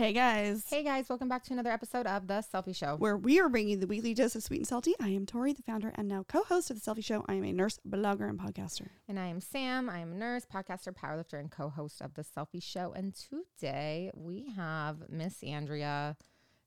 [0.00, 0.64] Hey guys.
[0.66, 2.96] Hey guys, welcome back to another episode of The Cellfie Show.
[2.96, 4.94] Where we are bringing the weekly dose of sweet and salty.
[4.98, 7.22] I am Tori, the founder and now co-host of the Cellfie Show.
[7.28, 8.88] I am a nurse, blogger, and podcaster.
[9.08, 9.90] And I am Sam.
[9.90, 12.94] I am a nurse, podcaster, powerlifter, and co-host of The Cellfie Show.
[12.96, 16.16] And today we have Miss Andrea,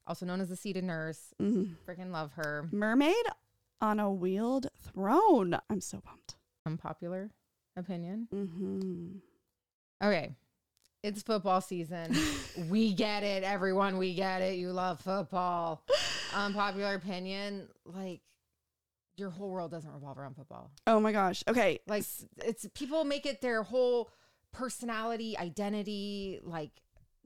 [0.05, 1.33] also known as the seated nurse.
[1.41, 1.77] Mhm.
[1.87, 2.69] Freaking love her.
[2.71, 3.15] Mermaid
[3.81, 5.57] on a wheeled throne.
[5.71, 6.35] I'm so pumped.
[6.67, 7.31] Unpopular
[7.75, 8.27] opinion.
[8.31, 9.17] Mm-hmm.
[10.03, 10.35] Okay.
[11.03, 12.15] It's football season.
[12.69, 13.97] we get it, everyone.
[13.97, 14.55] We get it.
[14.55, 15.83] You love football.
[16.33, 18.21] Unpopular opinion, like
[19.17, 20.71] your whole world doesn't revolve around football.
[20.87, 21.43] Oh my gosh.
[21.47, 21.79] Okay.
[21.87, 22.05] Like
[22.37, 24.09] it's people make it their whole
[24.53, 26.71] personality, identity, like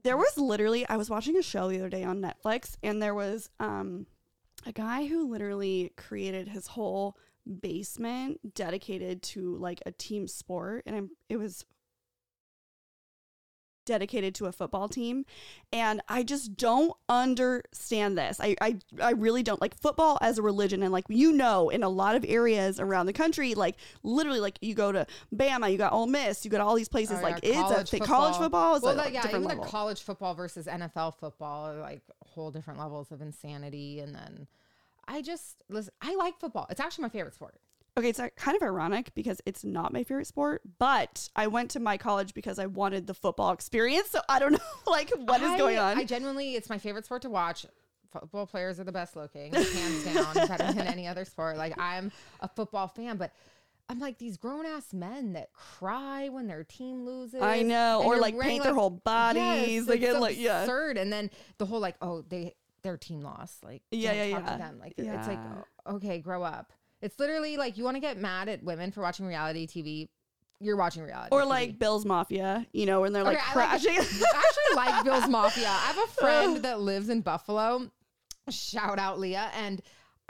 [0.02, 3.14] there was literally I was watching a show the other day on Netflix and there
[3.14, 4.06] was um
[4.66, 7.16] a guy who literally created his whole
[7.60, 11.64] basement dedicated to like a team sport and I'm, it was
[13.88, 15.24] dedicated to a football team
[15.72, 18.38] and I just don't understand this.
[18.40, 21.82] I, I I really don't like football as a religion and like you know in
[21.82, 25.78] a lot of areas around the country like literally like you go to Bama, you
[25.78, 28.02] got Ole Miss, you got all these places Oh, like yeah, it's a thing.
[28.06, 29.64] college football is well, a like, yeah, different even level.
[29.64, 34.00] the college football versus NFL football are like whole different levels of insanity.
[34.00, 34.46] And then
[35.06, 35.92] I just listen.
[36.02, 36.66] I like football.
[36.70, 37.56] It's actually my favorite sport.
[37.98, 41.72] Okay, it's uh, kind of ironic because it's not my favorite sport, but I went
[41.72, 44.10] to my college because I wanted the football experience.
[44.10, 45.98] So I don't know, like, what is I- going on?
[45.98, 47.66] I genuinely, it's my favorite sport to watch.
[48.12, 51.58] Football players are the best looking, hands down, better than any other sport.
[51.58, 53.32] Like I'm a football fan, but
[53.90, 57.42] I'm like these grown ass men that cry when their team loses.
[57.42, 59.42] I know, or like paint their whole bodies.
[59.42, 60.62] Yes, they it's get like, yeah.
[60.62, 60.96] absurd.
[60.96, 63.62] And then the whole like, oh, they their team lost.
[63.64, 64.52] Like, Yeah, yeah, talk yeah.
[64.52, 64.78] To them.
[64.78, 65.38] Like, it's like,
[65.86, 66.72] oh, okay, grow up.
[67.00, 70.08] It's literally like you want to get mad at women for watching reality TV.
[70.60, 71.48] You're watching reality, Or TV.
[71.48, 73.92] like Bill's Mafia, you know, when they're like Okay, I like- crashing.
[73.98, 75.68] I actually like Bill's Mafia.
[75.68, 77.90] I have a friend um, that lives in Buffalo.
[78.50, 79.80] Shout out Leah and.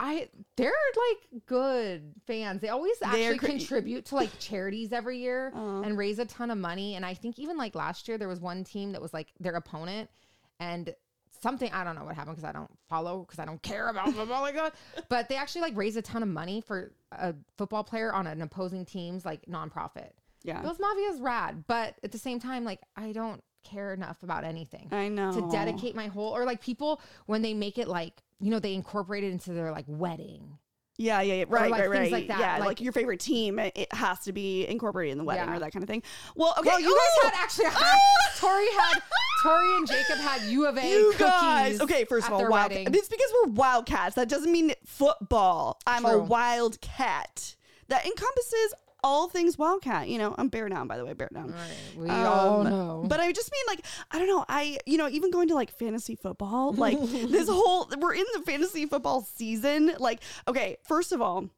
[0.01, 2.61] I they're like good fans.
[2.61, 5.57] They always actually cra- contribute to like charities every year Aw.
[5.59, 5.81] Uh-huh.
[5.83, 6.95] and raise a ton of money.
[6.95, 9.55] And I think even like last year there was one team that was like their
[9.55, 10.09] opponent
[10.57, 10.95] and
[11.41, 14.13] something I don't know what happened because I don't follow because I don't care about
[14.13, 14.75] football like that.
[15.09, 18.41] But they actually like raised a ton of money for a football player on an
[18.41, 20.11] opposing team's like nonprofit.
[20.43, 20.61] yeah.
[20.61, 24.43] Bill's Mafia is rad, but at the same time, like I don't care enough about
[24.45, 25.33] anything I know.
[25.33, 28.73] to dedicate my whole or like people when they make it like you know they
[28.73, 30.57] incorporate it into their like wedding.
[30.97, 31.45] Yeah, yeah, yeah.
[31.47, 32.11] Right, like, right, right.
[32.11, 35.23] like that, Yeah, like, like- your favorite team, it has to be incorporated in the
[35.23, 35.55] wedding Yeah.
[35.55, 36.03] or that kind of thing.
[36.35, 36.67] Well, okay.
[36.67, 36.93] Well, you Ooh!
[36.93, 37.29] guys oh!
[37.31, 37.97] had actually oh!
[38.37, 39.01] Tori had
[39.41, 41.19] Tori and Jacob had U of A You cookies.
[41.19, 42.03] guys, okay.
[42.05, 42.71] First of all, wild.
[42.71, 42.87] wedding.
[42.93, 44.15] It's because we're wildcats.
[44.15, 45.79] That doesn't mean football.
[45.87, 46.23] I'm a True.
[46.23, 47.55] wildcat.
[47.87, 50.09] That encompasses all things wildcat.
[50.09, 51.53] You know, I'm bear down, by the way, bear down.
[51.53, 53.05] All right, we all Um, know.
[53.07, 54.43] But I just mean like I don't know.
[54.49, 58.41] I you know even going to like fantasy football, like this whole we're in the
[58.41, 59.93] fantasy football season.
[59.99, 61.49] Like okay, first of all,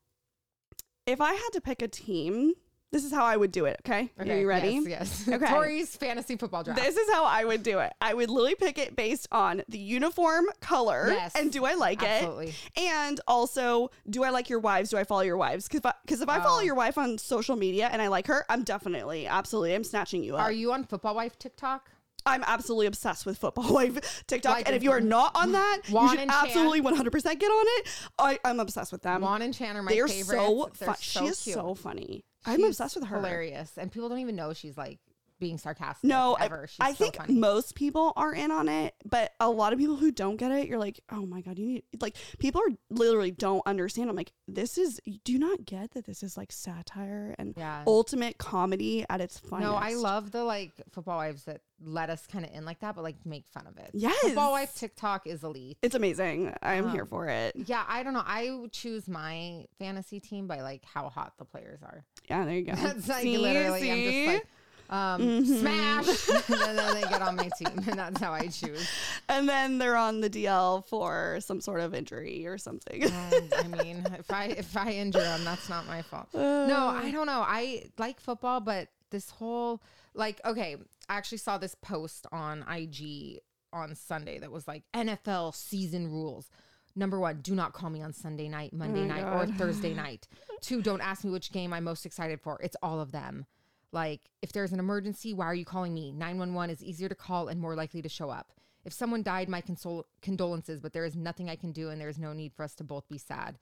[1.08, 2.54] if I had to pick a team,
[2.92, 3.80] this is how I would do it.
[3.86, 4.82] Okay, are you ready?
[4.86, 5.26] Yes.
[5.26, 5.28] yes.
[5.42, 5.48] Okay.
[5.52, 6.80] Tori's fantasy football draft.
[6.82, 7.94] This is how I would do it.
[8.02, 12.02] I would literally pick it based on the uniform color Yes, and do I like
[12.04, 12.08] it?
[12.08, 12.48] absolutely.
[12.50, 12.80] it?
[12.82, 14.90] And also, do I like your wives?
[14.90, 15.68] Do I follow your wives?
[15.70, 16.64] Because if, I follow Oh.
[16.64, 20.36] your wife on social media and I like her, I'm definitely, absolutely, I'm snatching you
[20.36, 20.42] up.
[20.44, 21.90] Are you on Football Wife TikTok?
[22.26, 24.54] I'm absolutely obsessed with football wife TikTok.
[24.58, 27.66] Like- and if you are not on that, Juan you should absolutely 100% get on
[27.80, 27.88] it.
[28.20, 29.22] I, I'm obsessed with them.
[29.22, 30.30] Juan and Chan are my They're favorites.
[30.30, 30.96] so fun.
[30.98, 31.56] so She is cute.
[31.56, 32.24] so funny.
[32.46, 33.18] I'm obsessed with her.
[33.18, 35.00] Hilarious, and people don't even know she's like
[35.42, 36.08] being sarcastic.
[36.08, 36.68] No, I, ever.
[36.68, 37.34] She's I so think funny.
[37.34, 40.68] most people are in on it, but a lot of people who don't get it,
[40.68, 44.10] you're like, oh my god, you need like people are literally don't understand.
[44.10, 47.84] I'm like, this is do not get that this is like satire and yeah.
[47.86, 49.70] ultimate comedy at its finest.
[49.70, 52.96] No, I love the like football wives that let us kind of in like that,
[52.96, 53.90] but like make fun of it.
[53.94, 54.16] Yes.
[54.22, 55.78] football wife TikTok is elite.
[55.82, 56.54] It's amazing.
[56.62, 57.56] I'm here Um, for it.
[57.56, 58.24] Yeah, I don't know.
[58.24, 62.06] I choose my fantasy team by like how hot the players are.
[62.30, 62.74] Yeah, there you go.
[62.76, 63.38] That's like See?
[63.38, 64.48] literally, I'm just like,
[64.92, 65.60] um, Mhm.
[65.62, 66.30] smash,
[66.68, 68.88] and then they get on my team, and that's how I choose.
[69.30, 73.06] and then they're on the DL for some sort of injury or something.
[73.06, 76.28] Um, I mean, if I if I injure them, that's not my fault.
[76.34, 77.44] No, I don't know.
[77.48, 79.82] I like football, but this whole
[80.14, 80.76] like okay,
[81.10, 83.40] I actually saw this post on IG
[83.74, 86.50] on Sunday that was like NFL season rules.
[86.94, 90.28] Number one, do not call me on Sunday night, Monday my night, or Thursday night.
[90.60, 92.60] Two, don't ask me which game I'm most excited for.
[92.62, 93.46] It's all of them.
[93.92, 96.12] Like, if there's an emergency, why are you calling me?
[96.12, 98.54] 911 is easier to call and more likely to show up.
[98.86, 102.10] If someone died, my consol- condolences, but there is nothing I can do and there
[102.10, 103.58] is no need for us to both be sad.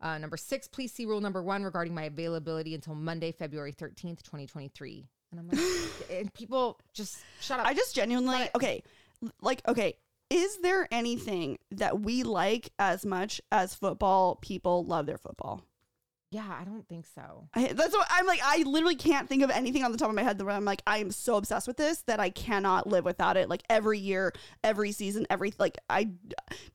[0.00, 4.22] Uh, number six, please see rule number one regarding my availability until Monday, February 13th,
[4.22, 5.06] 2023.
[5.30, 5.60] And I'm like,
[6.10, 7.66] and people just shut up.
[7.66, 8.82] I just genuinely But- okay.
[9.40, 9.96] like okay,
[10.30, 15.62] is there anything that we like as much as football people love their football?
[16.30, 17.48] Yeah, I don't think so.
[17.54, 18.40] I, that's what I'm like.
[18.44, 20.82] I literally can't think of anything on the top of my head that I'm like,
[20.86, 23.48] I am so obsessed with this that I cannot live without it.
[23.48, 26.10] Like every year, every season, every like I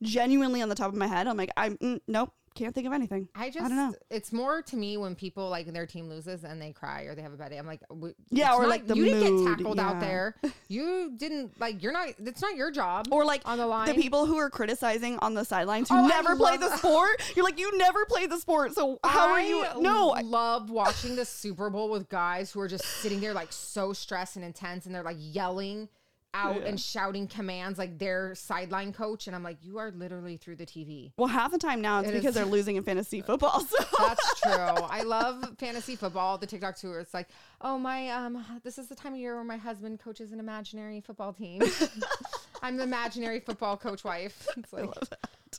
[0.01, 2.93] genuinely on the top of my head, I'm like, I'm mm, nope, can't think of
[2.93, 3.27] anything.
[3.35, 3.93] I just, don't know.
[4.09, 7.21] It's more to me when people like their team loses and they cry or they
[7.21, 7.57] have a bad day.
[7.57, 7.81] I'm like,
[8.29, 10.35] Yeah, or, not- like, the you didn't get tackled out there.
[10.67, 11.83] You didn't like.
[11.83, 12.09] You're not.
[12.19, 13.07] It's not your job.
[13.11, 13.87] Or like on the line.
[13.87, 17.21] the people who are criticizing on the sidelines who Oh, never play the sport.
[17.35, 19.65] You're like, you never played the sport, so how are you?
[19.79, 23.51] No, I- love watching the Super Bowl with guys who are just sitting there like
[23.51, 25.89] so stressed and intense, and they're like yelling
[26.33, 26.67] out Yeah.
[26.67, 30.65] and shouting commands like their sideline coach, and I'm like, you are literally through the
[30.65, 31.11] TV.
[31.17, 33.59] well, half the time now it's It because is- they're losing in fantasy football.
[33.61, 34.51] So That's true.
[34.53, 36.37] I love fantasy football.
[36.37, 36.99] The TikTok tour.
[36.99, 37.27] It's like,
[37.61, 41.01] oh my, um, this is the time of year where my husband coaches an imaginary
[41.01, 41.61] football team.
[42.63, 44.47] I'm the imaginary football coach wife.
[44.57, 44.89] It's like,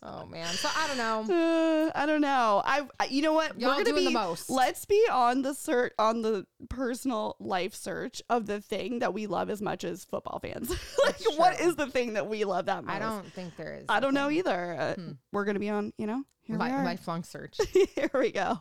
[0.03, 0.47] oh man.
[0.55, 0.97] So I don't
[1.29, 1.35] know.
[1.35, 2.63] Uh, I don't know.
[2.65, 3.61] I, I- you know what?
[3.61, 4.51] Y'all We're gonna be the most.
[4.51, 9.27] Let's be on the search on the personal life search of the thing that we
[9.29, 10.69] love as much as football fans.
[11.05, 11.67] like, That's what true.
[11.69, 12.97] is the thing that we love that much?
[12.97, 13.85] I don't think there is.
[13.89, 14.77] I don't know either.
[14.81, 15.11] Uh, Hmm.
[15.33, 15.93] We're gonna be on.
[15.99, 17.59] You know, here we Li- lifelong search.
[17.95, 18.59] here we go.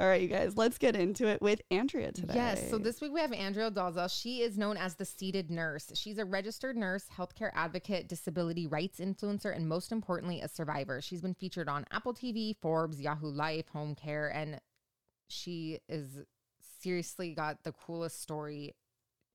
[0.00, 0.56] All right, you guys.
[0.56, 2.32] Let's get into it with Andrea today.
[2.34, 2.70] Yes.
[2.70, 4.10] So this week we have Andrea Dalzell.
[4.10, 5.92] She is known as the seated nurse.
[5.94, 11.02] She's a registered nurse, healthcare advocate, disability rights influencer, and most importantly, a survivor.
[11.02, 14.58] She's been featured on Apple TV, Forbes, Yahoo Life, Home Care, and
[15.28, 16.22] she is
[16.80, 18.74] seriously got the coolest story.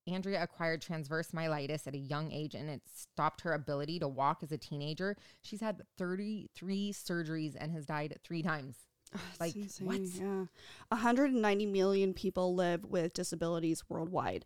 [0.07, 4.41] Andrea acquired transverse myelitis at a young age and it stopped her ability to walk
[4.41, 5.15] as a teenager.
[5.43, 8.77] She's had 33 surgeries and has died three times.
[9.15, 9.99] That's like, insane, what?
[9.99, 10.45] Yeah.
[10.89, 14.45] 190 million people live with disabilities worldwide.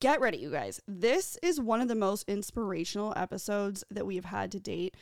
[0.00, 0.80] Get ready, you guys.
[0.86, 4.96] This is one of the most inspirational episodes that we have had to date.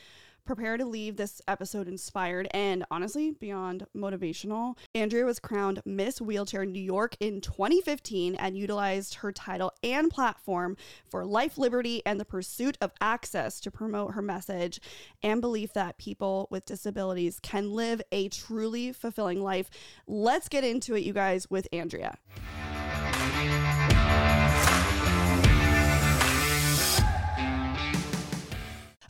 [0.49, 4.79] Prepare to leave this episode inspired and honestly beyond motivational.
[4.95, 10.79] Andrea was crowned Miss Wheelchair New York in 2015 and utilized her title and platform
[11.07, 14.81] for life, liberty, and the pursuit of access to promote her message
[15.23, 19.69] and belief that people with disabilities can live a truly fulfilling life.
[20.07, 22.17] Let's get into it, you guys, with Andrea.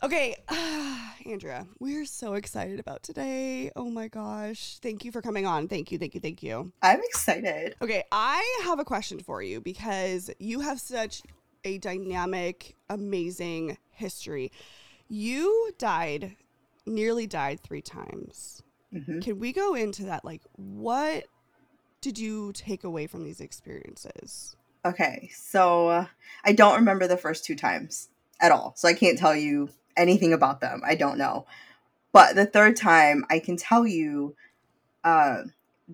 [0.01, 0.33] Okay,
[1.25, 3.69] Andrea, we're so excited about today.
[3.75, 4.77] Oh my gosh.
[4.81, 5.67] Thank you for coming on.
[5.67, 6.71] Thank you, thank you, thank you.
[6.81, 7.75] I'm excited.
[7.81, 11.21] Okay, I have a question for you because you have such
[11.65, 14.53] a dynamic, amazing history.
[15.09, 16.37] You died,
[16.85, 18.63] nearly died three times.
[18.93, 19.21] Mhm.
[19.21, 20.23] Can we go into that?
[20.23, 21.25] Like, what
[21.99, 24.55] did you take away from these experiences?
[24.85, 26.05] Okay, so uh,
[26.45, 28.07] I don't remember the first two times
[28.39, 28.73] at all.
[28.77, 30.81] So I can't tell you anything about them.
[30.85, 31.45] I don't know.
[32.11, 34.35] But the third time, I can tell you
[35.03, 35.43] uh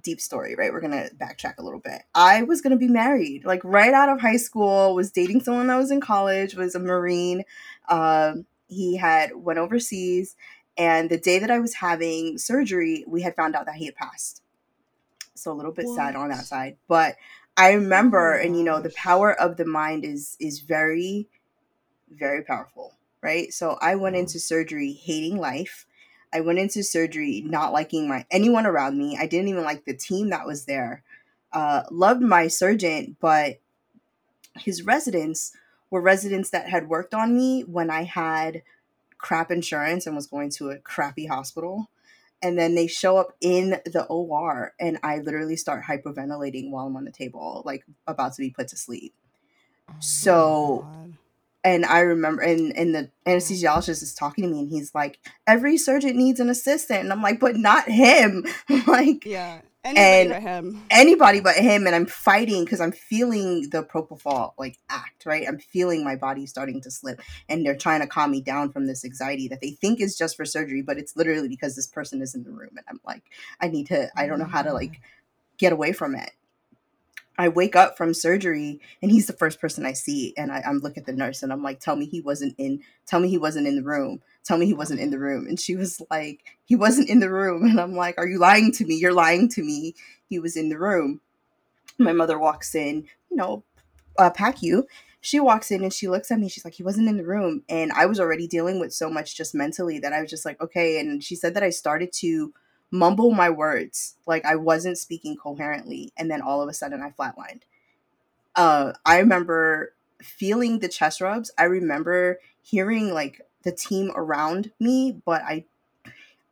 [0.01, 0.73] deep story, right?
[0.73, 2.01] We're going to backtrack a little bit.
[2.13, 5.67] I was going to be married like right out of high school, was dating someone
[5.67, 7.43] that was in college, was a marine.
[7.89, 10.35] Um he had went overseas
[10.77, 13.95] and the day that I was having surgery, we had found out that he had
[13.95, 14.41] passed.
[15.35, 17.15] So a little bit sad on that side, but
[17.57, 21.27] I remember, Oh and you know, the power of the mind is is very,
[22.09, 22.93] very powerful,
[23.25, 23.51] right?
[23.51, 25.87] So I went into surgery hating life.
[26.31, 29.17] I went into surgery not liking my anyone around me.
[29.19, 31.03] I didn't even like the team that was there.
[31.51, 33.59] Uh, loved my surgeon, but
[34.55, 35.53] his residents
[35.89, 38.61] were residents that had worked on me when I had
[39.17, 41.89] crap insurance and was going to a crappy hospital.
[42.43, 46.95] And then they show up in the OR, and I literally start hyperventilating while I'm
[46.95, 49.15] on the table, like about to be put to sleep.
[49.99, 51.13] So- God.
[51.65, 55.77] And I remember, and, and the anesthesiologist is talking to me, and he's like, Every
[55.77, 57.01] surgeon needs an assistant.
[57.01, 58.45] And I'm like, But not him.
[58.87, 60.83] like, yeah, anybody and- but him.
[60.89, 65.59] anybody but him and i'm fighting because i'm feeling the propofol like act right i'm
[65.59, 69.05] feeling my body starting to slip and they're trying to calm me down from this
[69.05, 72.33] anxiety that they think is just for surgery but it's literally because this person is
[72.33, 73.23] in the room and i'm like
[73.61, 74.99] i need to i don't know how to like mm.
[75.57, 76.31] get away from it
[77.37, 80.79] i wake up from surgery and he's the first person i see and I, i'm
[80.79, 83.37] looking at the nurse and i'm like tell me he wasn't in tell me he
[83.37, 86.43] wasn't in the room tell me he wasn't in the room and she was like
[86.65, 89.49] he wasn't in the room and i'm like are you lying to me you're lying
[89.49, 89.93] to me
[90.27, 91.21] he was in the room.
[91.97, 93.63] My mother walks in, you know,
[94.17, 94.83] uh, PACU.
[95.21, 96.49] She walks in and she looks at me.
[96.49, 97.63] She's like, he wasn't in the room.
[97.69, 100.61] And I was already dealing with so much just mentally that I was just like,
[100.61, 100.99] okay.
[100.99, 102.53] And she said that I started to
[102.91, 106.11] mumble my words, like I wasn't speaking coherently.
[106.17, 107.61] And then all of a sudden I flatlined.
[108.55, 115.21] Uh, I remember feeling the chest rubs, I remember hearing like the team around me,
[115.25, 115.65] but I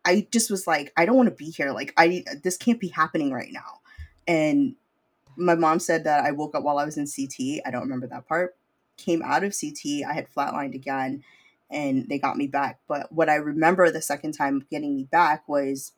[0.05, 1.71] I just was like, I don't want to be here.
[1.71, 3.79] Like I this can't be happening right now.
[4.27, 4.75] And
[5.35, 7.61] my mom said that I woke up while I was in CT.
[7.65, 8.55] I don't remember that part.
[8.97, 11.23] Came out of CT, I had flatlined again
[11.71, 12.79] and they got me back.
[12.87, 15.93] But what I remember the second time getting me back was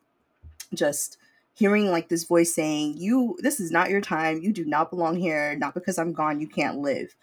[0.74, 1.16] just
[1.54, 4.40] hearing like this voice saying, You this is not your time.
[4.42, 5.56] You do not belong here.
[5.56, 7.14] Not because I'm gone, you can't live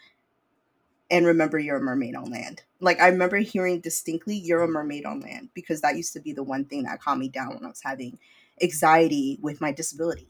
[1.14, 2.64] and remember you're a mermaid on land.
[2.80, 6.34] Like I remember hearing distinctly you're a mermaid on land because that used to be
[6.34, 8.18] the one thing that calmed me down when I was having
[8.62, 10.28] anxiety with my disability.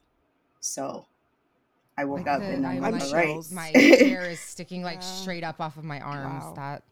[0.59, 1.05] So
[1.97, 3.51] I woke up and I'm I like, have all right.
[3.51, 3.67] My
[3.99, 4.99] hair is sticking like Yeah.
[5.01, 6.43] straight up off of my arms.
[6.43, 6.53] Wow.
[6.55, 6.83] That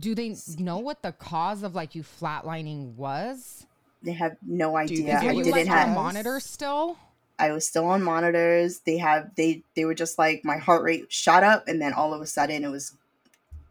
[0.00, 3.66] do they know what the cause of like you flatlining was?
[4.02, 5.18] They have no idea.
[5.18, 6.98] think Are I it you didn't like have- on have monitor still?
[7.38, 8.80] I was still on monitors.
[8.80, 12.14] They have they they were just like my heart rate shot up and then all
[12.14, 12.96] of a sudden it was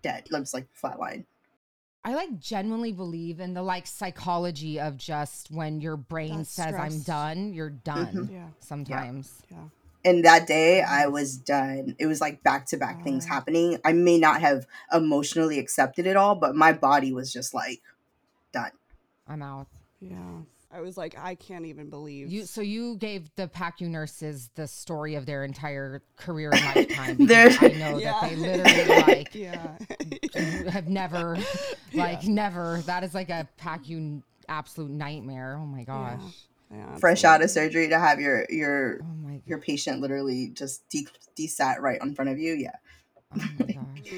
[0.02, 0.28] dead.
[0.32, 1.26] It was like flatline.
[2.04, 6.74] I like genuinely believe in the like psychology of just when your brain That says
[6.76, 8.14] I'm done, you're mm-hmm.
[8.14, 8.30] done.
[8.32, 8.48] Yeah.
[8.60, 9.44] Sometimes.
[9.50, 9.58] Yeah.
[10.04, 11.96] And that day I was done.
[12.00, 13.36] It was like back to back things Wow.
[13.36, 13.78] happening.
[13.86, 17.82] I may not have emotionally accepted it all, but my body was just like
[18.52, 18.72] done.
[19.28, 19.68] I'm out.
[20.02, 20.42] Yeah.
[20.74, 24.68] I was like, I can't even believe You so you gave the PACU nurses the
[24.68, 27.26] story of their entire career and lifetime.
[27.26, 28.12] They're- I know Yeah.
[28.22, 29.78] that they literally like Yeah.
[30.70, 31.38] have never
[31.94, 35.58] like never that is like a PACU absolute nightmare.
[35.62, 36.22] Oh my gosh.
[36.74, 40.88] Yeah, Fresh out of surgery to have your your Oh my, your patient literally just
[40.90, 41.06] de-
[41.38, 42.54] desat right in front of you.
[42.54, 42.72] Yeah.
[43.36, 44.14] oh my gosh.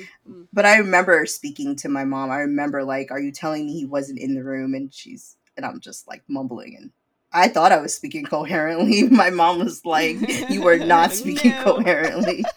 [0.53, 2.29] But I remember speaking to my mom.
[2.29, 5.65] I remember like, "Are you telling me he wasn't in the room?" And she's and
[5.65, 6.91] I'm just like mumbling and.
[7.35, 9.03] I thought I was speaking coherently.
[9.09, 10.17] My mom was like,
[10.51, 11.63] "You were not speaking No.
[11.63, 12.45] coherently."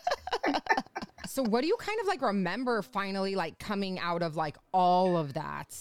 [1.26, 5.16] So what do you kind of like remember finally like coming out of like all
[5.16, 5.74] of that?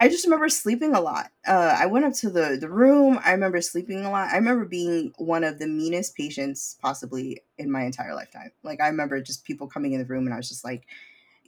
[0.00, 1.30] I just remember sleeping a lot.
[1.46, 3.18] Uh, I went up to the the room.
[3.24, 4.30] I remember sleeping a lot.
[4.32, 8.50] I remember being one of the meanest patients possibly in my entire lifetime.
[8.62, 10.84] Like I remember just people coming in the room, and I was just like,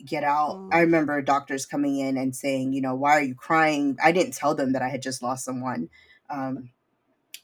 [0.04, 0.68] "Get out!" Oh.
[0.72, 4.34] I remember doctors coming in and saying, "You know, why are you crying?" I didn't
[4.34, 5.88] tell them that I had just lost someone.
[6.30, 6.70] Um,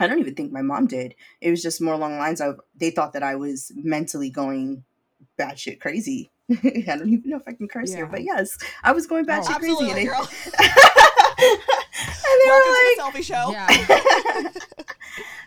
[0.01, 1.15] I don't even think my mom did.
[1.41, 4.85] It was just more along the lines of they thought that I was mentally going
[5.39, 6.31] batshit crazy.
[6.51, 9.33] I don't even know if I can curse here, but yes, I was going Oh.
[9.33, 9.89] batshit crazy.
[9.89, 10.29] And they, girl.
[10.59, 13.51] and they Welcome were like, Cellfie show.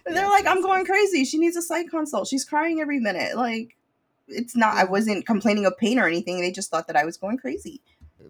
[0.06, 0.14] Yeah.
[0.14, 1.26] they're like, I'm going crazy.
[1.26, 2.28] She needs a psych consult.
[2.28, 3.36] She's crying every minute.
[3.36, 3.76] Like,
[4.28, 4.76] it's not.
[4.76, 6.42] I wasn't complaining of pain or anything.
[6.42, 7.82] They just thought that I was going crazy.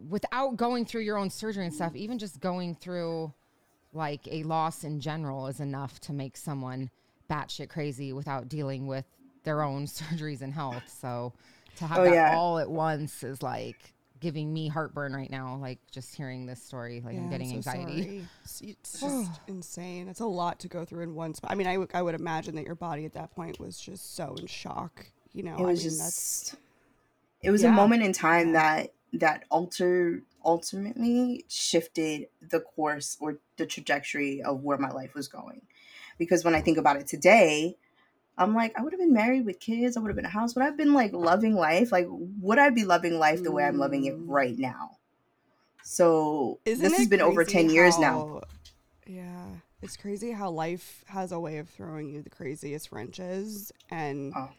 [0.10, 3.34] Without going through your own surgery and stuff, even just going through
[3.94, 6.90] like a loss in general is enough to make someone
[7.30, 9.06] batshit crazy without dealing with
[9.44, 10.90] their own surgeries and health.
[11.02, 11.34] So
[11.78, 12.36] to have Oh, that yeah.
[12.36, 15.56] all at once is like giving me heartburn right now.
[15.62, 18.02] Like just hearing this story, like I'm Yeah, getting so anxiety.
[18.02, 18.28] sorry.
[18.44, 20.08] It's, it's just insane.
[20.08, 21.52] It's a lot to go through in one spot.
[21.52, 24.16] I mean, I, w- I would imagine that your body at that point was just
[24.16, 25.06] so in shock.
[25.36, 26.56] You know, it was I mean, that's just.
[27.44, 33.66] It was a moment in time that that alter ultimately shifted the course or the
[33.66, 35.62] trajectory of where my life was going.
[36.18, 37.76] Because when I think about it today,
[38.38, 39.96] I'm like, I would have been married with kids.
[39.96, 40.56] I would have been a house.
[40.56, 41.92] Would I have been like loving life?
[41.92, 44.26] Like, would I be loving life the way I'm loving it Mm.
[44.28, 44.98] right now?
[45.84, 48.42] So Isn't this has been over crazy 10 years now.
[49.06, 49.46] Yeah.
[49.82, 53.72] It's crazy how life has a way of throwing you the craziest wrenches.
[53.92, 54.50] And Oh.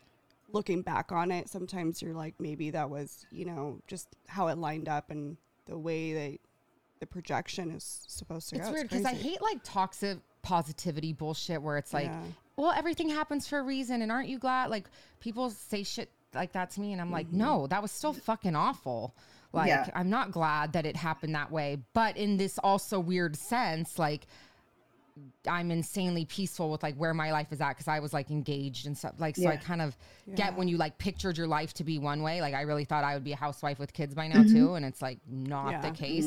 [0.56, 4.58] Looking back on it, sometimes you're like, maybe that was, you know, just how it
[4.58, 5.36] lined up and
[5.66, 6.38] the way that
[7.00, 8.72] the projection is supposed to It's go.
[8.72, 12.22] weird because I hate like toxic positivity bullshit where it's like, Yeah.
[12.56, 14.70] well, everything happens for a reason, and aren't you glad?
[14.70, 14.88] Like
[15.20, 17.38] people say shit like that to me, and I'm like, Mm-hmm.
[17.38, 19.14] no, that was still fucking awful.
[19.52, 19.90] Like Yeah.
[19.94, 24.26] I'm not glad that it happened that way, but in this also weird sense, like.
[25.48, 28.86] I'm insanely peaceful with like where my life is at because I was like engaged
[28.86, 29.14] and stuff.
[29.18, 30.34] Like, so I kind of Yeah.
[30.34, 32.40] get when you like pictured your life to be one way.
[32.40, 34.42] Like, I really thought I would be a housewife with kids by Mm-hmm.
[34.42, 36.26] now too, and it's like not the case.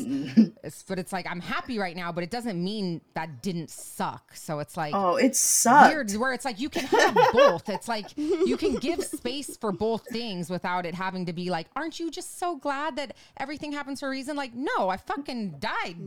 [0.64, 4.36] It's, but it's like I'm happy right now, but it doesn't mean that didn't suck.
[4.36, 5.94] So it's like Oh, it sucked.
[5.94, 7.68] weird where it's like you can have both.
[7.70, 11.68] It's like you can give space for both things without it having to be like,
[11.76, 14.36] aren't you just so glad that everything happens for a reason?
[14.36, 15.98] Like, no, I fucking died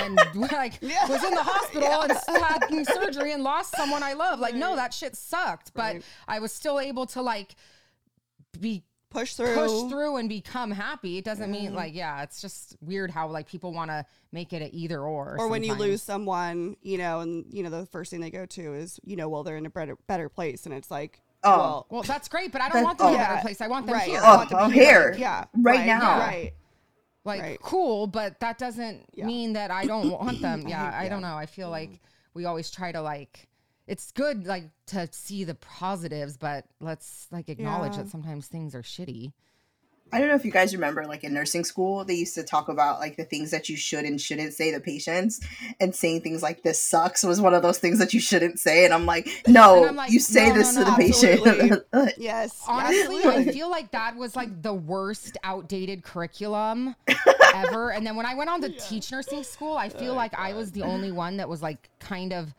[0.00, 4.38] and like was in the hospital and had surgery and lost someone I love.
[4.40, 6.02] Like, no, that shit sucked, but Right.
[6.28, 7.54] I was still able to like
[8.58, 9.54] be push through.
[9.54, 11.18] push through and become happy.
[11.18, 14.62] It doesn't mean like, yeah, it's just weird how like people want to make it
[14.62, 15.36] a either or.
[15.38, 18.46] or when you lose someone, you know, and you know the first thing they go
[18.46, 21.56] to is, you know, well they're in a better better place, and it's like Oh.
[21.56, 23.26] well, Well, that's great, but I don't That- want them in a oh.
[23.26, 23.60] better place.
[23.62, 24.08] I want them right.
[24.10, 24.20] here.
[24.22, 25.12] Oh, I Oh, want them oh, here.
[25.12, 25.14] here.
[25.18, 25.44] Yeah.
[25.56, 26.18] Right now.
[26.18, 26.52] Right.
[27.24, 27.60] like Right.
[27.62, 29.24] cool, but that doesn't Yeah.
[29.26, 30.68] mean that I don't want them.
[30.68, 31.36] Yeah, hate- I, don't know.
[31.36, 32.00] I feel like
[32.40, 33.46] we always try to like
[33.86, 38.04] it's good like to see the positives, but let's like acknowledge Yeah.
[38.04, 39.32] that sometimes things are shitty.
[40.12, 42.68] I don't know if you guys remember, like in nursing school, they used to talk
[42.68, 45.38] about like the things that you should and shouldn't say to patients,
[45.78, 48.84] and saying things like "this sucks" was one of those things that you shouldn't say.
[48.84, 51.60] And I'm like, no, I'm like, you say no, this no, to no, the absolutely.
[51.92, 52.14] patient.
[52.18, 52.60] Yes.
[52.66, 53.50] Honestly, absolutely.
[53.50, 56.96] I feel like that was like the worst outdated curriculum
[57.54, 57.92] ever.
[57.92, 60.72] And then when I went on to teach nursing school, I feel like I was
[60.72, 62.54] the only one that was like kind of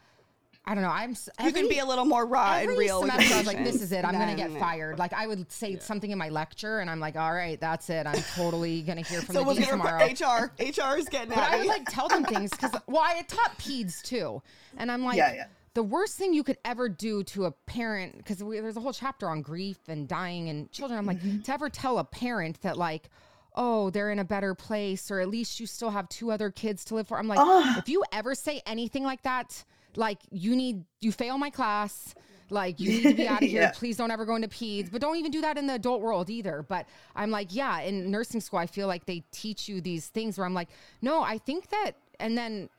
[0.63, 0.91] I don't know.
[0.91, 3.01] I'm s- you can be a little more raw and real.
[3.01, 4.05] semester, I was like, "This is it.
[4.05, 4.59] I'm gonna get no, no.
[4.59, 7.89] fired." Like I would say something in my lecture, and I'm like, "All right, that's
[7.89, 8.05] it.
[8.05, 10.51] I'm totally gonna hear from So the we'll dean tomorrow." HR.
[10.59, 14.03] HR is getting But I would like tell them things because, well, I taught peds
[14.03, 14.43] too,
[14.77, 15.45] and I'm like, Yeah, yeah.
[15.73, 19.27] the worst thing you could ever do to a parent, because there's a whole chapter
[19.27, 20.99] on grief and dying and children.
[20.99, 21.37] I'm Mm-hmm.
[21.37, 23.09] like, to ever tell a parent that like.
[23.55, 26.85] Oh, they're in a better place, or at least you still have two other kids
[26.85, 27.17] to live for.
[27.19, 27.39] I'm like,
[27.77, 29.65] if you ever say anything like that,
[29.95, 32.15] like you need, you fail my class,
[32.49, 33.63] like you need to be out of here.
[33.63, 33.71] Yeah.
[33.71, 36.29] Please don't ever go into peds, but don't even do that in the adult world
[36.29, 36.65] either.
[36.67, 40.37] But I'm like, yeah, in nursing school, I feel like they teach you these things
[40.37, 40.69] where I'm like,
[41.01, 42.69] no, I think that, and then,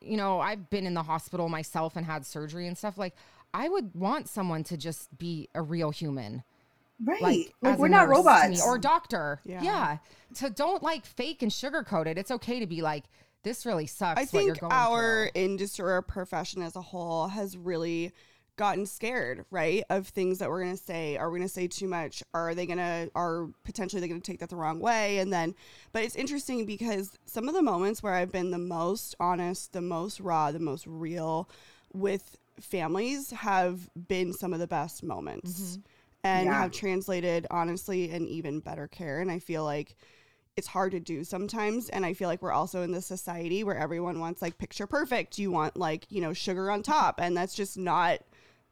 [0.00, 2.98] you know, I've been in the hospital myself and had surgery and stuff.
[2.98, 3.14] Like,
[3.54, 6.42] I would want someone to just be a real human.
[7.02, 7.22] Right.
[7.22, 8.62] Like, Like, we're not nurse to me, robots.
[8.66, 9.40] or doctor.
[9.44, 9.62] Yeah.
[9.62, 9.98] Yeah.
[10.32, 12.18] So don't like fake and sugarcoat it.
[12.18, 13.04] It's okay to be like,
[13.44, 14.20] this really sucks.
[14.20, 15.42] I what you're think going our through.
[15.42, 18.12] industry or profession as a whole has really
[18.56, 19.84] gotten scared, right?
[19.88, 21.16] Of things that we're gonna say.
[21.16, 22.22] Are we gonna say too much?
[22.34, 25.18] Are they gonna are potentially they gonna take that the wrong way?
[25.18, 25.54] And then
[25.92, 29.80] but it's interesting because some of the moments where I've been the most honest, the
[29.80, 31.48] most raw, the most real
[31.92, 35.80] with families have been some of the best moments mm-hmm.
[36.24, 36.60] And Yeah.
[36.60, 39.20] have translated honestly and even better care.
[39.20, 39.96] And I feel like
[40.56, 43.76] it's hard to do sometimes and i feel like we're also in this society where
[43.76, 47.54] everyone wants like picture perfect you want like you know sugar on top and that's
[47.54, 48.18] just not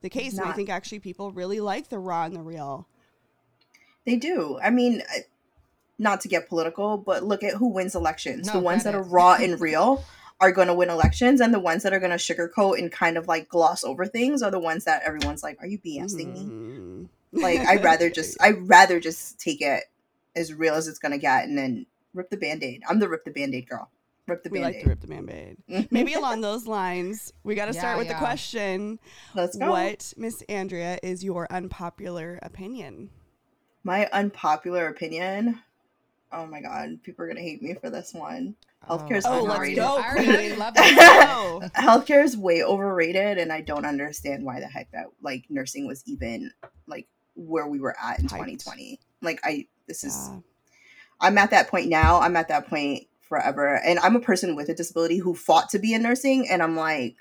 [0.01, 2.89] the case and i think actually people really like the raw and the real
[4.05, 4.59] They do.
[4.61, 5.21] I mean, uh,
[5.99, 8.47] not to get political, but look at who wins elections.
[8.47, 10.05] No, the ones get that are raw and real
[10.41, 13.17] are going to win elections, and the ones that are going to sugarcoat and kind
[13.17, 16.45] of like gloss over things are the ones that everyone's like, "Are you BSing me?"
[16.45, 17.05] Mm-hmm.
[17.43, 19.85] Like, I'd rather just, I'd rather just take it
[20.35, 22.83] as real as it's going to get, and then rip the band aid.
[22.89, 23.91] I'm the rip the band aid girl.
[24.29, 24.89] Rip the we band like to aid.
[24.89, 25.57] rip the band-aid
[25.93, 28.99] maybe along those lines we got to Yeah, start with the question
[29.37, 29.67] Let's go.
[29.67, 33.11] what miss andrea is your unpopular opinion
[33.85, 35.61] My unpopular opinion.
[36.33, 38.57] Oh my god, people are gonna hate me for this one.
[38.89, 39.77] Healthcare is Oh, I let's overrated.
[39.79, 40.75] go, I love
[41.77, 46.03] Healthcare is way overrated, and I don't understand why the heck that like nursing was
[46.07, 46.51] even
[46.89, 48.31] like where we were at in Hyped.
[48.31, 48.99] 2020.
[49.23, 50.39] Like I, this is yeah.
[51.21, 52.21] I'm at that point now.
[52.21, 55.79] I'm at that point forever, and I'm a person with a disability who fought to
[55.79, 57.17] be in nursing, and I'm like,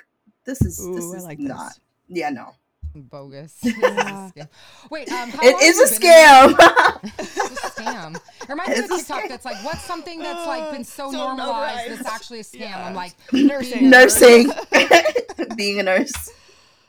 [0.46, 1.70] this is this Ooh, I is like not.
[1.70, 1.80] this.
[2.08, 2.52] Yeah, no,
[2.96, 3.58] Bogus.
[3.64, 4.46] Yeah.
[4.90, 7.12] Wait, um, how it long is have a you been in- scam.
[7.20, 8.16] It's a scam.
[8.16, 9.30] It reminds me of TikTok scam.
[9.30, 11.96] that's like, what's something that's like been so, So normalized notarized.
[11.98, 12.60] that's actually a scam?
[12.60, 12.86] Yeah.
[12.88, 13.90] I'm like, Nursing.
[13.90, 14.52] nursing,
[15.56, 16.14] being a nurse,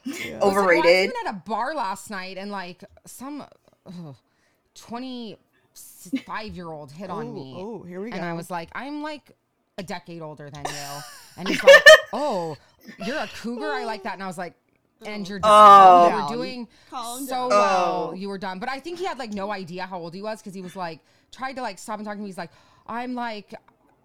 [0.06, 0.14] Yeah.
[0.14, 1.12] It was like, I was overrated.
[1.26, 3.44] at a bar last night and like some
[3.86, 4.14] ugh,
[4.76, 7.54] 25 year old hit on oh, me.
[7.56, 9.32] oh here we go and I was like, I'm like
[9.78, 10.72] a decade older than you.
[11.38, 11.82] And he's like,
[12.14, 12.56] Oh,
[13.04, 13.66] you're a cougar?
[13.66, 14.14] I like that.
[14.14, 14.54] And I was like,
[15.04, 15.50] and you're done.
[15.52, 16.08] Oh.
[16.08, 17.48] you were doing Calm so down.
[17.50, 18.08] well.
[18.10, 18.14] Oh.
[18.14, 18.58] You were done.
[18.58, 20.74] But I think he had like no idea how old he was because he was
[20.74, 22.28] like tried to like stop and talk to me.
[22.28, 22.52] He's like,
[22.86, 23.52] I'm like,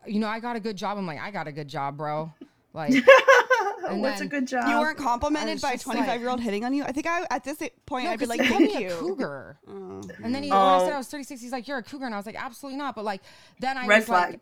[0.06, 0.98] you know, I got a good job.
[0.98, 2.34] I'm like, I got a good job, bro.
[2.74, 3.04] Like, And
[4.00, 4.67] What's a good job?
[4.69, 6.84] You weren't complimented by a just like- 25 year old hitting on you.
[6.84, 8.95] I think I at this point no, I'd be like, he thank me a you.
[9.00, 9.58] cougar.
[9.67, 10.02] Oh.
[10.24, 10.80] And then he, when I oh.
[10.86, 10.95] said Oh.
[10.95, 13.06] I was 36, he's like, "You're a cougar," and I was like, "Absolutely not." But
[13.06, 13.21] like,
[13.60, 14.32] then I Red was flag.
[14.32, 14.41] like,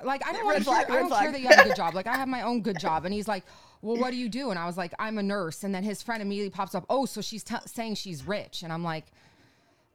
[0.00, 0.70] I- "Like, I don't want to.
[0.70, 1.22] I don't flag.
[1.22, 1.94] care that you have a good job.
[1.94, 3.44] Like, I have my own good job." And he's like,
[3.82, 6.02] "Well, what do you do?" And I was like, "I'm a nurse." And then his
[6.02, 9.04] friend immediately pops up, "Oh, so she's t- saying she's rich?" And I'm like,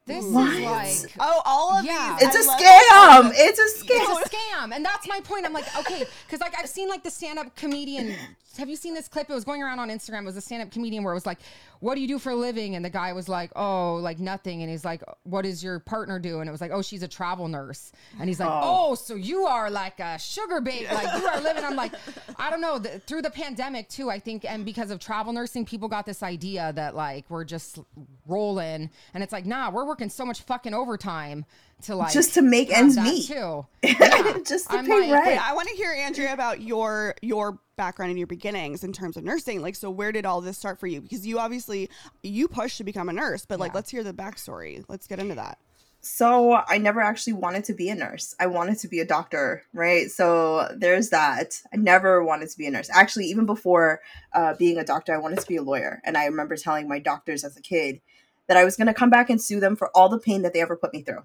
[0.06, 0.52] "This What?
[0.54, 2.16] is like." Oh, all of Yeah.
[2.20, 2.28] these.
[2.28, 3.32] It's I a love scam.
[3.36, 3.88] It's a scam.
[3.90, 5.46] It's a scam, and that's my point.
[5.46, 8.14] I'm like, okay, because like I've seen like the stand-up comedian.
[8.58, 9.30] Have you seen this clip?
[9.30, 10.22] It was going around on Instagram.
[10.22, 11.38] It was a stand-up comedian where it was like,
[11.80, 14.62] "What do you do for a living?" And the guy was like, "Oh, like nothing."
[14.62, 17.08] And he's like, "What does your partner do?" And it was like, "Oh, she's a
[17.08, 18.90] travel nurse." And he's like, Oh.
[18.90, 21.92] "Oh, so you are like a sugar baby, like you are living." I'm like,
[22.38, 22.78] I don't know.
[22.78, 26.22] The, through the pandemic too, I think, and because of travel nursing, people got this
[26.22, 27.78] idea that like we're just
[28.26, 31.44] rolling, and it's like, nah, we're working so much fucking overtime
[31.82, 33.26] to like Just to make ends meet.
[33.26, 33.66] too.
[33.82, 34.38] Yeah.
[34.46, 35.46] Just to I'm pay like, rent.
[35.48, 39.24] I want to hear Andrea about your your background and your beginnings in terms of
[39.24, 39.60] nursing.
[39.60, 41.00] Like, so where did all this start for you?
[41.00, 41.90] Because you obviously
[42.22, 44.84] you pushed to become a nurse, but like, let's hear the backstory.
[44.88, 45.58] Let's get into that.
[46.04, 48.34] So I never actually wanted to be a nurse.
[48.40, 50.10] I wanted to be a doctor, right?
[50.10, 51.62] So there's that.
[51.72, 52.90] I never wanted to be a nurse.
[52.92, 54.00] Actually, even before
[54.34, 56.02] uh, being a doctor, I wanted to be a lawyer.
[56.04, 58.00] And I remember telling my doctors as a kid
[58.48, 60.52] that I was going to come back and sue them for all the pain that
[60.52, 61.22] they ever put me through.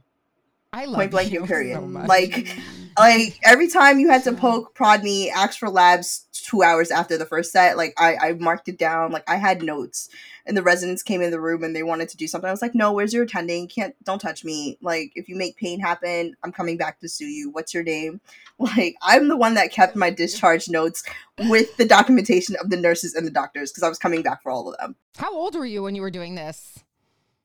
[0.74, 1.76] I love Point blank and period.
[1.76, 1.82] so.
[1.86, 2.56] Like,
[3.00, 7.18] like every time you had to poke, prod me, ask for labs two hours after
[7.18, 9.12] the first set, like I, I marked it down.
[9.12, 10.10] Like I had notes,
[10.46, 12.48] and the residents came in the room and they wanted to do something.
[12.48, 13.64] I was like, no, where's your attending?
[13.64, 14.78] You can't, don't touch me.
[14.82, 17.50] Like if you make pain happen, I'm coming back to sue you.
[17.50, 18.22] What's your name?
[18.60, 21.04] Like I'm the one that kept my discharge notes
[21.42, 24.52] with the documentation of the nurses and the doctors because I was coming back for
[24.52, 24.96] all of them.
[25.18, 26.80] how old were you when you were doing this?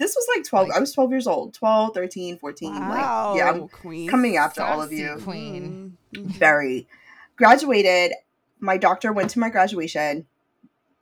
[0.02, 0.68] This was like 12.
[0.68, 1.54] Like- I was 12 years old.
[1.54, 2.74] 12, 13, 14.
[2.74, 4.08] Wow, Like, yeah, I'm queen.
[4.10, 5.16] coming after all of you.
[5.22, 5.96] Queen.
[6.14, 6.26] Mhm.
[6.26, 6.86] very
[7.36, 8.12] graduated
[8.60, 10.26] my doctor went to my graduation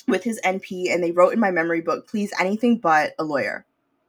[0.08, 3.66] with his np and they wrote in my memory book please anything but a lawyer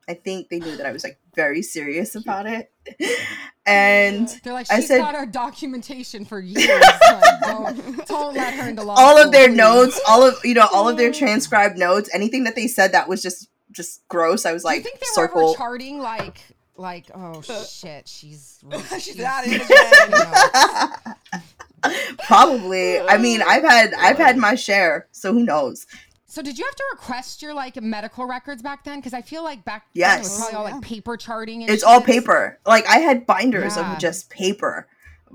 [0.08, 2.72] i think they knew that i was like very serious about it
[3.66, 6.68] and They're like, I she's said- got our documentation for years.
[7.12, 8.96] Like, don't, don't let her into law.
[8.98, 9.58] all of their please.
[9.58, 13.10] notes all of you know all of their transcribed notes anything that they said that
[13.10, 16.00] was just just gross i was Do you like think they were circle ever charting
[16.00, 16.42] like,
[16.78, 18.60] like, oh shit, she's
[19.00, 19.62] She's at it
[21.84, 21.96] again.
[22.20, 25.86] probably i mean i've had i've had my share so who knows
[26.28, 29.00] So did you have to request your like medical records back then?
[29.00, 30.38] Because I feel like back then it was Yes.
[30.40, 30.76] probably all Yeah.
[30.76, 31.62] like paper charting.
[31.64, 33.94] And it's all paper like i had binders Yeah.
[33.94, 34.88] of just paper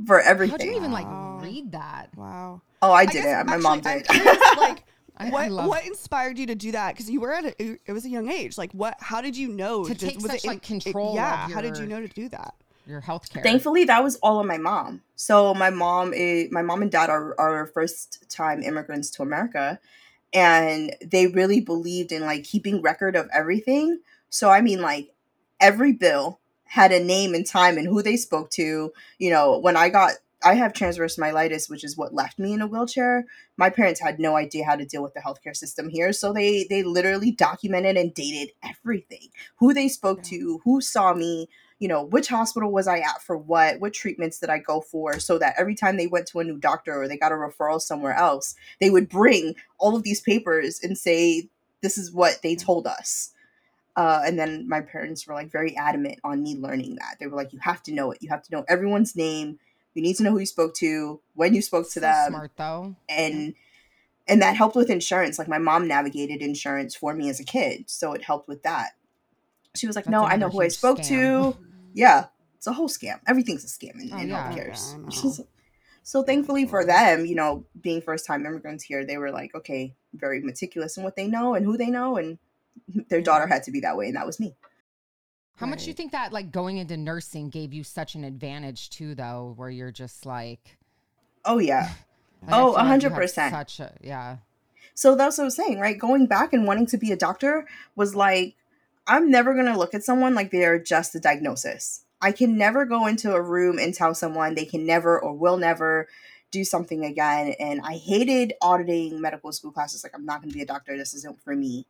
[0.06, 1.38] for everything How'd you even like Wow.
[1.42, 2.08] read that?
[2.16, 2.62] Wow.
[2.80, 4.84] oh i I did guess it my actually, mom I'm did curious, like,
[5.18, 6.92] I- I what love- what inspired you to do that?
[6.94, 8.58] Because you were at a, it was a young age.
[8.58, 8.96] Like, what?
[9.00, 11.46] How did you know To Did- take was such, it like, in- it- control yeah.
[11.46, 12.54] of How did you know to do that?
[12.86, 13.42] Your healthcare.
[13.42, 15.02] Thankfully, that was all of my mom.
[15.16, 19.80] So my mom, is, my mom and dad are are first time immigrants to America,
[20.32, 24.00] and they really believed in like keeping record of everything.
[24.30, 25.12] So I mean, like
[25.60, 28.92] every bill had a name and time and who they spoke to.
[29.18, 30.12] You know, when I got,
[30.46, 33.26] I have transverse myelitis, which is what left me in a wheelchair.
[33.56, 36.66] My parents had no idea how to deal with the healthcare system here, so they
[36.70, 39.28] they literally documented and dated everything.
[39.56, 41.48] Who they spoke to, who saw me,
[41.80, 45.18] you know, which hospital was I at for what, what treatments did I go for,
[45.18, 47.80] so that every time they went to a new doctor or they got a referral
[47.80, 51.48] somewhere else, they would bring all of these papers and say,
[51.82, 53.32] this is what they told us.
[53.96, 57.16] Uh, and then my parents were like very adamant on me learning that.
[57.18, 58.18] They were like, you have to know it.
[58.20, 59.58] You have to know everyone's name.
[59.96, 62.52] You need to know who you spoke to, when you spoke to So them smart
[62.56, 62.96] though.
[63.08, 63.54] and
[64.28, 65.38] and that helped with insurance.
[65.38, 68.90] Like my mom navigated insurance for me as a kid so it helped with that.
[69.74, 71.08] She was like That's no i know who i spoke scam.
[71.08, 71.56] to
[71.94, 73.20] yeah it's a whole scam.
[73.26, 74.50] Everything's a scam in, Oh, in yeah.
[74.50, 75.10] healthcare Yeah, I know.
[75.10, 75.46] so,
[76.02, 79.94] so thankfully for them you know being first time immigrants here they were like okay
[80.14, 82.38] very meticulous in what they know and who they know and
[83.10, 84.54] their daughter had to be that way and that was me
[85.56, 88.90] How much do you think that like going into nursing gave you such an advantage
[88.90, 90.76] too, though, where you're just like,
[91.44, 91.90] oh yeah
[92.42, 93.50] like, Oh, feel like 100%.
[93.50, 94.38] Such a yeah.
[94.94, 95.98] So that's what I was saying, right?
[95.98, 97.66] Going back and wanting to be a doctor
[97.96, 98.56] was like,
[99.06, 102.04] I'm never going to look at someone like they're just a diagnosis.
[102.20, 105.58] I can never go into a room and tell someone they can never or will
[105.58, 106.08] never
[106.50, 107.54] do something again.
[107.60, 110.02] And I hated auditing medical school classes.
[110.02, 110.96] Like, I'm not going to be a doctor.
[110.96, 111.86] This isn't for me.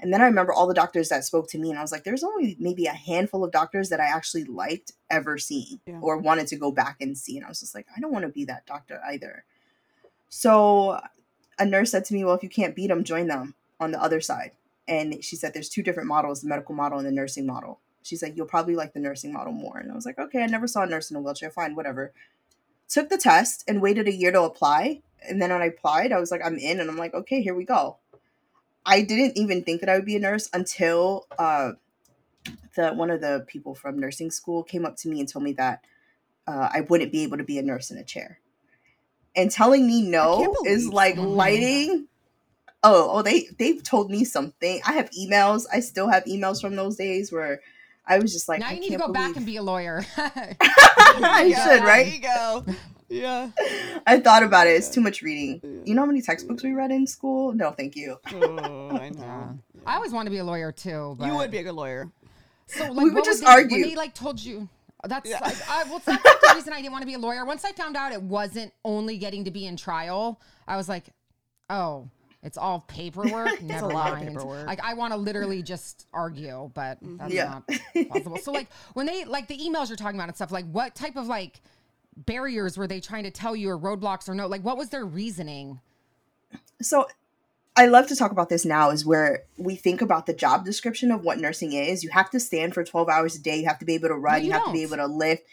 [0.00, 2.04] And then I remember all the doctors that spoke to me, and I was like,
[2.04, 5.98] there's only maybe a handful of doctors that I actually liked ever seeing Yeah.
[6.00, 7.36] or wanted to go back and see.
[7.36, 9.44] And I was just like, I don't want to be that doctor either.
[10.28, 11.00] So
[11.58, 14.00] a nurse said to me, Well, if you can't beat them, join them on the
[14.02, 14.52] other side.
[14.86, 17.80] And she said, There's two different models the medical model and the nursing model.
[18.02, 19.78] She's like, You'll probably like the nursing model more.
[19.78, 21.50] And I was like, Okay, I never saw a nurse in a wheelchair.
[21.50, 22.12] Fine, whatever.
[22.88, 25.02] Took the test and waited a year to apply.
[25.28, 26.80] And then when I applied, I was like, I'm in.
[26.80, 27.96] And I'm like, Okay, here we go.
[28.88, 31.72] I didn't even think that I would be a nurse until uh,
[32.74, 35.52] the one of the people from nursing school came up to me and told me
[35.52, 35.84] that
[36.46, 38.40] uh, I wouldn't be able to be a nurse in a chair.
[39.36, 42.08] And telling me no is like someone lighting.
[42.82, 44.80] Oh, oh, they they've told me something.
[44.86, 45.66] I have emails.
[45.70, 47.60] I still have emails from those days where
[48.06, 50.06] I was just like, now I you need to go back and be a lawyer.
[50.16, 52.14] I Yeah, should, There right?
[52.14, 52.64] you go.
[53.08, 53.50] Yeah.
[54.06, 54.70] I thought about it.
[54.70, 55.82] It's too much reading.
[55.86, 57.52] You know how many textbooks we read in school?
[57.52, 58.18] No, thank you.
[58.32, 59.20] Oh, I Yeah.
[59.20, 59.58] know.
[59.86, 61.16] I always want to be a lawyer too.
[61.18, 62.10] But You would be a good lawyer.
[62.66, 63.84] So like, We would just they, When argue.
[63.84, 64.68] they like told you.
[65.04, 65.38] That's Yeah.
[65.40, 67.44] like, I, well, that's the reason I didn't want to be a lawyer.
[67.44, 71.04] Once I found out it wasn't only getting to be in trial, I was like,
[71.70, 72.10] oh,
[72.42, 73.62] it's all paperwork.
[73.62, 74.28] Never a lot of mind.
[74.28, 74.66] paperwork.
[74.66, 77.60] Like I want to literally just argue, but that's Yeah.
[77.94, 78.36] not possible.
[78.38, 81.16] So like when they like the emails you're talking about and stuff, like what type
[81.16, 81.60] of like
[82.26, 84.46] barriers were they trying to tell you or roadblocks or no?
[84.46, 85.80] Like what was their reasoning?
[86.80, 87.06] so
[87.76, 91.10] I love to talk about this now is where we think about the job description
[91.12, 92.02] of what nursing is.
[92.02, 93.58] You have to stand for 12 hours a day.
[93.58, 94.34] You have to be able to run.
[94.34, 95.44] No, you, you have to be able to lift.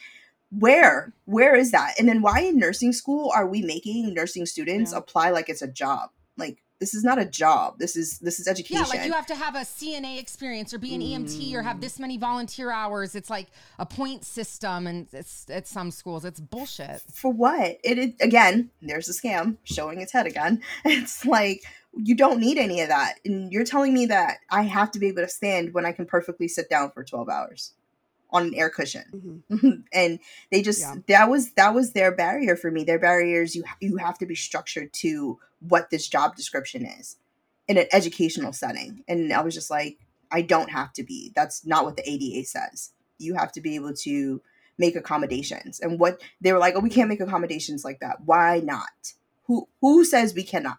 [0.50, 1.14] Where?
[1.26, 1.94] Where is that?
[2.00, 4.98] And then why in nursing school are we making nursing students Yeah.
[5.00, 6.10] apply like it's a job?
[6.38, 7.80] Like this is not a job.
[7.80, 8.84] This is this is education.
[8.84, 11.80] Yeah, like you have to have a CNA experience or be an EMT or have
[11.80, 13.16] this many volunteer hours.
[13.16, 13.48] It's like
[13.80, 16.26] a point system, and it's at some schools.
[16.26, 17.02] It's bullshit.
[17.12, 17.78] for what?
[17.84, 20.62] It, it again, there's a scam showing its head again.
[20.86, 21.64] It's like
[21.96, 23.16] you don't need any of that.
[23.24, 26.06] And you're telling me that I have to be able to stand when I can
[26.06, 27.74] perfectly sit down for 12 hours
[28.32, 29.44] on an air cushion.
[29.50, 29.84] Mhm.
[29.94, 30.20] and
[30.52, 30.96] they just Yeah.
[31.08, 32.84] that was that was their barrier for me.
[32.84, 37.18] Their barriers you you have to be structured to what this job description is
[37.68, 39.04] in an educational setting.
[39.08, 39.98] And I was just like
[40.32, 41.32] I don't have to be.
[41.36, 42.92] That's not what the ADA says.
[43.20, 44.42] You have to be able to
[44.78, 45.80] make accommodations.
[45.80, 49.14] And what they were like, "Oh, we can't make accommodations like that." Why not?
[49.44, 50.78] Who who says we cannot?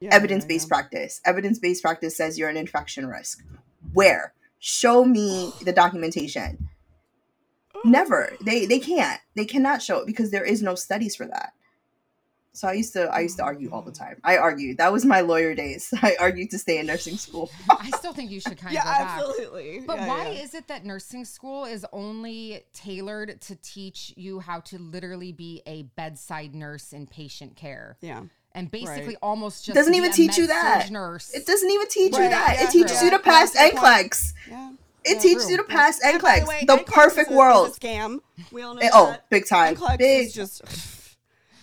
[0.00, 1.20] Yeah, evidence based yeah, practice.
[1.24, 3.44] Evidence based practice says you're an infection risk.
[3.92, 4.32] Where?
[4.60, 6.68] Show me the documentation.
[7.84, 8.34] Never.
[8.44, 9.20] They they can't.
[9.34, 11.54] They cannot show it because there is no studies for that.
[12.52, 14.20] So I used to I used to argue all the time.
[14.22, 14.76] I argued.
[14.78, 15.94] That was my lawyer days.
[16.02, 17.50] I argued to stay in nursing school.
[17.70, 19.18] I still think you should kind of Yeah, go back.
[19.20, 19.80] absolutely.
[19.86, 20.42] But Yeah, why yeah.
[20.42, 25.62] is it that nursing school is only tailored to teach you how to literally be
[25.64, 27.96] a bedside nurse in patient care?
[28.02, 28.24] Yeah.
[28.52, 29.16] And basically Right.
[29.22, 30.90] almost just Doesn't even teach you that.
[30.90, 31.30] Nurse.
[31.32, 32.56] It doesn't even teach you that.
[32.58, 33.04] yeah, it teaches true.
[33.06, 33.84] you to pass Good point.
[34.12, 34.32] NCLEX.
[34.48, 34.70] Yeah.
[35.04, 35.50] It Yeah, teaches true.
[35.52, 36.46] you to pass And by NCLEX.
[36.48, 37.68] way, The NCLEX perfect is a- world.
[37.70, 38.20] Is a scam.
[38.50, 39.76] We all know Eh, oh, big time.
[39.76, 40.62] NCLEX Big is just.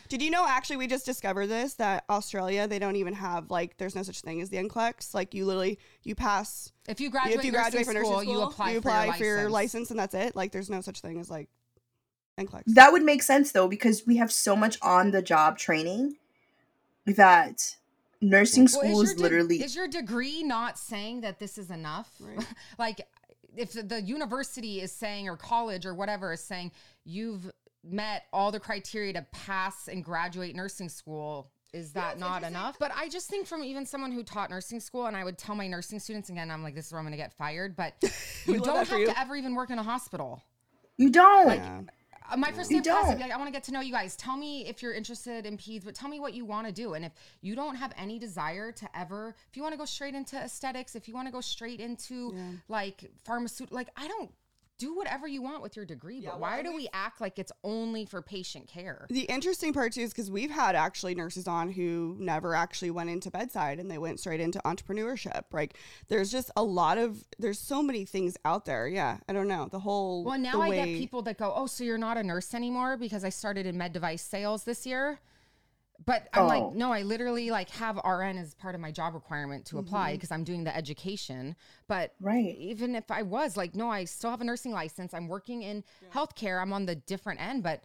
[0.10, 3.76] Did you know actually we just discovered this that Australia they don't even have like
[3.76, 7.40] there's no such thing as the NCLEX like you literally you pass if you graduate,
[7.40, 9.52] if you graduate from nursing school, school you apply, you for, your for your license.
[9.52, 11.50] license and that's it like there's no such thing as like
[12.40, 12.64] NCLEX.
[12.68, 16.16] That would make sense though, because we have so much on the job training
[17.16, 17.76] that
[18.22, 21.58] nursing Well, school is is your de- literally is your degree not saying that this
[21.58, 22.12] is enough?
[22.20, 22.46] Right.
[22.78, 23.02] like
[23.56, 26.72] if the, the university is saying or college or whatever is saying
[27.06, 27.52] you've
[27.84, 32.92] met all the criteria to pass and graduate nursing school is that not enough but
[32.96, 35.68] i just think from even someone who taught nursing school and i would tell my
[35.68, 37.94] nursing students again i'm like this is where i'm going to get fired but
[38.46, 39.06] you don't have you.
[39.06, 40.42] to ever even work in a hospital
[40.98, 41.48] you don't.
[41.56, 41.82] yeah.
[42.32, 43.80] Uh, my first day of class, I'd be like, I want to get to know
[43.82, 44.16] you guys.
[44.16, 46.94] Tell me if you're interested in peds, but tell me what you want to do.
[46.94, 47.12] And if
[47.42, 50.96] you don't have any desire to ever, if you want to go straight into aesthetics,
[50.96, 52.44] if you want to go straight into Yeah.
[52.68, 54.32] like pharmaceutical, like I don't
[54.78, 56.20] do whatever you want with your degree.
[56.20, 59.08] Yeah, but why do we- we act like it's only for patient care?
[59.10, 63.10] The interesting part too is because we've had actually nurses on who never actually went
[63.10, 65.44] into bedside and they went straight into entrepreneurship.
[65.52, 68.88] Like there's just a lot of there's so many things out there.
[68.88, 70.24] Yeah, I don't know the whole.
[70.24, 72.98] Well, now I way- get people that go, "Oh, so you're not a nurse anymore?"
[72.98, 75.20] Because I started in med device sales this year.
[76.06, 76.48] But I'm Oh.
[76.48, 80.10] like, no, I literally like have RN as part of my job requirement to apply
[80.10, 80.16] Mm-hmm.
[80.16, 81.56] because I'm doing the education.
[81.88, 82.56] But Right.
[82.58, 85.14] even if I was like, no, I still have a nursing license.
[85.14, 85.84] I'm working in
[86.14, 86.62] healthcare.
[86.62, 87.84] I'm on the different end, but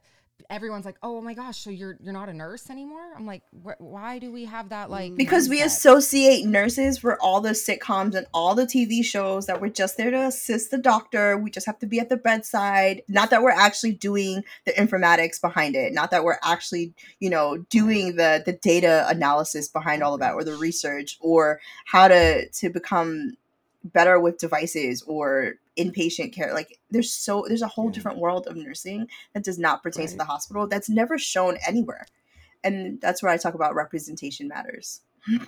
[0.51, 3.13] everyone's like, oh my gosh, so you're you're not a nurse anymore?
[3.17, 5.15] I'm like, wh- why do we have that like?
[5.17, 9.69] Because we associate nurses for all the sitcoms and all the TV shows that we're
[9.69, 11.37] just there to assist the doctor.
[11.37, 13.03] We just have to be at the bedside.
[13.09, 15.93] Not that we're actually doing the informatics behind it.
[15.93, 20.35] Not that we're actually, you know, doing the the data analysis behind all of that
[20.35, 23.33] or the research or how to to become
[23.85, 26.53] better with devices or inpatient care.
[26.55, 27.93] Like there's so there's a whole Yeah.
[27.93, 32.07] different world of nursing that does not pertain to the hospital that's never shown anywhere.
[32.65, 35.01] And that's where I talk about representation matters.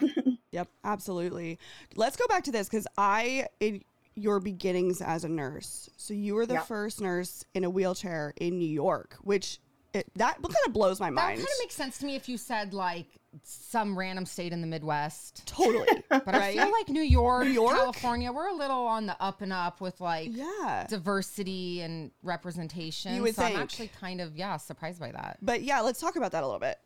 [0.53, 1.59] Yep, absolutely.
[1.97, 3.83] Let's go back to this because I, in
[4.15, 6.67] your beginnings as a nurse, so you were the Yep.
[6.67, 9.59] first nurse in a wheelchair in New York, which
[9.93, 11.39] it, that kind of blows my That mind.
[11.39, 13.07] That kind of makes sense to me if you said like
[13.43, 15.47] some random state in the Midwest.
[15.47, 15.87] totally.
[16.09, 17.75] But I feel like New York, New York?
[17.75, 20.87] California, we're a little on the up and up with like yeah.
[20.89, 23.15] diversity and representation.
[23.15, 25.39] You would so I'm actually kind of yeah surprised by that.
[25.43, 26.79] But yeah, let's talk about that a little bit.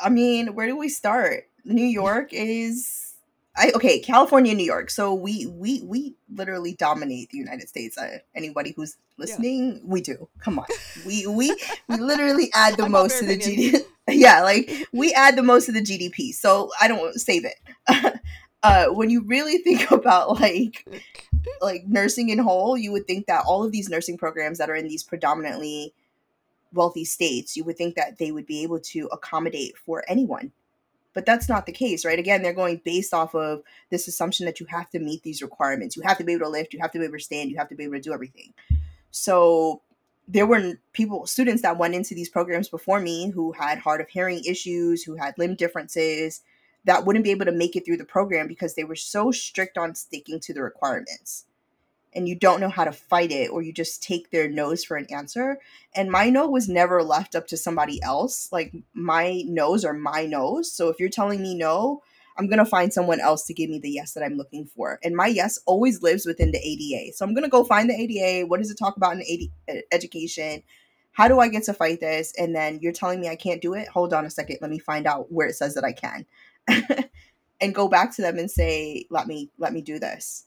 [0.00, 1.44] I mean, where do we start?
[1.64, 3.05] New York is
[3.56, 4.90] I okay, California, New York.
[4.90, 7.96] So we we we literally dominate the United States.
[7.96, 10.28] Uh, anybody who's listening, we do.
[10.40, 10.66] Come on,
[11.06, 11.56] we we
[11.88, 13.38] we literally add the I'm most to the.
[13.38, 13.84] GDP.
[14.08, 16.32] yeah, like we add the most to the GDP.
[16.32, 17.56] So I don't save it.
[18.62, 20.86] uh, when you really think about like
[21.60, 24.76] like nursing in whole, you would think that all of these nursing programs that are
[24.76, 25.94] in these predominantly
[26.72, 30.52] wealthy states, you would think that they would be able to accommodate for anyone.
[31.16, 32.18] But that's not the case, right?
[32.18, 35.96] Again, they're going based off of this assumption that you have to meet these requirements.
[35.96, 37.56] You have to be able to lift, you have to be able to stand, you
[37.56, 38.52] have to be able to do everything.
[39.12, 39.80] So
[40.28, 44.10] there were people, students that went into these programs before me who had hard of
[44.10, 46.42] hearing issues, who had limb differences,
[46.84, 49.78] that wouldn't be able to make it through the program because they were so strict
[49.78, 51.46] on sticking to the requirements
[52.16, 54.96] and you don't know how to fight it or you just take their nose for
[54.96, 55.58] an answer.
[55.94, 58.48] And my no was never left up to somebody else.
[58.50, 60.72] Like my no's are my no's.
[60.72, 62.02] So if you're telling me no
[62.38, 64.98] i'm going to find someone else to give me the yes that i'm looking for.
[65.02, 67.94] And my yes always lives within the ada so i'm going to go find the
[67.94, 69.22] ada what does it talk about in
[69.68, 70.62] AD, education?
[71.12, 72.32] How do i get to fight this?
[72.38, 73.88] And then you're telling me i can't do it?
[73.88, 74.58] Hold on a second.
[74.60, 76.26] Let me find out where it says that i can.
[77.58, 80.45] And go back to them and say let me let me do this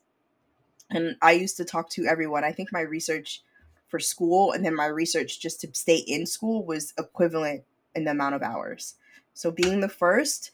[0.89, 2.43] and I used to talk to everyone.
[2.43, 3.43] I think my research
[3.87, 7.63] for school and then my research just to stay in school was equivalent
[7.95, 8.95] in the amount of hours.
[9.33, 10.51] So being the first,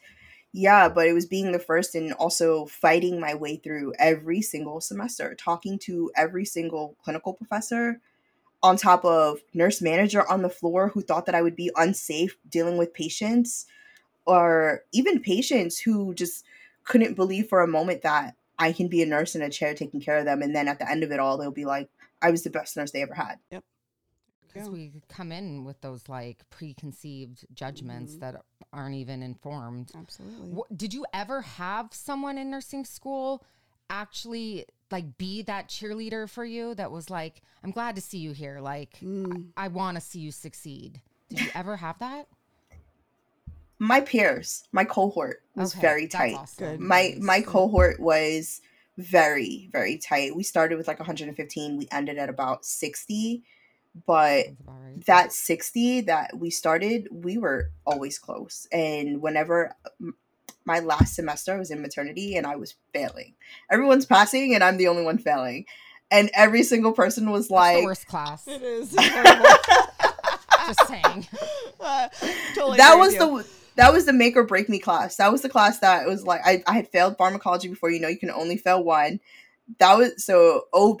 [0.52, 4.80] yeah, but it was being the first and also fighting my way through every single
[4.80, 8.00] semester, talking to every single clinical professor
[8.62, 12.36] on top of nurse manager on the floor who thought that I would be unsafe
[12.48, 13.66] dealing with patients
[14.24, 16.44] or even patients who just
[16.84, 20.00] couldn't believe for a moment that I can be a nurse in a chair taking
[20.00, 20.42] care of them.
[20.42, 21.88] And then at the end of it all, they'll be like,
[22.22, 23.36] I was the best nurse they ever had.
[23.50, 23.64] Yep.
[24.48, 28.20] Because we come in with those like preconceived judgments Mhm.
[28.20, 28.42] that
[28.72, 29.92] aren't even informed.
[29.94, 30.52] Absolutely.
[30.54, 33.44] Wh- Did you ever have someone in nursing school
[33.90, 38.32] actually like be that cheerleader for you that was like, I'm glad to see you
[38.32, 38.60] here.
[38.60, 39.48] Like, Mm.
[39.56, 41.02] I want to see you succeed.
[41.28, 42.28] Did you ever have that?
[43.78, 46.34] My peers, my cohort was Okay, very that's tight.
[46.34, 46.66] awesome.
[46.66, 46.80] Good.
[46.80, 48.60] My my cohort was
[48.96, 50.34] very very tight.
[50.34, 51.76] We started with like 115.
[51.76, 53.42] We ended at about 60,
[54.06, 55.04] but right.
[55.06, 58.66] that 60 that we started, we were always close.
[58.72, 59.72] And whenever
[60.64, 63.34] my last semester I was in maternity and I was failing.
[63.70, 65.66] Everyone's passing and I'm the only one failing.
[66.10, 68.46] And every single person was That's the like worst class.
[68.48, 68.94] It is.
[68.96, 69.68] It's.
[70.66, 71.26] Just saying.
[71.78, 72.08] Uh,
[72.56, 73.42] totally that was with you.
[73.42, 75.16] the that was the make or break me class.
[75.16, 77.90] That was the class that was like I, I had failed pharmacology before.
[77.90, 79.20] You know, you can only fail one.
[79.78, 81.00] That was so OB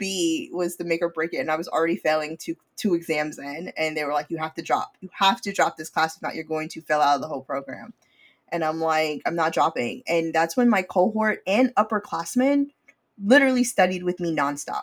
[0.52, 3.72] was the make or break it, and I was already failing two two exams in,
[3.76, 4.96] and they were like, "You have to drop.
[5.00, 6.16] You have to drop this class.
[6.16, 7.94] If not, you're going to fail out of the whole program."
[8.48, 10.04] And I'm like, I'm not dropping.
[10.06, 12.68] And that's when my cohort and upperclassmen
[13.22, 14.82] literally studied with me nonstop.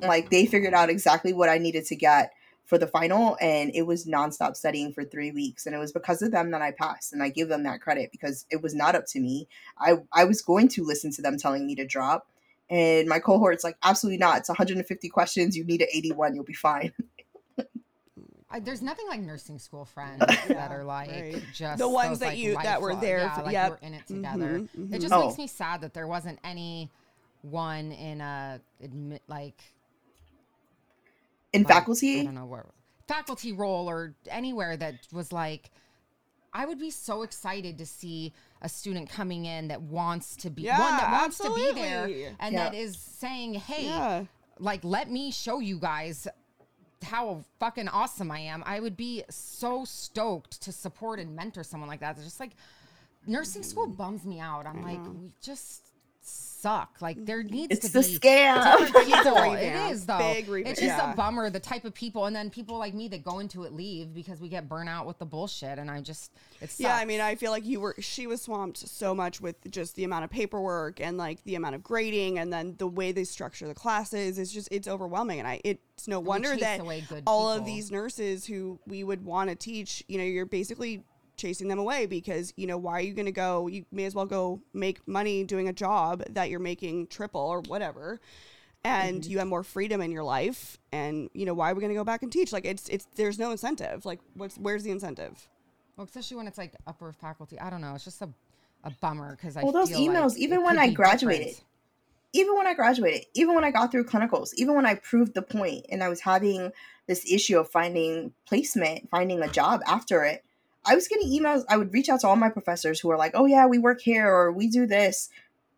[0.00, 2.32] Like they figured out exactly what I needed to get
[2.64, 6.22] for the final and it was nonstop studying for three weeks and it was because
[6.22, 8.94] of them that i passed and i give them that credit because it was not
[8.94, 9.46] up to me
[9.78, 12.26] i i was going to listen to them telling me to drop
[12.70, 16.54] and my cohort's like absolutely not it's 150 questions you need an 81 you'll be
[16.54, 16.92] fine
[18.62, 21.42] there's nothing like nursing school friends that are like right.
[21.52, 23.70] just The ones those, that like, you- that were there Yeah, like yep.
[23.82, 24.60] we're in it together.
[24.60, 25.00] Mhm, It mhm.
[25.00, 25.26] just Oh.
[25.26, 26.88] makes me sad that there wasn't any
[27.42, 29.60] one in a admit like
[31.54, 32.66] in like, I faculty don't know where
[33.06, 35.70] faculty role or anywhere that was like
[36.52, 40.68] I would be so excited to see a student coming in that wants to be
[40.68, 42.04] one that Yeah, wants to be there
[42.38, 42.64] and Yeah.
[42.64, 44.26] that is saying, "Hey, Yeah.
[44.60, 46.28] like let me show you guys
[47.02, 51.88] how fucking awesome I am." I would be so stoked to support and mentor someone
[51.88, 52.16] like that.
[52.16, 52.54] It's just like
[53.26, 53.96] nursing school mm.
[53.96, 54.64] bums me out.
[54.64, 55.90] I'm like, we just
[56.64, 56.96] suck.
[57.00, 59.36] Like there needs it's to the be scam people.
[59.52, 60.18] It is though.
[60.20, 61.12] It's just yeah.
[61.12, 63.72] a bummer the type of people, and then people like me that go into it
[63.74, 67.04] leave because we get burnt out with the bullshit, and I just it's Yeah, I
[67.04, 70.24] mean, I feel like you were she was swamped so much with just the amount
[70.24, 73.74] of paperwork and like the amount of grading and then the way they structure the
[73.74, 74.38] classes.
[74.38, 76.80] It's just it's overwhelming, and I it's no wonder that
[77.26, 81.04] all of these nurses who we would want to teach, you know, you're basically
[81.36, 83.66] chasing them away because you know why are you going to go?
[83.66, 87.60] You may as well go make money doing a job that you're making triple or
[87.60, 88.20] whatever.
[88.86, 89.30] And Mm-hmm.
[89.30, 91.98] you have more freedom in your life, and you know why are we going to
[91.98, 92.52] go back and teach?
[92.52, 94.04] Like it's it's there's no incentive.
[94.04, 95.48] Like what's where's the incentive?
[95.96, 97.58] well, especially when it's like upper faculty.
[97.58, 97.94] I don't know.
[97.94, 98.28] It's just a
[98.84, 101.64] a bummer because I Well, those feel like emails, it even when I graduated, different.
[102.34, 105.40] even when I graduated, even when I got through clinicals, even when I proved the
[105.40, 106.70] point and I was having
[107.06, 110.43] this issue of finding placement, finding a job after it,
[110.86, 111.64] I was getting emails.
[111.68, 114.00] I would reach out to all my professors who are like, oh, yeah, we work
[114.00, 115.28] here or we do this.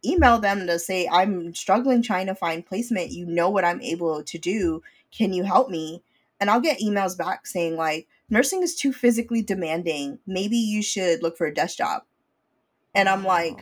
[0.05, 3.13] Email them to say, I'm struggling trying to find placement.
[3.13, 4.83] You know what I'm able to do.
[5.17, 6.03] Can you help me?
[6.41, 10.19] And I'll get emails back saying, like, nursing is too physically demanding.
[10.27, 12.03] Maybe you should look for a desk job.
[12.95, 13.59] And I'm like,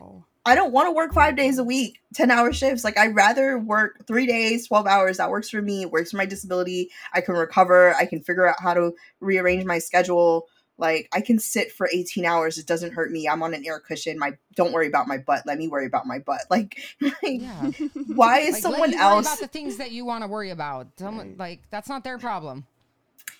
[0.46, 2.84] I don't want to work five days a week, 10 hour shifts.
[2.84, 5.16] Like, I'd rather work three days, 12 hours.
[5.16, 5.82] That works for me.
[5.82, 6.90] It works for my disability.
[7.14, 7.94] I can recover.
[7.94, 10.46] I can figure out how to rearrange my schedule.
[10.76, 12.58] Like, I can sit for 18 hours.
[12.58, 13.28] It doesn't hurt me.
[13.28, 14.18] I'm on an air cushion.
[14.18, 15.44] My don't worry about my butt.
[15.46, 16.40] Let me worry about my butt.
[16.50, 17.70] Like, like Yeah.
[18.08, 19.26] why is Like, let someone you worry else?
[19.26, 20.88] about the things that you want to worry about.
[20.98, 21.38] Someone Right.
[21.38, 22.66] like that's not their problem.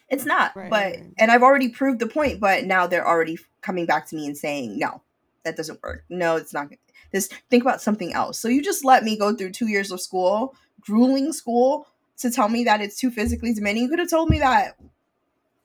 [0.09, 0.55] It's not.
[0.55, 4.17] Right, but and I've already proved the point, but now they're already coming back to
[4.17, 5.03] me and saying, no,
[5.45, 6.05] that doesn't work.
[6.09, 6.69] No, it's not.
[7.11, 8.39] This think about something else.
[8.39, 11.87] So you just let me go through two years of school, grueling school,
[12.19, 13.85] to tell me that it's too physically demanding.
[13.85, 14.77] You could have told me that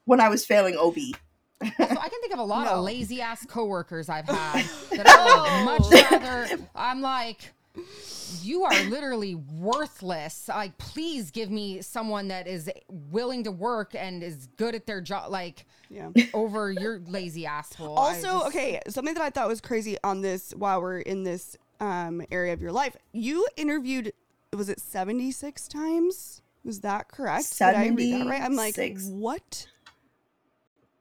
[0.06, 0.98] when I was failing OB.
[1.62, 2.76] Also, I can think of a lot No.
[2.76, 6.48] of lazy ass coworkers I've had that I would much rather.
[6.76, 7.54] I'm like,
[8.42, 10.48] you are literally worthless.
[10.50, 15.02] Like, please give me someone that is willing to work and is good at their
[15.02, 15.32] job.
[15.32, 16.10] Like, Yeah.
[16.34, 17.96] over your lazy asshole.
[17.96, 21.58] Also, just- okay, something that I thought was crazy on this while we're in this
[21.82, 24.12] um, area of your life, you interviewed,
[24.56, 26.42] was it 76 times?
[26.66, 27.58] Was that correct?
[27.58, 28.42] Did I read that right?
[28.42, 29.68] I'm like, what?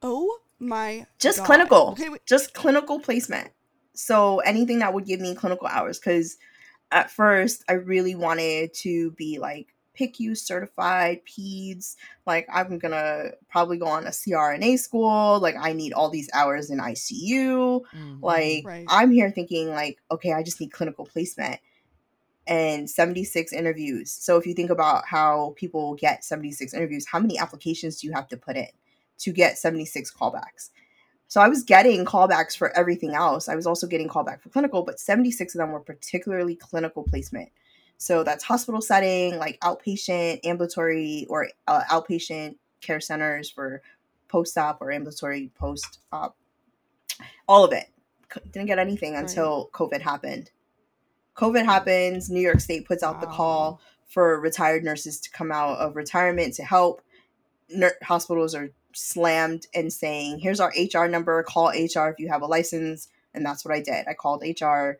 [0.02, 1.46] Oh my just God.
[1.46, 2.24] clinical Okay, wait.
[2.26, 3.50] just clinical placement
[3.94, 6.36] so anything that would give me clinical hours because
[6.92, 11.96] at first i really wanted to be like PICU certified peds
[12.26, 16.70] like i'm gonna probably go on a crna school like i need all these hours
[16.70, 18.18] in icu Mhm.
[18.22, 18.84] like Right.
[18.88, 21.60] i'm here thinking like okay i just need clinical placement
[22.46, 27.38] and 76 interviews so if you think about how people get 76 interviews how many
[27.38, 28.68] applications do you have to put in
[29.18, 30.70] to get 76 callbacks.
[31.30, 33.48] So i was getting callbacks for everything else.
[33.48, 37.50] I was also getting callback for clinical but 76 of them were particularly clinical placement.
[37.98, 43.82] So that's hospital setting like outpatient ambulatory or uh, outpatient care centers for
[44.28, 46.36] post-op or ambulatory post-op.
[47.46, 47.86] All of it.
[48.32, 49.20] C- didn't get anything Right.
[49.22, 50.50] until covid happened.
[51.36, 55.78] Covid happens new york state puts out the call for retired nurses to come out
[55.78, 57.02] of retirement to help.
[57.68, 62.42] Nur- hospitals are slammed and saying here's our hr number call hr if you have
[62.42, 63.08] a license.
[63.34, 64.06] And that's what i did.
[64.08, 64.92] I called hr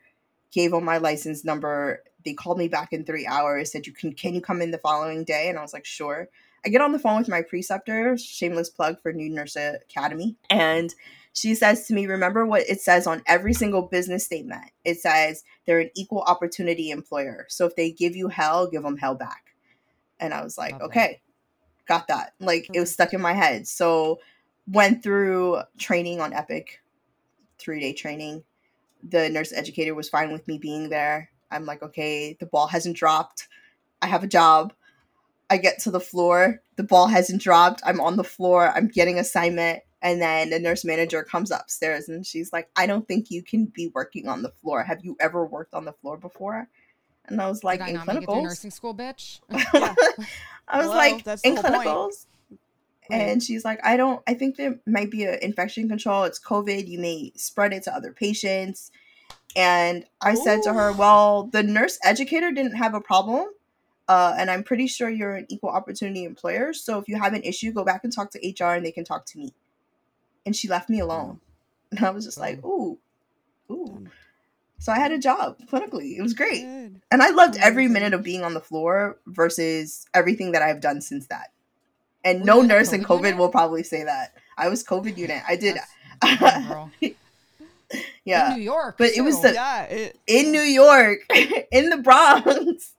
[0.53, 2.03] gave them my license number.
[2.24, 4.78] They called me back in three hours said you can can you come in the
[4.78, 5.49] following day?
[5.49, 6.28] And i was like sure.
[6.64, 10.94] I get on the phone with my preceptor shameless plug for new nurse academy and
[11.32, 14.70] she says to me remember what it says on every single business statement?
[14.84, 17.46] It says they're an equal opportunity employer.
[17.49, 19.44] So if they give you hell give them hell back.
[20.20, 20.82] And i was like that.
[20.82, 21.20] okay
[21.89, 22.95] got that like it was mm-hmm.
[22.95, 23.66] stuck in my head.
[23.66, 24.20] So
[24.70, 26.80] went through training on epic
[27.59, 28.45] three day training.
[29.03, 31.30] The nurse educator was fine with me being there.
[31.51, 33.49] I'm like okay the ball hasn't dropped.
[34.03, 34.72] I have a job.
[35.51, 36.61] I get to the floor.
[36.76, 37.80] The ball hasn't dropped.
[37.84, 38.70] I'm on the floor.
[38.74, 39.80] I'm getting assignment.
[40.03, 43.64] And then the nurse manager comes upstairs and she's like i don't think you can
[43.64, 44.84] be working on the floor.
[44.84, 46.68] Have you ever worked on the floor before?
[47.26, 49.41] And i was like Did I in not make it clinicals nursing school, bitch?
[50.68, 50.96] I was Hello?
[50.96, 52.26] like, That's in clinicals.
[53.10, 53.22] Right.
[53.22, 56.24] And she's like, I don't, I think there might be an infection control.
[56.24, 56.86] It's COVID.
[56.86, 58.90] You may spread it to other patients.
[59.56, 63.46] And I said to her, Well, the nurse educator didn't have a problem.
[64.06, 66.72] Uh, and I'm pretty sure you're an equal opportunity employer.
[66.72, 69.04] So if you have an issue, go back and talk to HR and they can
[69.04, 69.52] talk to me.
[70.46, 71.40] And she left me alone.
[71.90, 72.98] And I was just like, Ooh,
[73.70, 74.06] ooh.
[74.79, 74.85] Done.
[74.85, 76.16] So I had a job clinically.
[76.16, 76.62] It was great.
[76.62, 77.01] Good.
[77.11, 81.01] And I loved every minute of being on the floor versus everything that I've done
[81.01, 81.53] since that.
[82.24, 83.39] And Were no you in nurse in COVID COVID unit?
[83.39, 84.35] will probably say that.
[84.57, 85.43] I was COVID unit.
[85.47, 85.79] I did.
[88.24, 88.97] Yeah, In New York.
[88.99, 89.85] But it was the- Yeah.
[89.85, 91.20] It, In New York,
[91.72, 92.93] in the Bronx.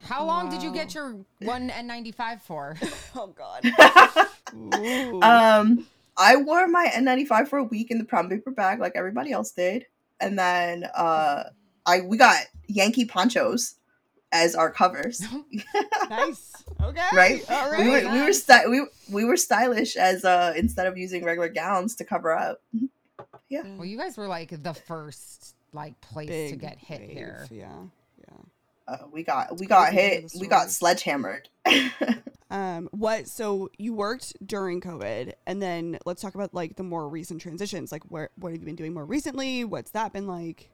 [0.00, 2.76] How long did you get your one N95 for?
[3.14, 3.62] oh God.
[5.22, 5.86] Um,
[6.16, 9.50] I wore my N95 for a week in the brown paper bag like everybody else
[9.50, 9.84] did.
[10.20, 11.44] And then uh
[11.84, 13.74] I we got Yankee ponchos
[14.32, 15.22] as our covers.
[16.10, 16.52] nice.
[16.82, 17.02] Okay.
[17.12, 17.50] Right?
[17.50, 17.80] All right.
[17.80, 18.42] we were we were nice.
[18.42, 22.60] sty- we we were stylish as uh instead of using regular gowns to cover up.
[23.48, 23.62] Yeah.
[23.76, 27.46] Well, you guys were like the first like place to get hit wave, here.
[27.50, 27.72] Yeah.
[28.18, 28.36] Yeah.
[28.88, 30.32] Uh, we got we got crazy to hear hit.
[30.40, 31.48] We got sledgehammered.
[32.50, 33.28] Um, what?
[33.28, 37.90] So you worked during COVID, and then let's talk about like the more recent transitions.
[37.90, 39.64] Like, where what have you been doing more recently?
[39.64, 40.70] What's that been like?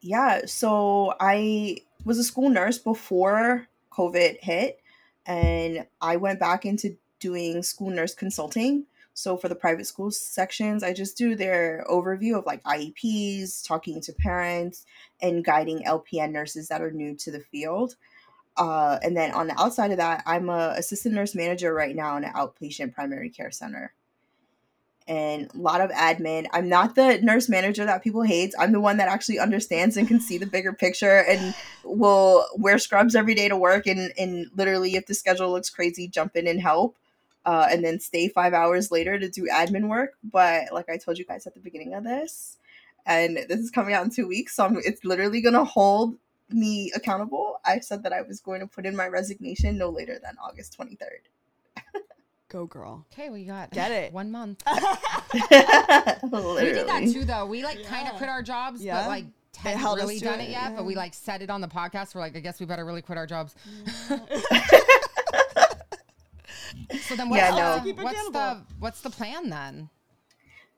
[0.00, 4.80] yeah, so I was a school nurse before COVID hit,
[5.26, 8.86] and I went back into doing school nurse consulting.
[9.14, 14.00] So for the private school sections, I just do their overview of like IEPs, talking
[14.02, 14.86] to parents,
[15.20, 17.96] and guiding LPN nurses that are new to the field.
[18.58, 22.16] Uh, and then on the outside of that, I'm a assistant nurse manager right now
[22.16, 23.94] in an outpatient primary care center.
[25.06, 26.46] And a lot of admin.
[26.52, 28.52] I'm not the nurse manager that people hate.
[28.58, 32.78] I'm the one that actually understands and can see the bigger picture and will wear
[32.78, 36.46] scrubs every day to work and, and literally if the schedule looks crazy, jump in
[36.46, 36.96] and help.
[37.46, 40.14] Uh, and then stay five hours later to do admin work.
[40.22, 42.58] But like I told you guys at the beginning of this,
[43.06, 46.16] and this is coming out in two weeks, so I'm, it's literally gonna hold
[46.50, 47.60] me accountable.
[47.64, 50.76] I said that I was going to put in my resignation no later than August
[50.78, 51.02] 23rd.
[52.48, 53.04] Go girl.
[53.12, 54.12] Okay, we got Get it.
[54.14, 54.62] one month.
[55.32, 57.46] We did that too, though.
[57.46, 59.02] We like kind of quit our jobs, Yeah.
[59.02, 59.26] but like
[59.56, 60.70] hadn't held really done it, it, yet.
[60.70, 60.76] yeah.
[60.76, 62.14] But we like said it on the podcast.
[62.14, 63.54] We're like, I guess we better really quit our jobs.
[64.06, 64.16] so
[67.16, 67.80] then, what's, Yeah, no.
[67.84, 69.88] Keep what's the what's the plan then?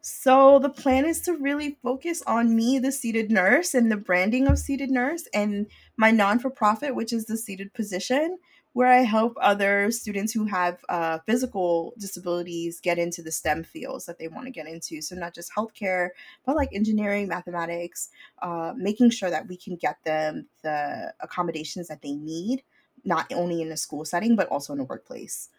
[0.03, 4.49] So the plan is to really focus on me, the seated nurse, and the branding
[4.49, 8.39] of seated nurse, and my non-for-profit, which is the seated position,
[8.73, 14.07] where I help other students who have uh, physical disabilities get into the STEM fields
[14.07, 15.03] that they want to get into.
[15.03, 16.11] So not just healthcare,
[16.47, 18.09] but like engineering, mathematics,
[18.41, 22.63] uh, making sure that we can get them the accommodations that they need,
[23.05, 25.51] not only in a school setting but also in a workplace.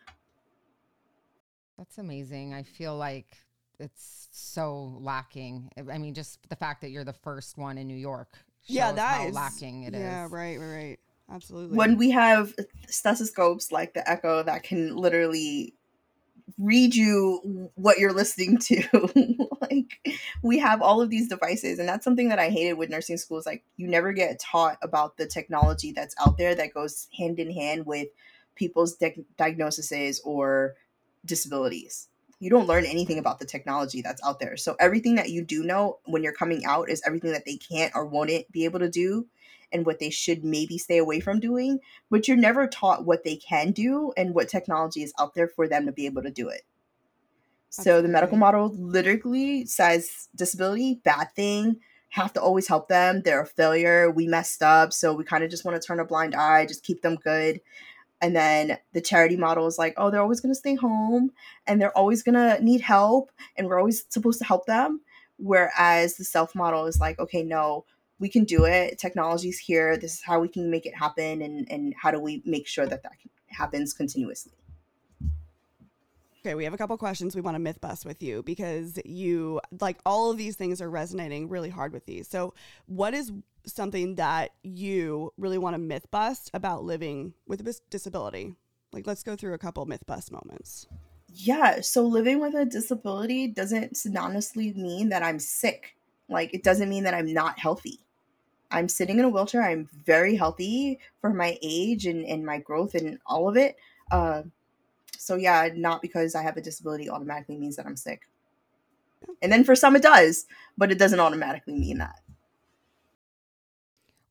[1.78, 2.54] That's amazing.
[2.54, 3.38] I feel like
[3.82, 5.72] it's so lacking.
[5.78, 8.38] I mean, just the fact that you're the first one in New York.
[8.66, 10.00] Yeah, shows that how is lacking it is.
[10.00, 11.00] yeah, right, right, right.
[11.34, 11.78] Absolutely.
[11.78, 12.54] when we have
[12.88, 15.74] stethoscopes like the Eko that can literally
[16.58, 18.84] read you what you're listening to
[19.62, 23.18] like we have all of these devices and that's something that i hated with nursing
[23.18, 27.40] schools like you never get taught about the technology that's out there that goes hand
[27.40, 28.08] in hand with
[28.56, 30.76] people's di- diagnoses or
[31.26, 32.10] disabilities
[32.42, 35.64] you don't learn anything about the technology that's out there so everything that you do
[35.64, 38.90] know when you're coming out is everything that they can't or won't be able to
[38.90, 39.26] do
[39.72, 41.80] and what they should maybe stay away from doing,
[42.10, 45.68] but you're never taught what they can do and what technology is out there for
[45.68, 46.64] them to be able to do it.
[47.70, 51.78] So the medical model literally says disability, bad thing,
[52.10, 53.22] have to always help them.
[53.24, 54.12] They're a failure.
[54.12, 54.92] We messed up.
[54.92, 57.62] So we kind of just want to turn a blind eye, just keep them good.
[58.22, 61.32] And then the charity model is like, oh, they're always going to stay home
[61.66, 65.02] and they're always going to need help and we're always supposed to help them.
[65.38, 67.86] Whereas the self model is like, okay, no,
[68.20, 69.00] we can do it.
[69.00, 69.98] Technology's here.
[69.98, 71.42] This is how we can make it happen.
[71.42, 73.14] And, and how do we make sure that that
[73.48, 74.54] happens continuously?
[76.44, 79.62] Okay, we have a couple questions we want to myth bust with you because you
[79.80, 82.28] like all of these things are resonating really hard with these.
[82.28, 82.56] So,
[82.88, 83.32] what is
[83.66, 88.56] something that you really want to myth bust about living with a disability?
[88.92, 90.88] Like, let's go through a couple myth bust moments.
[91.34, 95.96] Yeah, so living with a disability doesn't synonymously mean that I'm sick.
[96.28, 98.00] Like, it doesn't mean that I'm not healthy.
[98.70, 99.64] I'm sitting in a wheelchair.
[99.64, 103.76] I'm very healthy for my age and, and my growth and all of it.
[104.10, 104.44] Uh,
[105.18, 108.22] so, yeah, not because I have a disability automatically means that I'm sick.
[109.42, 110.46] And then for some it does,
[110.78, 112.21] but it doesn't automatically mean that.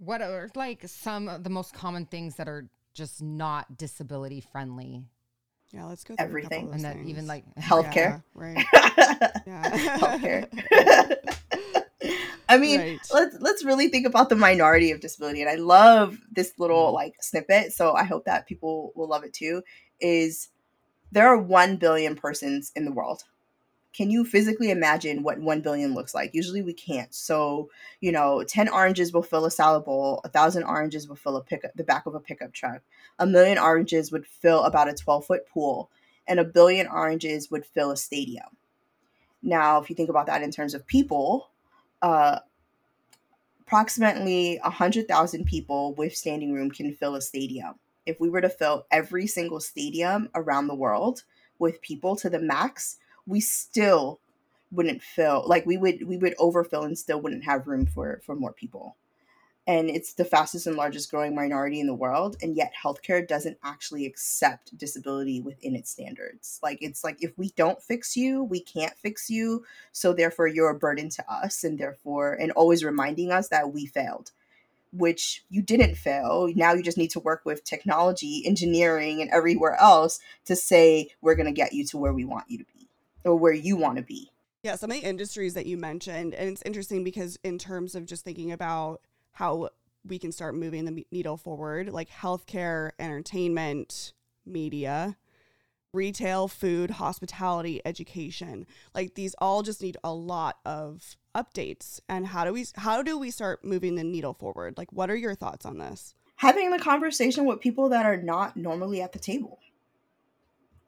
[0.01, 5.05] What are like some of the most common things that are just not disability friendly?
[5.73, 6.65] Yeah, let's go through Everything.
[6.65, 7.95] A of And those that even like Healthcare.
[7.95, 8.67] Yeah, right.
[9.47, 9.99] Yeah.
[9.99, 10.49] Healthcare.
[12.49, 13.01] I mean, Right.
[13.13, 16.95] let's let's really think about the minority of disability, and I love this little mm-hmm.
[16.95, 17.73] like snippet.
[17.73, 19.63] So I hope that people will love it too.
[20.01, 20.49] Is
[21.13, 23.23] there are one billion persons in the world?
[23.93, 26.35] Can you physically imagine what one billion looks like?
[26.35, 27.13] Usually we can't.
[27.15, 27.71] So
[28.01, 30.21] you know, ten oranges will fill a salad bowl.
[30.25, 32.83] A thousand oranges will fill a the back of a pickup truck.
[33.19, 35.91] A million oranges would fill about a twelve foot pool,
[36.27, 38.57] and a billion oranges would fill a stadium.
[39.43, 41.49] Now, if you think about that in terms of people,
[42.03, 42.41] uh,
[43.71, 47.75] approximately 100,000 people with standing room can fill a stadium.
[48.05, 51.23] If we were to fill every single stadium around the world
[51.61, 52.97] with people to the max,
[53.27, 54.21] we still
[54.73, 58.35] wouldn't fill like we would we would overfill and still wouldn't have room for for
[58.37, 58.97] more people.
[59.67, 63.59] And it's the fastest and largest growing minority in the world and yet healthcare doesn't
[63.63, 66.59] actually accept disability within its standards.
[66.63, 69.65] Like it's like if we don't fix you we can't fix you.
[69.93, 73.87] So therefore you're a burden to us and therefore and always reminding us that we
[73.87, 74.33] failed
[74.93, 76.51] which you didn't fail.
[76.57, 81.37] Now you just need to work with technology engineering and everywhere else to say we're
[81.37, 82.80] going to get you to where we want you to be
[83.25, 84.31] or where you want to be
[84.63, 88.07] Yeah, some of the industries that you mentioned, and it's interesting because in terms of
[88.07, 89.01] just thinking about
[89.33, 89.71] how
[90.05, 94.13] we can start moving the needle forward, like healthcare, entertainment,
[94.47, 95.17] media,
[95.93, 102.01] retail, food, hospitality, education, like these all just need a lot of updates.
[102.09, 104.79] And how do we how do we start moving the needle forward?
[104.79, 106.15] Like, what are your thoughts on this?
[106.41, 109.59] having the conversation with people that are not normally at the table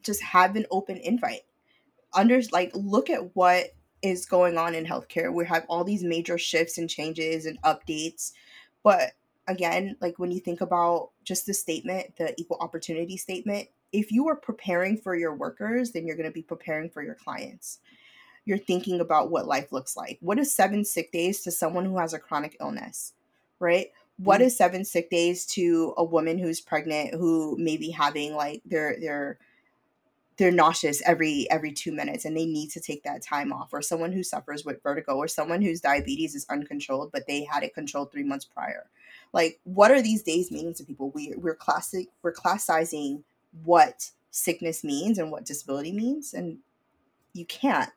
[0.03, 1.43] just have an open invite
[2.15, 5.33] under like look at what is going on in healthcare.
[5.33, 8.33] We have all these major shifts and changes and updates.
[8.83, 9.13] But
[9.49, 14.29] again like when you think about just the statement the equal opportunity statement if you
[14.29, 17.81] are preparing for your workers then you're going to be preparing for your clients.
[18.45, 20.19] You're thinking about what life looks like.
[20.21, 23.15] What is seven sick days to someone who has a chronic illness
[23.59, 23.93] right?
[24.19, 24.45] What Mm.
[24.45, 28.99] is seven sick days to a woman who's pregnant who may be having like their
[29.01, 29.39] their
[30.37, 33.83] they're nauseous every every two minutes and they need to take that time off or
[33.83, 37.75] someone who suffers with vertigo or someone whose diabetes is uncontrolled but they had it
[37.75, 38.87] controlled three months prior.
[39.33, 41.11] Like what are these days meaning to people?
[41.11, 43.25] We, we're classic we're classizing
[43.65, 46.59] what sickness means and what disability means and
[47.35, 47.91] you can't.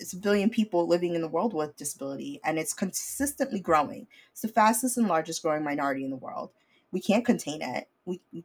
[0.00, 4.06] It's a billion people living in the world with disability and it's consistently growing.
[4.32, 6.50] It's the fastest and largest growing minority in the world.
[6.92, 7.88] We can't contain it.
[8.04, 8.44] We, we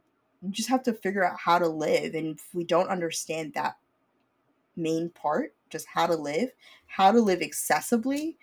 [0.50, 3.76] just have to figure out how to live and if we don't understand that
[4.76, 6.50] main part just how to live
[6.86, 8.36] how to live accessibly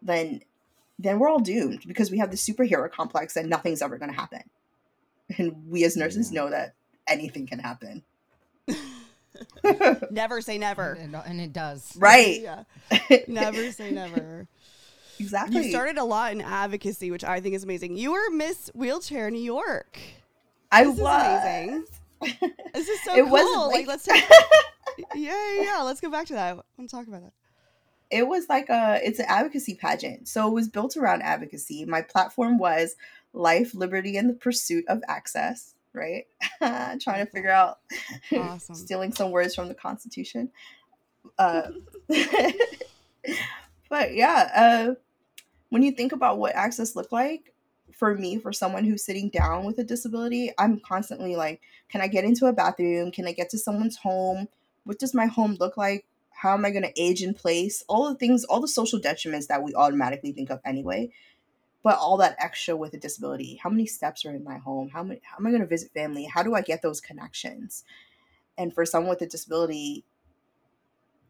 [0.00, 0.40] then
[0.98, 4.18] then we're all doomed because we have the superhero complex that nothing's ever going to
[4.18, 4.42] happen
[5.38, 6.74] and we as nurses know that
[7.08, 8.02] anything can happen
[10.10, 10.92] never say never.
[10.92, 11.94] And, and it does.
[11.96, 12.64] right Yeah.
[13.28, 14.46] Never say never.
[15.18, 17.96] exactly You started a lot in advocacy, which I think is amazing.
[17.96, 19.98] You were Miss Wheelchair New York.
[20.72, 21.84] I This is was amazing.
[22.74, 23.30] This is so It cool.
[23.30, 24.24] wasn't like, like- let's take,
[25.14, 25.82] yeah, yeah, yeah.
[25.82, 26.50] Let's go back to that.
[26.50, 27.32] I want to talk about that.
[28.10, 32.02] it was like a it's an advocacy pageant so it was built around advocacy my
[32.02, 32.94] platform was
[33.32, 36.26] life liberty and the pursuit of access right
[36.60, 37.78] trying to figure out
[38.32, 38.74] Awesome.
[38.74, 40.50] stealing some words from the constitution
[41.38, 41.70] uh
[43.88, 44.94] but yeah uh
[45.70, 47.51] when you think about what access looked like
[48.02, 52.08] for me for someone who's sitting down with a disability i'm constantly like can i
[52.08, 53.12] get into a bathroom?
[53.12, 54.48] Can i get to someone's home?
[54.82, 56.04] What does my home look like?
[56.30, 57.84] How am i going to age in place?
[57.88, 61.12] All the things all the social detriments that we automatically think of anyway
[61.84, 63.60] but all that extra with a disability.
[63.62, 64.88] How many steps are in my home?
[64.88, 66.24] How many how am i going to visit family?
[66.24, 67.84] How do i get those connections?
[68.58, 70.04] And for someone with a disability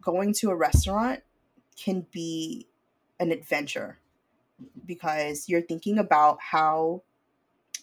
[0.00, 1.20] going to a restaurant
[1.76, 2.66] can be
[3.20, 3.98] an adventure
[4.86, 7.02] because you're thinking about how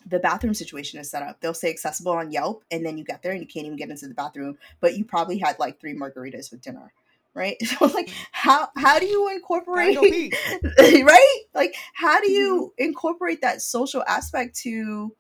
[0.06, 1.40] the bathroom situation is set up.
[1.40, 3.90] They'll say accessible on Yelp, and then you get there and you can't even get
[3.90, 6.94] into the bathroom, but you probably had like three margaritas with dinner,
[7.34, 7.58] right?
[7.66, 9.98] So like, how how do you incorporate
[10.80, 11.42] right?
[11.54, 12.90] Like, how do you mm-hmm.
[12.90, 15.16] incorporate that social aspect to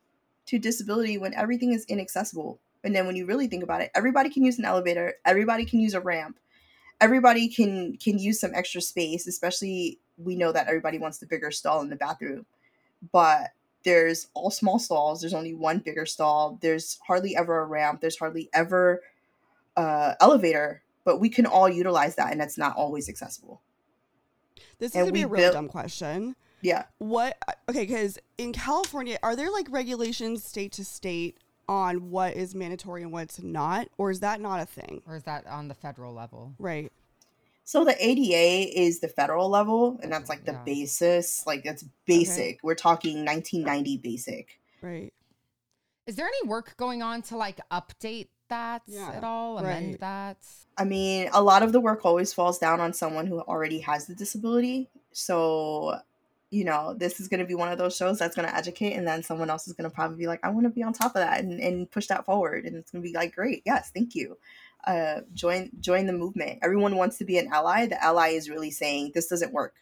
[0.47, 2.59] to disability when everything is inaccessible?
[2.83, 5.81] And then when you really think about it, everybody can use an elevator, everybody can
[5.81, 6.39] use a ramp,
[7.01, 9.27] everybody can can use some extra space.
[9.27, 12.45] Especially, we know that everybody wants the bigger stall in the bathroom,
[13.11, 13.51] but
[13.83, 15.21] there's all small stalls.
[15.21, 16.57] There's only one bigger stall.
[16.61, 18.01] There's hardly ever a ramp.
[18.01, 19.01] There's hardly ever
[19.77, 20.83] uh, elevator.
[21.05, 23.61] But we can all utilize that, and that's not always accessible.
[24.79, 26.35] This is And gonna be a really built- dumb question.
[26.61, 26.83] Yeah.
[26.97, 27.37] What?
[27.69, 31.37] Okay, because in California, are there like regulations state to state
[31.69, 35.01] on what is mandatory and what's not, or is that not a thing?
[35.07, 36.53] Or is that on the federal level?
[36.59, 36.91] Right.
[37.69, 40.63] So the ADA is the federal level, and that's like the Yeah.
[40.63, 41.45] basis.
[41.45, 42.63] Like that's basic.
[42.63, 44.59] We're talking 1990 basic.
[44.81, 45.13] Right.
[46.07, 49.59] Is there any work going on to like update that Yeah, at all?
[49.59, 49.99] Amend right.
[49.99, 50.37] that?
[50.79, 54.07] I mean, a lot of the work always falls down on someone who already has
[54.07, 54.89] the disability.
[55.11, 55.99] So,
[56.49, 58.93] you know, this is going to be one of those shows that's going to educate,
[58.93, 60.93] and then someone else is going to probably be like, I want to be on
[60.93, 62.65] top of that and, and push that forward.
[62.65, 63.61] And it's going to be like, great.
[63.63, 63.91] Yes.
[63.93, 64.39] Thank you.
[64.85, 66.59] Uh, join, join the movement.
[66.61, 67.85] Everyone wants to be an ally.
[67.85, 69.75] The ally is really saying, this doesn't work.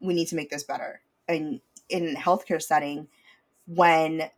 [0.00, 1.00] We need to make this better.
[1.28, 3.08] And in healthcare setting,
[3.66, 4.30] when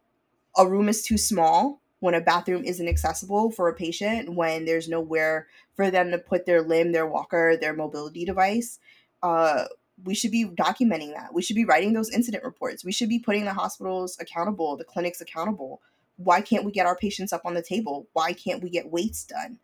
[0.57, 4.89] a room is too small, when a bathroom isn't accessible for a patient, when there's
[4.89, 8.79] nowhere for them to put their limb, their walker, their mobility device,
[9.23, 9.65] uh,
[10.05, 11.35] we should be documenting that.
[11.35, 12.85] We should be writing those incident reports.
[12.85, 15.83] We should be putting the hospitals accountable, the clinics accountable.
[16.19, 18.07] Why can't we get our patients up on the table?
[18.13, 19.59] Why can't we get weights done?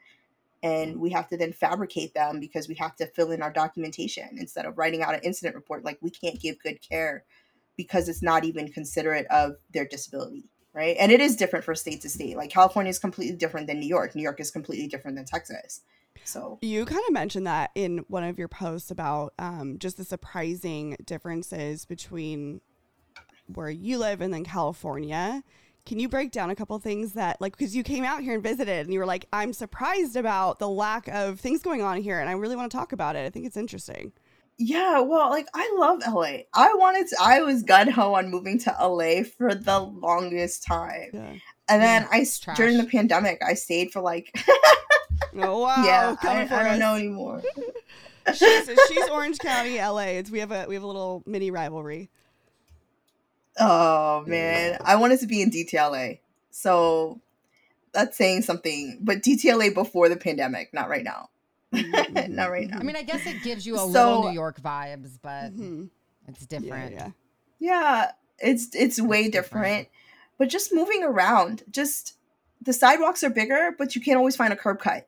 [0.62, 4.38] And we have to then fabricate them because we have to fill in our documentation
[4.38, 5.84] instead of writing out an incident report.
[5.84, 7.24] Like we can't give good care
[7.76, 10.96] because it's not even considerate of their disability right?
[10.98, 12.36] And it is different for state to state.
[12.36, 14.14] Like California is completely different than New York.
[14.14, 15.80] New York is completely different than Texas.
[16.24, 20.04] So You kind of mentioned that in one of your posts about um, just the
[20.04, 22.60] surprising differences between
[23.46, 25.42] where you live and then California.
[25.86, 28.42] Can you break down a couple things that, like, because you came out here and
[28.42, 32.20] visited and you were like, I'm surprised about the lack of things going on here
[32.20, 33.26] and I really want to talk about it.
[33.26, 34.12] I think it's interesting.
[34.56, 36.44] yeah, well, like I love LA.
[36.54, 37.16] I wanted to.
[37.20, 41.32] I was gun ho on moving to LA for the longest time, Yeah.
[41.68, 44.34] and then Yeah, I s- during the pandemic I stayed for like
[45.36, 45.84] Oh, wow.
[45.84, 46.16] yeah.
[46.22, 47.42] I, for I don't know anymore.
[48.34, 50.16] she's, she's Orange County, LA.
[50.18, 52.08] It's, we have a we have a little mini rivalry.
[53.58, 56.18] Oh man, I wanted to be in DTLA,
[56.50, 57.20] so
[57.92, 58.98] that's saying something.
[59.00, 61.28] But DTLA before the pandemic, not right now.
[61.72, 62.78] not right now.
[62.78, 65.90] I mean, I guess it gives you a So- little New York vibes, but Mhm.
[66.28, 66.92] it's Yeah, different.
[66.94, 67.08] yeah.
[67.60, 69.64] Yeah, it's it's way It's different.
[69.66, 69.88] different.
[70.38, 72.14] But just moving around, just
[72.60, 75.06] the sidewalks are bigger, but you can't always find a curb cut.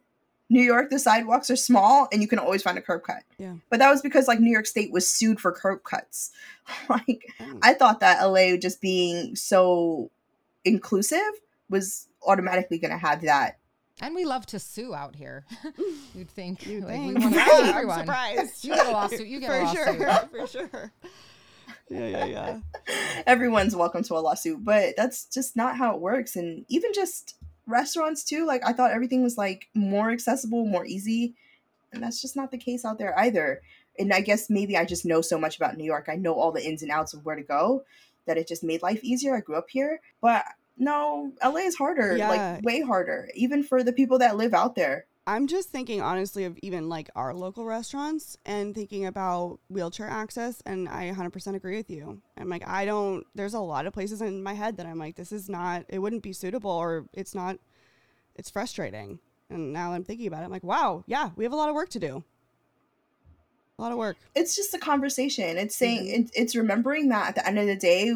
[0.49, 3.23] New York, the sidewalks are small and you can always find a curb cut.
[3.39, 3.55] Yeah.
[3.69, 6.31] But that was because like New York State was sued for curb cuts.
[6.89, 7.59] like Oh.
[7.63, 10.11] I thought that LA just being so
[10.65, 11.19] inclusive
[11.69, 13.59] was automatically going to have that.
[14.01, 15.45] And we love to sue out here.
[16.15, 16.67] You'd think.
[16.67, 17.19] You like, think?
[17.19, 17.49] we want to Right.
[17.65, 17.99] sue everyone.
[18.01, 18.65] I'm surprised.
[18.65, 19.27] You get a lawsuit.
[19.27, 19.99] You get for a lawsuit.
[19.99, 20.29] sure.
[20.31, 20.93] For sure.
[21.89, 22.61] Yeah, yeah, yeah.
[23.27, 26.37] Everyone's welcome to a lawsuit, but that's just not how it works.
[26.37, 27.37] And even just
[27.67, 31.35] restaurants too, like I thought everything was like more accessible, more easy,
[31.93, 33.61] and that's just not the case out there either.
[33.99, 36.07] And I guess maybe I just know so much about New York.
[36.09, 37.85] I know all the ins and outs of where to go
[38.27, 39.35] that it just made life easier.
[39.37, 40.45] I grew up here, but
[40.77, 42.29] no, LA is harder, Yeah.
[42.29, 45.07] like way harder, even for the people that live out there.
[45.29, 50.63] I'm just thinking honestly of even like our local restaurants and thinking about wheelchair access
[50.65, 52.21] and I 100% agree with you.
[52.39, 55.17] I'm like I don't there's a lot of places in my head that I'm like
[55.17, 57.57] this is not it wouldn't be suitable or it's not
[58.37, 59.19] it's frustrating.
[59.51, 61.75] And now I'm thinking about it I'm like wow, yeah, we have a lot of
[61.75, 62.23] work to do.
[63.79, 64.17] A lot of work.
[64.35, 65.59] it's just a conversation.
[65.59, 66.21] It's saying Mhm.
[66.21, 68.15] it, it's remembering that at the end of the day,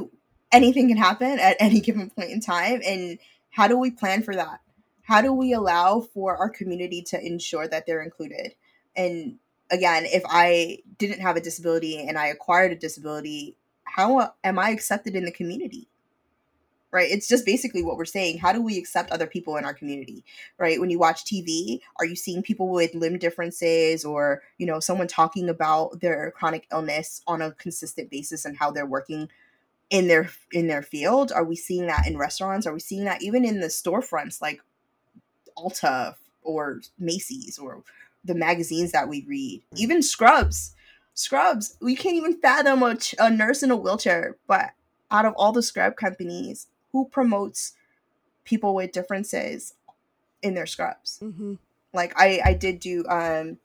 [0.53, 3.19] anything can happen at any given point in time, and
[3.51, 4.61] how do we plan for that?
[5.11, 8.55] How do we allow for our community to ensure that they're included?
[8.95, 14.61] And again, if I didn't have a disability and I acquired a disability, how am
[14.61, 15.89] I accepted in the community?
[16.93, 17.11] Right?
[17.11, 18.39] It's just basically what we're saying.
[18.39, 20.25] How do we accept other people in our community?
[20.59, 24.79] right when you watch tv are you seeing people with limb differences or you know
[24.79, 29.29] someone talking about their chronic illness on a consistent basis and how they're working
[29.89, 33.23] in their in their field are we seeing that in restaurants are we seeing that
[33.23, 34.61] even in the storefronts like
[35.65, 37.83] ulta or macy's or
[38.25, 40.75] the magazines that we read even scrubs
[41.15, 44.71] scrubs we can't even fathom a, ch- a nurse in a wheelchair but
[45.11, 47.75] out of all the scrub companies who promotes
[48.45, 49.75] people with differences
[50.43, 51.55] in their scrubs Mm-hmm.
[51.93, 53.59] like i i did do um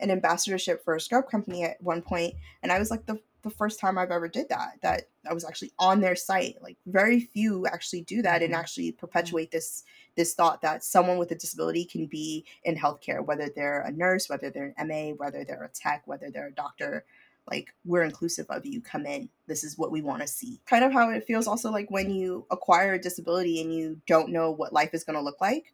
[0.00, 3.50] an ambassadorship for a scrub company at one point and i was like the the
[3.50, 7.20] first time i've ever did that that i was actually on their site like very
[7.20, 8.58] few actually do that and Mhm.
[8.58, 9.84] actually perpetuate this
[10.18, 14.28] this thought that someone with a disability can be in healthcare whether they're a nurse
[14.28, 17.04] whether they're an ma whether they're a tech whether they're a doctor
[17.50, 20.84] like we're inclusive of you come in this is what we want to see kind
[20.84, 24.50] of how it feels also like when you acquire a disability and you don't know
[24.50, 25.72] what life is going to look like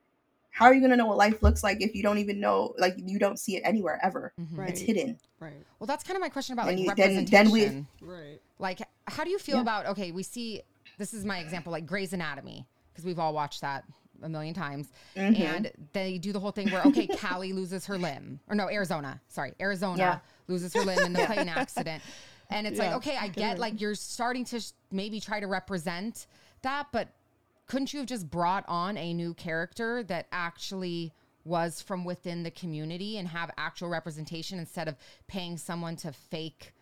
[0.51, 2.73] how are you going to know what life looks like if you don't even know
[2.79, 4.59] like you don't see it anywhere ever Mhm.
[4.59, 4.69] Right.
[4.71, 5.53] it's hidden Right.
[5.79, 8.41] Well, that's kind of my question about And like you- then- then we- Right.
[8.59, 8.79] Like,
[9.09, 9.63] how do you feel Yeah.
[9.63, 9.85] about?
[9.93, 10.63] Okay, we see.
[10.97, 13.85] This is my example, like Grey's Anatomy, because we've all watched that
[14.25, 15.39] a million times, Mhm.
[15.39, 19.21] and they do the whole thing where okay, Callie loses her limb, or no, Arizona,
[19.29, 20.19] sorry, Arizona Yeah.
[20.49, 22.03] loses her limb in the plane accident,
[22.51, 26.27] and it's like okay, I get like you're starting to sh- maybe try to represent
[26.63, 27.09] that, but
[27.67, 31.13] couldn't you have just brought on a new character that actually
[31.45, 34.97] was from within the community and have actual representation instead of
[35.27, 36.73] paying someone to fake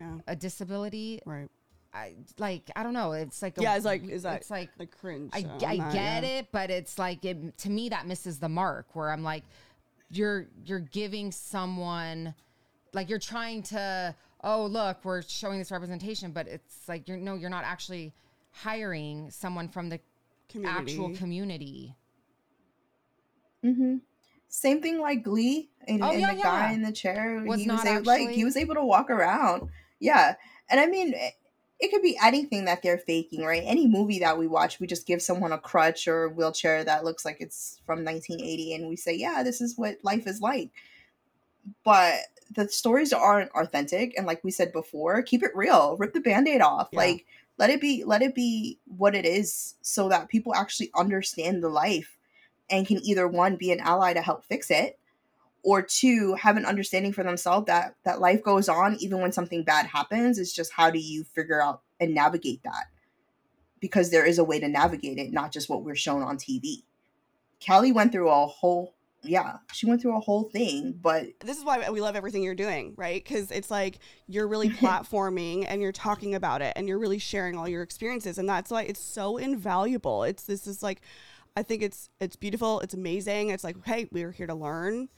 [0.00, 0.18] Yeah.
[0.26, 1.48] a disability Right.
[1.92, 3.12] I like I don't know.
[3.12, 5.30] It's like a- Yeah, it's like is that it's like the cringe?
[5.34, 6.38] I, I that, get yeah.
[6.38, 8.94] it, but it's like it to me that misses the mark.
[8.94, 9.42] Where I'm like,
[10.10, 12.34] you're you're giving someone
[12.92, 17.34] like you're trying to oh look we're showing this representation, but it's like you're no
[17.34, 18.12] you're not actually
[18.52, 20.00] hiring someone from the
[20.64, 21.16] actual Community.
[21.18, 21.96] community.
[23.62, 23.96] hmm
[24.48, 27.42] Same thing like Glee and, Oh, and yeah, the guy in the chair.
[27.46, 29.68] Was he not was able, like he was able to walk around.
[30.00, 30.34] Yeah,
[30.68, 31.34] and I mean, it,
[31.80, 33.62] it could be anything that they're faking, right?
[33.64, 37.04] Any movie that we watch, we just give someone a crutch or a wheelchair that
[37.04, 40.70] looks like it's from 1980, and we say, "Yeah, this is what life is like."
[41.82, 42.20] But
[42.54, 45.96] the stories aren't authentic, and like we said before, keep it real.
[45.96, 46.90] Rip the band-aid off.
[46.92, 46.98] Yeah.
[46.98, 47.26] Like
[47.58, 51.68] let it be let it be what it is so that people actually understand the
[51.68, 52.18] life
[52.70, 54.98] and can either one be an ally to help fix it
[55.62, 59.62] or two have an understanding for themselves that that life goes on even when something
[59.62, 62.86] bad happens it's just how do you figure out and navigate that
[63.80, 66.82] because there is a way to navigate it not just what we're shown on tv
[67.64, 71.64] callie went through a whole yeah she went through a whole thing but this is
[71.64, 73.22] why we love everything you're doing, right?
[73.22, 77.56] Because it's like you're really platforming and you're talking about it and you're really sharing
[77.56, 80.24] all your experiences, and that's why it's so invaluable.
[80.24, 81.02] It's this is like,
[81.56, 83.50] I think it's it's beautiful, it's amazing.
[83.50, 85.08] It's like, hey, we're here to learn,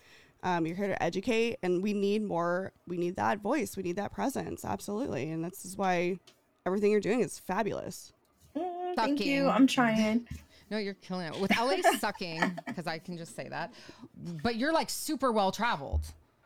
[0.42, 2.72] um, you're here to educate, and we need more.
[2.86, 6.18] We need that voice, we need that presence, absolutely, and this is why
[6.66, 8.12] everything you're doing is fabulous.
[8.56, 10.26] mm, thank you i'm trying
[10.70, 13.74] No, you're killing it with LA sucking because I can just say that.
[14.42, 16.00] But you're like super well traveled.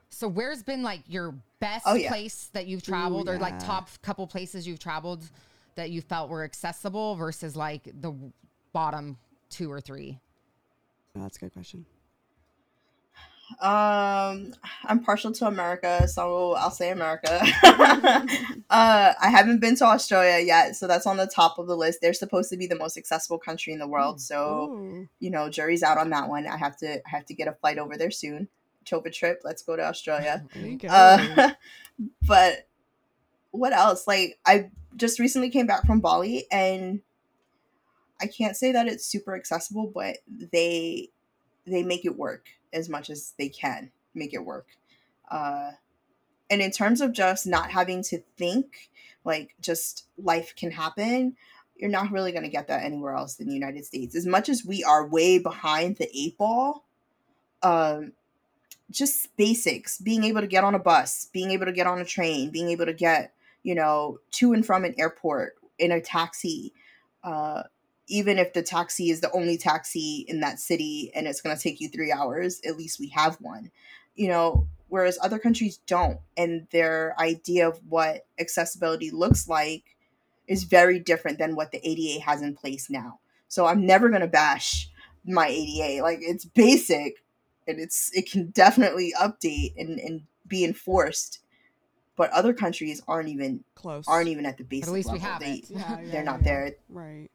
[0.09, 2.09] So where's been like your best Oh, yeah.
[2.09, 5.23] place that you've traveled, or like top couple places you've traveled
[5.77, 8.13] that you felt were accessible versus like the
[8.73, 9.17] bottom
[9.49, 10.19] two or three?
[11.17, 11.87] Oh, that's a good question.
[13.61, 14.53] Um,
[14.85, 17.41] I'm partial to America, so I'll say America.
[18.71, 22.01] uh, I haven't been to Australia yet, so that's on the top of the list.
[22.03, 25.09] They're supposed to be the most accessible country in the world, so Ooh.
[25.21, 26.47] you know, jury's out on that one.
[26.47, 28.49] I have to, I have to get a flight over there soon.
[28.85, 29.43] Chova trip.
[29.45, 30.45] Let's go to Australia.
[30.79, 30.89] Go.
[30.89, 31.51] Uh,
[32.23, 32.69] but
[33.51, 34.07] what else?
[34.07, 37.01] Like I just recently came back from Bali and
[38.21, 41.11] I can't say that it's super accessible, but they
[41.67, 44.67] they make it work as much as they can make it work.
[45.31, 45.73] Uh,
[46.49, 48.91] and in terms of just not having to think,
[49.25, 51.37] like just life can happen,
[51.77, 54.14] you're not really going to get that anywhere else in the United States.
[54.14, 56.85] As much as we are way behind the eight ball,
[57.62, 58.12] um,
[58.91, 62.05] just basics being able to get on a bus being able to get on a
[62.05, 66.73] train being able to get you know to and from an airport in a taxi
[67.25, 67.62] uh,
[68.09, 71.63] even if the taxi is the only taxi in that city and it's going to
[71.63, 73.71] take you three hours at least we have one
[74.15, 79.97] you know whereas other countries don't and their idea of what accessibility looks like
[80.47, 84.21] is very different than what the ada has in place now so i'm never going
[84.21, 84.91] to bash
[85.25, 87.25] my ada like it's basic
[87.67, 91.41] and it's it can definitely update and, and be enforced
[92.17, 94.05] but other countries aren't even Close.
[94.09, 95.65] aren't even at the basic At least we have they, it.
[95.69, 96.45] Yeah, yeah, they're not yeah.
[96.45, 97.29] there Right.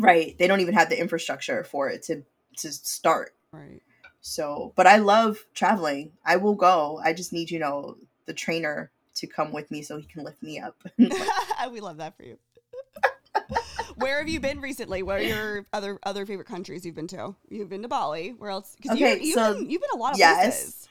[0.00, 2.22] Right they don't even have the infrastructure for it to
[2.56, 3.80] to start Right.
[4.20, 7.96] so but i love traveling i will go i just need you know
[8.26, 12.16] the trainer to come with me so he can lift me up we love that
[12.16, 12.38] for you.
[13.96, 15.02] Where have you been recently?
[15.02, 17.34] What are your other other favorite countries you've been to?
[17.48, 18.30] You've been to Bali.
[18.30, 18.74] Where else?
[18.82, 20.40] 'Cause you, Okay, you've, so- been, you've been a lot of yes.
[20.44, 20.88] places.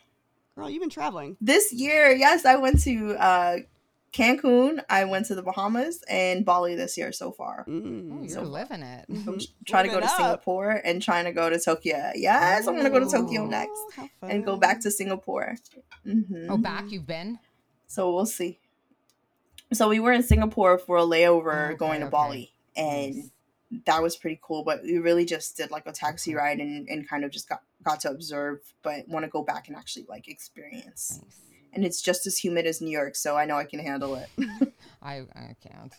[0.55, 1.37] Girl, you've been traveling.
[1.41, 3.57] this year yes i went to uh
[4.11, 8.19] cancun i went to the bahamas and bali this year so far Oh, Mm.
[8.21, 9.05] you're So- living it.
[9.09, 10.17] I'm trying to go to up.
[10.17, 12.11] Singapore and trying to go to Tokyo.
[12.15, 13.79] Yes, I'm gonna go to Tokyo Oh, next
[14.21, 15.55] and go back to Singapore.
[16.03, 17.39] hmm Oh, back you've been?
[17.87, 18.59] So we'll see.
[19.73, 22.11] So we were in Singapore for a layover Okay, going to okay.
[22.11, 23.29] Bali, and Nice.
[23.85, 24.63] that was pretty cool.
[24.63, 27.61] But we really just did like a taxi ride and, and kind of just got
[27.83, 31.19] got to observe, but want to go back and actually like experience.
[31.23, 31.39] Nice.
[31.73, 34.29] And it's just as humid as New York, so I know I can handle it.
[35.01, 35.93] I I can't.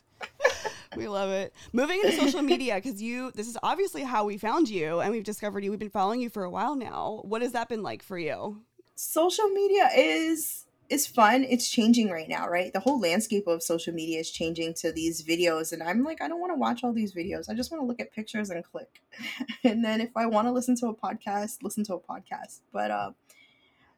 [0.97, 1.55] We love it.
[1.73, 3.31] Moving into social media because you.
[3.33, 5.71] This is obviously how we found you, and we've discovered you.
[5.71, 7.21] We've been following you for a while now.
[7.25, 8.63] What has that been like for you?
[9.01, 11.45] social media is is fun.
[11.45, 12.73] It's changing right now, right?
[12.73, 16.29] The whole landscape of social media is changing to these videos and I'm like I
[16.29, 17.49] don't want to watch all these videos.
[17.49, 19.01] I just want to look at pictures and click.
[19.65, 22.61] and then if I want to listen to a podcast, listen to a podcast.
[22.73, 23.13] But uh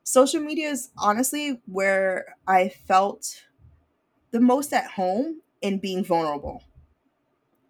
[0.05, 3.45] social media is honestly where I felt
[4.31, 6.65] the most at home in being vulnerable.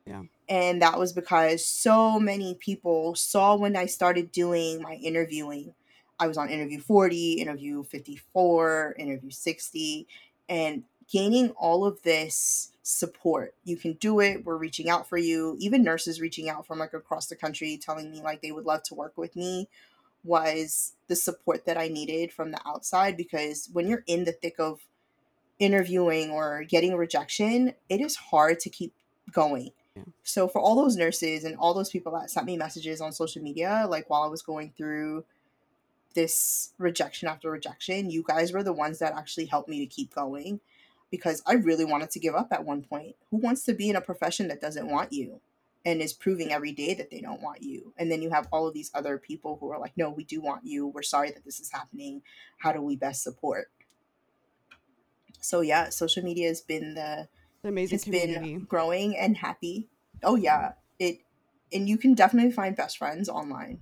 [0.06, 0.22] Yeah.
[0.48, 5.74] And that was because so many people saw when I started doing my interviewing
[6.22, 10.06] I was on interview 40, interview 54, interview 60,
[10.48, 13.56] and gaining all of this support.
[13.64, 14.44] You can do it.
[14.44, 15.56] We're reaching out for you.
[15.58, 18.84] Even nurses reaching out from like across the country telling me like they would love
[18.84, 19.68] to work with me
[20.24, 24.56] was the support that I needed from the outside because when you're in the thick
[24.58, 24.80] of
[25.58, 28.92] interviewing or getting rejection, it is hard to keep
[29.32, 29.70] going.
[29.96, 30.04] Yeah.
[30.22, 33.42] So for all those nurses and all those people that sent me messages on social
[33.42, 35.24] media like while I was going through
[36.14, 40.14] this rejection after rejection, you guys were the ones that actually helped me to keep
[40.14, 40.60] going
[41.10, 43.16] because I really wanted to give up at one point.
[43.30, 45.40] Who wants to be in a profession that doesn't want you
[45.84, 47.92] and is proving every day that they don't want you?
[47.96, 50.40] And then you have all of these other people who are like, no, we do
[50.40, 50.86] want you.
[50.86, 52.22] We're sorry that this is happening.
[52.58, 53.68] How do we best support?
[55.40, 57.28] So, yeah, social media has been the
[57.62, 58.54] The amazing it's community.
[58.56, 59.88] been growing and happy.
[60.22, 61.18] Oh yeah, it
[61.72, 63.80] and you can definitely find best friends online.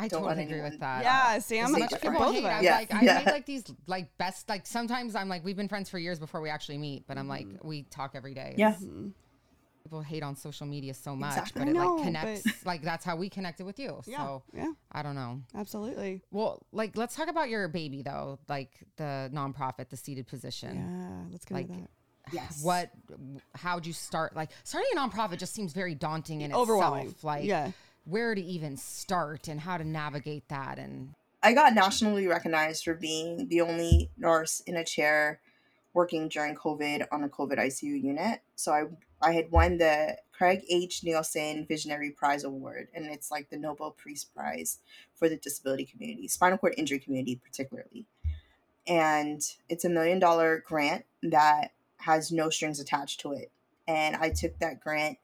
[0.00, 1.02] I Don't totally agree with that.
[1.02, 1.66] yeah, Sam.
[1.66, 2.62] As As much people hate, I'm.
[2.64, 3.18] Yeah, like, I yeah.
[3.18, 6.40] made like these like best like sometimes I'm like we've been friends for years before
[6.40, 8.54] we actually meet, but I'm like we talk every day.
[8.56, 8.70] Yeah.
[8.70, 9.12] It's- Mhm.
[9.88, 11.60] People hate on social media so much, Exactly.
[11.62, 12.66] but it know, like connects.
[12.66, 14.02] like that's how we connected with you.
[14.06, 15.40] Yeah, So yeah, I don't know.
[15.56, 16.20] absolutely.
[16.30, 20.76] Well, like let's talk about your baby though, like the nonprofit, the seated position.
[20.76, 21.90] Yeah, let's get Like, into that.
[22.34, 22.60] Yes.
[22.62, 22.90] What?
[23.54, 24.36] How'd you start?
[24.36, 27.06] Like starting a nonprofit just seems very daunting in Overwhelming.
[27.06, 27.24] itself.
[27.24, 27.70] Like, yeah,
[28.04, 32.94] where to even start and how to navigate that and I got nationally recognized for
[32.94, 35.40] being the only nurse in a chair
[35.94, 38.40] working during COVID on a COVID ICU unit.
[38.54, 38.84] So I
[39.20, 41.02] I had won the Craig H.
[41.02, 44.78] Neilsen Visionary Prize Award, and it's like the Nobel Peace Prize
[45.14, 48.06] for the disability community, spinal cord injury community particularly.
[48.86, 53.50] And it's a million dollar grant that has no strings attached to it.
[53.86, 55.18] And I took that grant,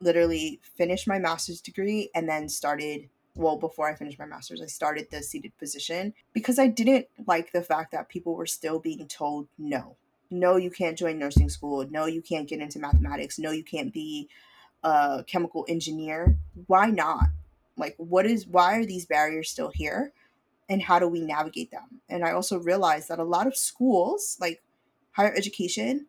[0.00, 4.66] literally finished my master's degree, and then started well before I finished my master's, I
[4.66, 9.06] started the seated position because I didn't like the fact that people were still being
[9.08, 9.96] told no.
[10.34, 11.86] No, you can't join nursing school.
[11.90, 13.38] No, you can't get into mathematics.
[13.38, 14.28] No, you can't be
[14.82, 16.36] a chemical engineer.
[16.66, 17.26] Why not?
[17.76, 20.12] Like, what is, why are these barriers still here?
[20.68, 22.00] And how do we navigate them?
[22.08, 24.62] And I also realized that a lot of schools, like
[25.12, 26.06] higher education,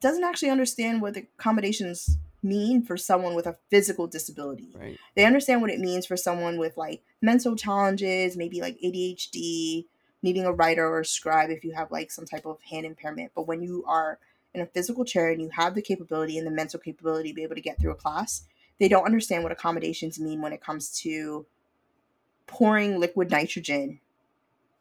[0.00, 4.68] doesn't actually understand what the accommodations mean for someone with a physical disability.
[4.74, 4.98] Right.
[5.16, 9.86] They understand what it means for someone with like mental challenges, maybe like ADHD,
[10.22, 13.32] needing a writer or a scribe if you have like some type of hand impairment.
[13.34, 14.18] But when you are
[14.54, 17.42] in a physical chair and you have the capability and the mental capability to be
[17.42, 18.44] able to get through a class,
[18.78, 21.46] they don't understand what accommodations mean when it comes to
[22.46, 24.00] pouring liquid nitrogen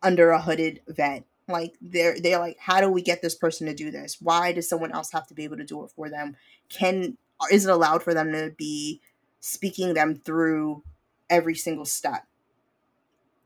[0.02, 1.26] under a hooded vent.
[1.48, 4.18] Like they're they're like, how do we get this person to do this?
[4.22, 6.36] Why does someone else have to be able to do it for them?
[6.70, 7.18] Can
[7.52, 9.02] is it allowed for them to be
[9.40, 10.84] speaking them through
[11.30, 12.26] every single step?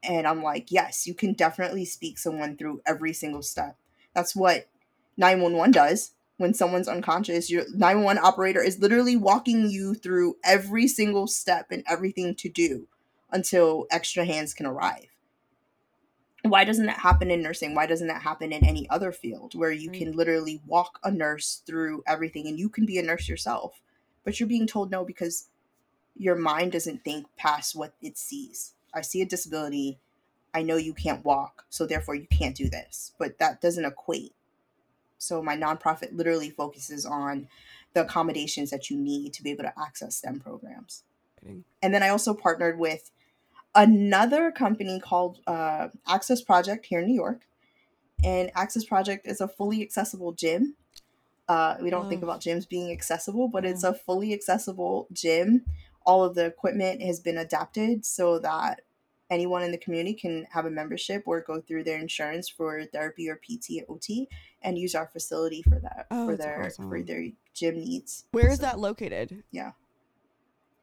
[0.04, 3.78] And I'm like, yes, you can definitely speak someone through every single step.
[4.14, 4.68] That's what
[5.18, 7.52] 911 does when someone's unconscious.
[7.52, 12.88] Your 911 operator is literally walking you through every single step and everything to do
[13.32, 15.08] until extra hands can arrive.
[16.44, 17.76] Why doesn't that happen in nursing?
[17.76, 19.98] Why doesn't that happen in any other field where you mm.
[19.98, 23.80] can literally walk a nurse through everything and you can be a nurse yourself?
[24.24, 25.50] But you're being told no because
[26.16, 28.74] your mind doesn't think past what it sees.
[28.94, 30.00] I see a disability.
[30.54, 33.14] I know you can't walk, so therefore you can't do this.
[33.18, 34.34] But that doesn't equate.
[35.18, 37.48] So my nonprofit literally focuses on
[37.94, 41.04] the accommodations that you need to be able to access STEM programs.
[41.82, 43.12] And then I also partnered with
[43.74, 47.42] another company called uh, Access Project here in New York.
[48.24, 50.76] And Access Project is a fully accessible gym.
[51.48, 52.28] Uh, we don't think Oh.
[52.28, 55.66] about gyms being accessible, but it's a fully accessible gym.
[56.06, 58.82] All of the equipment has been adapted so that
[59.30, 63.30] anyone in the community can have a membership or go through their insurance for therapy
[63.30, 64.28] or PT OT
[64.62, 68.26] and use our facility for that Oh, for their for their gym needs.
[68.32, 69.44] Where is So- that located?
[69.52, 69.72] Yeah.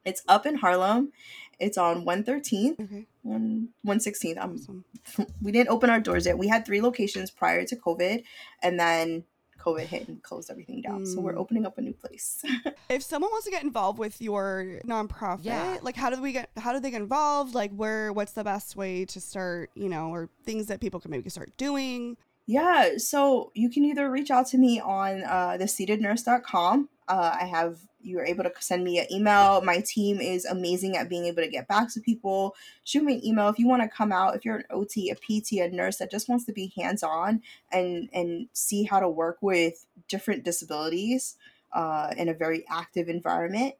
[0.05, 1.11] It's up in Harlem.
[1.59, 3.05] It's on 113th, Okay.
[3.21, 4.37] 1 116th.
[4.41, 4.85] I'm Awesome.
[5.41, 6.37] we didn't open our doors yet.
[6.37, 8.23] We had three locations prior to COVID,
[8.63, 9.25] and then
[9.59, 11.05] COVID hit and closed everything down.
[11.05, 11.37] So we're Mm.
[11.43, 12.43] opening up a new place.
[12.89, 15.77] If someone wants to get involved with your nonprofit, Yeah.
[15.83, 17.53] like how do we get how do they get involved?
[17.53, 21.11] Like where what's the best way to start, you know, or things that people can
[21.11, 22.17] maybe start doing?
[22.51, 26.89] yeah, so you can either reach out to me on uh, theseatednurse.com.
[27.09, 29.61] Uh, I have you're able to send me an email.
[29.61, 32.55] My team is amazing at being able to get back to people.
[32.85, 34.35] Shoot me an email if you want to come out.
[34.35, 37.41] If you're an OT, a PT, a nurse that just wants to be hands on
[37.71, 41.35] and and see how to work with different disabilities
[41.73, 43.75] uh, in a very active environment.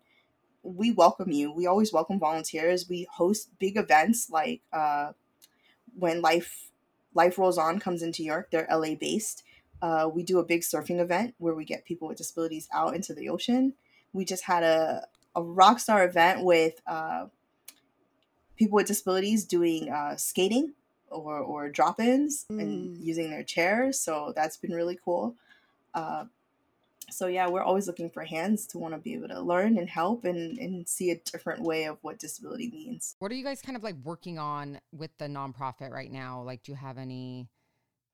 [0.63, 1.51] We welcome you.
[1.51, 2.89] We always welcome volunteers.
[2.89, 5.13] We host big events like uh,
[5.97, 6.69] when Life
[7.13, 8.49] Life Rolls On comes into York.
[8.51, 9.43] They're LA based.
[9.81, 13.13] Uh, we do a big surfing event where we get people with disabilities out into
[13.13, 13.73] the ocean.
[14.13, 17.27] We just had a, a rock star event with uh,
[18.57, 20.73] people with disabilities doing uh, skating
[21.09, 22.59] or, or drop ins and
[22.97, 23.05] Mm.
[23.05, 23.99] using their chairs.
[23.99, 25.35] So that's been really cool.
[25.93, 26.25] Uh,
[27.09, 29.89] so yeah, we're always looking for hands to want to be able to learn and
[29.89, 33.15] help and, and see a different way of what disability means.
[33.19, 36.41] What are you guys kind of like working on with the nonprofit right now?
[36.43, 37.47] Like, do you have any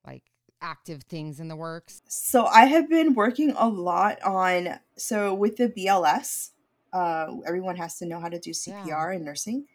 [0.08, 0.24] like
[0.66, 2.02] active things in the works?
[2.08, 6.52] So I have been working a lot on so with the BLS,
[6.92, 9.66] uh, everyone has to know how to do CPR in nursing,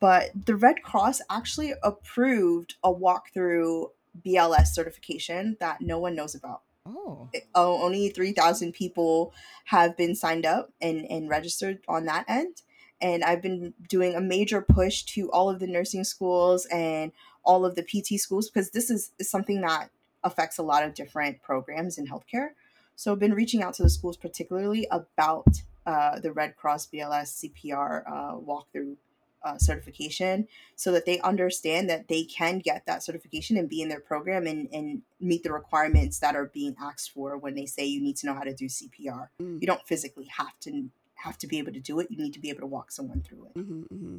[0.00, 3.90] but the Red Cross actually approved a walkthrough
[4.24, 6.62] BLS certification that no one knows about.
[6.86, 12.24] Oh, Oh, only three thousand people have been signed up and and registered on that
[12.28, 12.62] end.
[12.98, 17.12] And I've been doing a major push to all of the nursing schools and
[17.44, 19.90] all of the PT schools because this is, is something that
[20.26, 22.50] affects a lot of different programs in healthcare.
[22.96, 27.44] So I've been reaching out to the schools particularly about uh, the Red Cross BLS
[27.44, 28.96] CPR uh, walkthrough
[29.44, 33.88] uh, certification so that they understand that they can get that certification and be in
[33.88, 37.84] their program and, and meet the requirements that are being asked for when they say
[37.84, 39.28] you need to know how to do CPR.
[39.40, 39.60] Mm.
[39.60, 42.08] You don't physically have to have to be able to do it.
[42.10, 43.58] You need to be able to walk someone through it.
[43.58, 44.18] Mm-hmm, mm-hmm.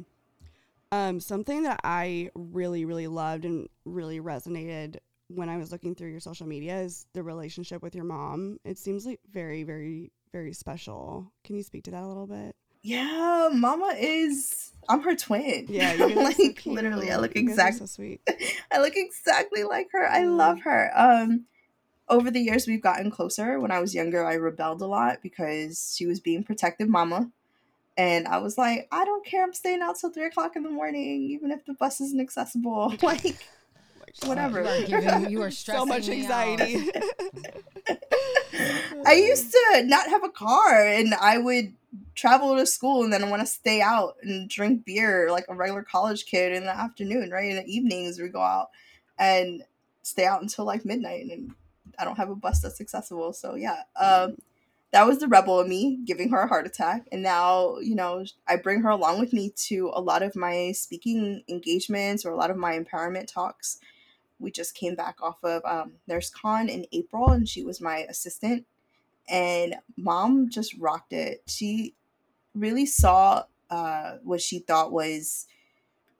[0.90, 4.96] Um, something that I really, really loved and really resonated
[5.28, 8.58] when I was looking through your social media is the relationship with your mom.
[8.64, 11.32] It seems like very, very, very special.
[11.44, 12.56] Can you speak to that a little bit?
[12.82, 14.72] Yeah, Mama is.
[14.88, 15.66] I'm her twin.
[15.68, 17.78] Yeah, you're like so literally, I look You guys are exactly.
[17.80, 18.20] so sweet.
[18.72, 20.08] I look exactly like her.
[20.08, 20.36] I Mm.
[20.38, 20.90] love her.
[20.96, 21.44] Um,
[22.08, 23.60] over the years, we've gotten closer.
[23.60, 27.30] When I was younger, I rebelled a lot because she was being protective mama,
[27.98, 29.42] And I was like, I don't care.
[29.44, 32.94] I'm staying out till three o'clock in the morning, even if the bus isn't accessible.
[33.02, 33.36] Like,
[34.24, 34.62] whatever.
[34.62, 36.60] You are, giving, you are stressing so much me out.
[36.60, 36.90] anxiety.
[39.06, 41.74] I used to not have a car and I would
[42.14, 45.54] travel to school and then I want to stay out and drink beer like a
[45.54, 47.50] regular college kid in the afternoon, right?
[47.50, 48.68] In the evenings, we go out
[49.18, 49.62] and
[50.02, 51.54] stay out until like midnight and
[51.98, 53.32] I don't have a bus that's accessible.
[53.32, 53.82] So, yeah.
[53.98, 54.36] Um,
[54.92, 57.06] that was the rebel in me giving her a heart attack.
[57.12, 60.72] And now, you know, I bring her along with me to a lot of my
[60.72, 63.80] speaking engagements or a lot of my empowerment talks.
[64.38, 68.66] We just came back off of um, NurseCon in April, and she was my assistant.
[69.28, 71.42] And mom just rocked it.
[71.46, 71.94] She
[72.54, 75.46] really saw uh, what she thought was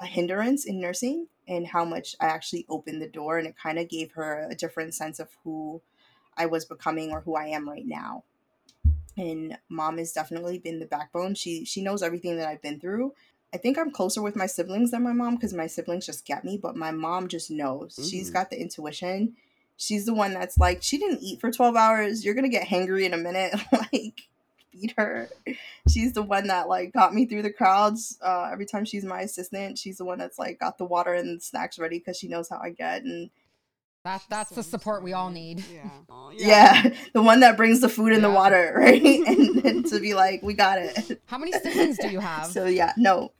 [0.00, 3.38] a hindrance in nursing and how much I actually opened the door.
[3.38, 5.82] And it kind of gave her a different sense of who
[6.36, 8.24] I was becoming or who I am right now
[9.18, 11.34] and mom has definitely been the backbone.
[11.34, 13.14] She she knows everything that I've been through.
[13.52, 16.44] I think I'm closer with my siblings than my mom because my siblings just get
[16.44, 17.94] me, but my mom just knows.
[17.94, 18.08] Mm-hmm.
[18.08, 19.36] She's got the intuition.
[19.76, 22.24] She's the one that's like, she didn't eat for 12 hours.
[22.24, 23.54] You're gonna get hangry in a minute.
[23.72, 24.28] like,
[24.78, 25.28] feed her.
[25.88, 28.18] She's the one that like got me through the crowds.
[28.22, 31.38] Uh, every time she's my assistant, she's the one that's like got the water and
[31.38, 33.02] the snacks ready because she knows how I get.
[33.02, 33.30] And
[34.04, 35.64] that that's so the support we all need.
[35.72, 35.90] Yeah.
[36.32, 36.82] yeah.
[36.84, 36.94] yeah.
[37.12, 38.28] the one that brings the food and yeah.
[38.28, 39.02] the water, right?
[39.02, 41.20] and, and to be like, we got it.
[41.26, 42.46] How many siblings do you have?
[42.46, 43.32] So yeah, no.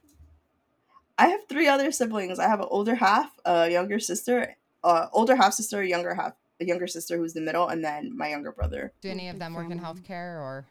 [1.18, 2.38] I have three other siblings.
[2.38, 6.64] I have an older half, a younger sister, uh, older half sister, younger half, a
[6.64, 8.92] younger sister who's the middle, and then my younger brother.
[9.00, 10.66] Do any of them work in healthcare or?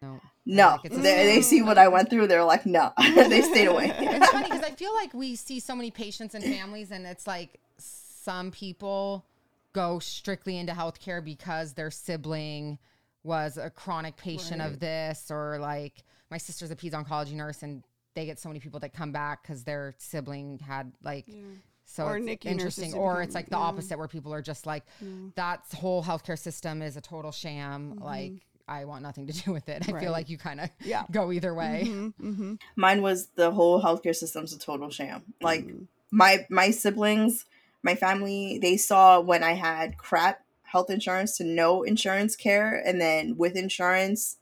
[0.00, 0.20] No.
[0.48, 2.28] No, like they, they see what I went through.
[2.28, 3.86] They're like, no, they stayed away.
[3.98, 7.26] it's funny because I feel like we see so many patients and families, and it's
[7.26, 9.24] like some people
[9.72, 12.78] go strictly into healthcare because their sibling
[13.24, 14.70] was a chronic patient right.
[14.70, 17.82] of this, or like my sister's a peds oncology nurse and
[18.16, 21.26] they get so many people that come back because their sibling had like.
[21.28, 21.42] Yeah.
[21.88, 23.62] So or it's interesting, or it's like the yeah.
[23.62, 25.28] opposite, where people are just like, yeah.
[25.36, 28.02] "That whole healthcare system is a total sham." Mm-hmm.
[28.02, 28.32] Like,
[28.66, 29.88] I want nothing to do with it.
[29.88, 30.02] I right.
[30.02, 31.04] feel like you kind of yeah.
[31.12, 31.84] go either way.
[31.86, 32.54] Mm-hmm, mm-hmm.
[32.74, 35.22] Mine was the whole healthcare system's a total sham.
[35.40, 35.84] Like mm-hmm.
[36.10, 37.44] my my siblings
[37.86, 43.00] my family they saw when I had crap health insurance to no insurance care and
[43.00, 44.36] then with insurance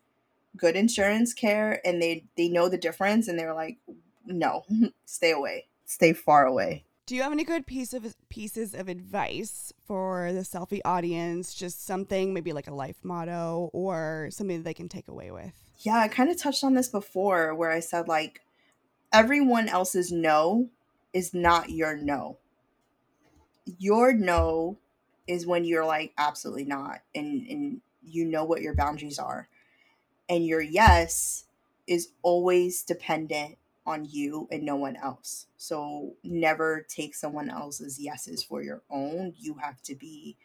[0.57, 3.79] good insurance care and they they know the difference and they're like
[4.27, 4.65] no
[5.05, 6.85] stay away stay far away.
[7.07, 11.53] Do you have any good piece of pieces of advice for the Cellfie audience?
[11.53, 15.53] Just something maybe like a life motto or something that they can take away with?
[15.81, 18.41] Yeah i kind of touched on this before where i said like
[19.13, 20.69] everyone else's no
[21.13, 22.39] is not your no.
[23.79, 24.79] Your no
[25.27, 29.49] is when you're like absolutely not and and you know what your boundaries are
[30.29, 31.45] and your yes
[31.87, 35.47] is always dependent on you and no one else.
[35.57, 39.35] So never take someone else's yeses for your own.
[39.39, 40.37] You have to be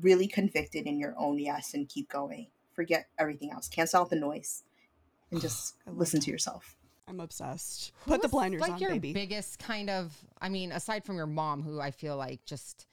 [0.00, 2.48] really convicted in your own yes and keep going.
[2.74, 3.68] Forget everything else.
[3.68, 4.64] Cancel out the noise
[5.30, 6.76] and just listen to yourself.
[7.08, 7.92] I'm obsessed.
[8.00, 9.12] Who Put the blinders like on, your baby.
[9.12, 12.86] Biggest kind of, I mean, aside from your mom, who I feel like just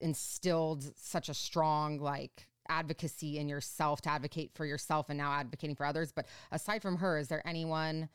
[0.00, 5.76] instilled such a strong like advocacy in yourself to advocate for yourself and now advocating
[5.76, 6.12] for others.
[6.12, 8.08] But aside from her, is there anyone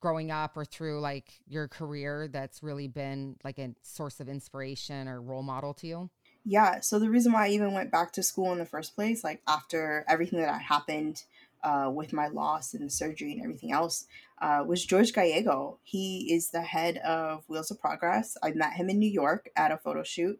[0.00, 5.08] growing up or through like your career that's really been like a source of inspiration
[5.08, 6.10] or role model to you?
[6.44, 6.80] Yeah.
[6.80, 9.40] So the reason why I even went back to school in the first place, like
[9.48, 11.24] after everything that happened
[11.62, 14.06] uh, with my loss and the surgery and everything else
[14.42, 15.78] uh, was George Gallego.
[15.82, 18.36] He is the head of Wheels of Progress.
[18.42, 20.38] I met him in New York at a photo shoot,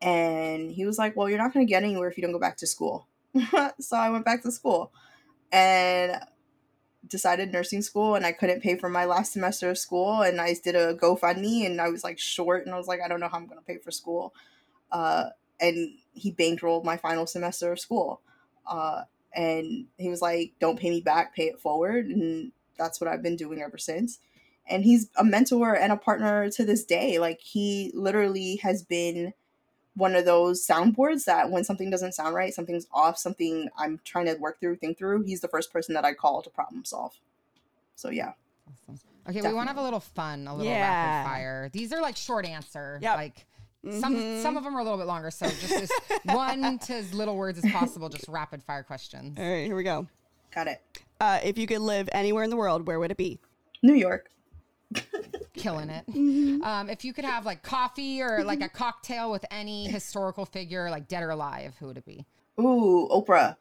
[0.00, 2.38] and he was like, "Well, you're not going to get anywhere if you don't go
[2.38, 3.06] back to school."
[3.80, 4.92] so I went back to school
[5.52, 6.20] and
[7.06, 10.54] decided nursing school, and I couldn't pay for my last semester of school, and I
[10.62, 13.28] did a GoFundMe, and I was like short, and I was like, I don't know
[13.28, 14.34] how I'm going to pay for school,
[14.92, 15.26] uh,
[15.60, 18.20] and he bankrolled my final semester of school.
[18.66, 19.02] Uh,
[19.36, 23.22] and he was like don't pay me back pay it forward and that's what i've
[23.22, 24.18] been doing ever since
[24.68, 29.32] and he's a mentor and a partner to this day like he literally has been
[29.96, 34.26] one of those soundboards that when something doesn't sound right something's off something i'm trying
[34.26, 37.12] to work through think through he's the first person that i call to problem solve
[37.94, 38.32] so yeah
[38.68, 39.00] awesome.
[39.26, 39.48] okay Definitely.
[39.48, 41.22] we want to have a little fun a little yeah.
[41.22, 43.16] rapid fire these are like short answer yep.
[43.16, 43.46] like
[43.86, 44.00] Mm-hmm.
[44.00, 45.90] Some some of them are a little bit longer, so just as
[46.24, 49.38] one to as little words as possible, just rapid fire questions.
[49.38, 50.08] All right, here we go.
[50.52, 50.82] Got it.
[51.20, 53.38] Uh, if you could live anywhere in the world, where would it be?
[53.82, 54.30] New York.
[55.54, 56.04] Killing it.
[56.16, 56.62] Mm-hmm.
[56.62, 60.90] Um, if you could have like coffee or like a cocktail with any historical figure,
[60.90, 62.24] like dead or alive, who would it be?
[62.58, 63.56] Ooh, Oprah.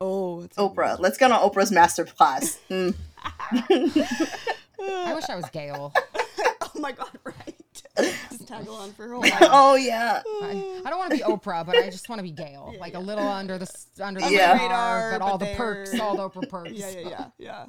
[0.00, 0.98] Oh, it's Oprah.
[0.98, 2.58] Let's get on Oprah's master class.
[2.70, 2.94] Mm.
[4.80, 5.92] I wish I was Gail.
[6.16, 7.54] oh my god, right.
[8.30, 10.22] Just tag along for her whole oh yeah.
[10.26, 12.74] I, I don't want to be Oprah, but I just want to be Gail.
[12.78, 13.70] like a little under the
[14.00, 14.52] under the Yeah.
[14.52, 16.70] radar, Radar, but all but the perks, all the Oprah perks.
[16.72, 17.66] Yeah, yeah, yeah, yeah.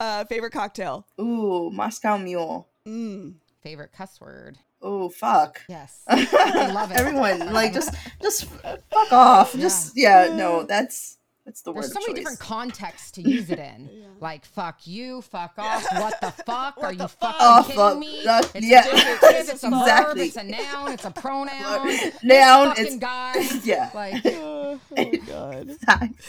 [0.00, 1.06] Uh, favorite cocktail.
[1.20, 2.68] Ooh, Moscow Mule.
[2.86, 3.34] Mm.
[3.62, 4.58] Favorite cuss word.
[4.82, 5.62] Oh fuck.
[5.68, 6.98] Yes, I love it.
[6.98, 9.54] Everyone, like, just, just fuck off.
[9.54, 11.16] Just, yeah, no, that's,
[11.46, 12.18] that's the word There's so of many choice.
[12.18, 13.88] different contexts to use it in.
[14.20, 16.78] Like fuck you, fuck off, what the fuck?
[16.78, 17.98] Are you fucking Oh, kidding fuck.
[17.98, 18.20] me?
[18.24, 18.86] That- it's yeah.
[18.86, 21.88] a adjective, it's a verb, it's a noun, it's a pronoun.
[22.22, 23.34] Noun, fucking it's- guy.
[23.64, 23.90] Yeah.
[23.92, 25.76] Like oh my god.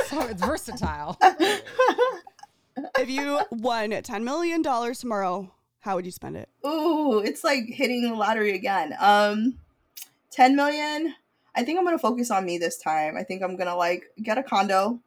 [0.08, 1.18] so it's versatile.
[2.98, 6.50] If you won ten million dollars tomorrow, how would you spend it?
[6.66, 8.96] Ooh, it's like hitting the lottery again.
[9.00, 9.60] Um,
[10.32, 11.14] 10 million.
[11.56, 13.16] I think I'm gonna focus on me this time.
[13.16, 15.00] I think I'm gonna like get a condo.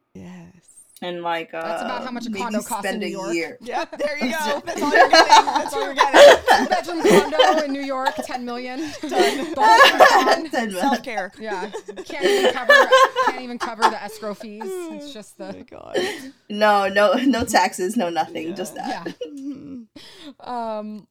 [1.01, 3.33] And like uh, That's about how much a condo costs in New a York.
[3.33, 3.57] year.
[3.61, 3.97] Yep.
[3.97, 4.61] There you go.
[4.65, 5.45] That's all you're getting.
[5.45, 6.43] That's all you're getting.
[6.49, 7.01] Two bedroom
[7.31, 8.79] condo in New York, ten million.
[9.01, 10.49] The whole thing's gone.
[10.49, 10.71] 10 million.
[10.81, 11.31] Self care.
[11.39, 11.69] Yeah,
[12.05, 12.73] can't even cover
[13.25, 14.61] can't even cover the escrow fees.
[14.65, 15.97] It's just Oh my the god.
[16.49, 18.55] No, no, no taxes, no nothing, Yeah.
[18.55, 19.15] just that.
[19.25, 19.75] yeah.
[20.39, 21.07] Um,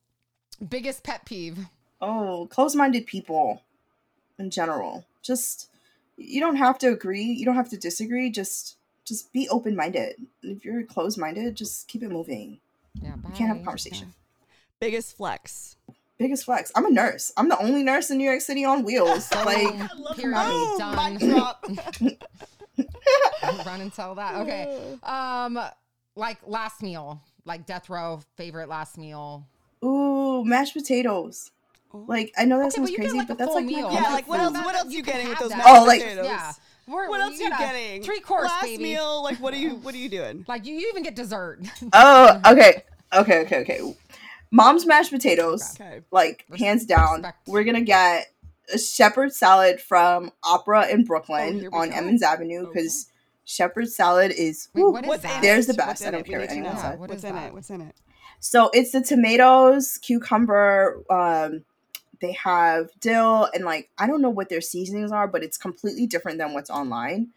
[0.66, 1.66] biggest pet peeve.
[2.00, 3.62] Oh, close-minded people
[4.38, 5.04] in general.
[5.22, 5.68] Just
[6.16, 8.76] you don't have to agree, you don't have to disagree, just
[9.08, 10.16] just be open-minded.
[10.42, 12.58] If you're closed-minded, just keep it moving.
[13.00, 13.64] Yeah, You can't have a bye.
[13.64, 14.12] conversation.
[14.80, 15.76] Biggest flex.
[16.18, 16.70] Biggest flex.
[16.74, 17.32] I'm a nurse.
[17.36, 19.28] I'm the only nurse in New York City on wheels.
[19.28, 21.12] Boom, like period, Oh, done.
[21.14, 21.64] mic drop.
[23.66, 24.34] Run and tell that.
[24.36, 24.98] Okay.
[25.02, 25.58] Um,
[26.16, 29.46] like last meal, like death row favorite last meal.
[29.84, 31.52] Ooh, mashed potatoes.
[31.94, 32.04] Oh.
[32.08, 33.92] Like I know that Okay, sounds but crazy, like but that's full like my meal.
[33.92, 34.54] Yeah, like what else?
[34.54, 35.58] What else you you getting with those that.
[35.58, 36.24] mashed Oh, like- potatoes?
[36.26, 36.52] Yeah.
[36.88, 38.02] We're, What else you you getting?
[38.02, 38.82] Three course, Last baby.
[38.82, 39.22] meal.
[39.22, 39.76] Like what are you?
[39.76, 40.44] What are you doing?
[40.48, 41.60] Like you, you even get dessert.
[41.92, 42.82] Oh, okay.
[43.12, 43.96] Okay, okay, okay.
[44.50, 45.74] Mom's mashed potatoes.
[45.80, 46.00] Okay.
[46.10, 47.14] Like Res- hands down.
[47.16, 47.46] respect.
[47.46, 48.26] We're gonna get
[48.72, 51.96] a shepherd salad from Opera in Oh, Brooklyn here we on go.
[51.96, 53.06] Emmons Avenue because
[53.44, 54.90] shepherd salad is Wait, woo.
[54.92, 55.36] what is that?
[55.36, 55.72] in There's it?
[55.72, 55.88] the best.
[55.88, 56.26] What's I in don't it?
[56.26, 56.98] Care need what anyone says.
[56.98, 57.46] What's in that?
[57.48, 57.52] it?
[57.54, 57.94] What's in it?
[58.40, 61.64] So it's the tomatoes, cucumber, um,
[62.20, 66.06] they have dill and like I don't know what their seasonings are, but it's completely
[66.06, 67.28] different than what's online.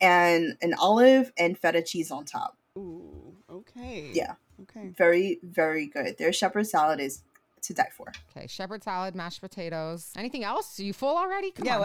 [0.00, 2.56] And an olive and feta cheese on top.
[2.76, 3.34] Ooh.
[3.50, 4.10] Okay.
[4.12, 4.34] Yeah.
[4.62, 4.88] Okay.
[4.96, 6.18] Very, very good.
[6.18, 7.22] Their shepherd salad is
[7.62, 8.10] to die for.
[8.36, 10.12] Okay, shepherd salad, mashed potatoes.
[10.16, 10.80] Anything else?
[10.80, 11.52] Are you full already?
[11.52, 11.76] Come Yeah.
[11.76, 11.80] on.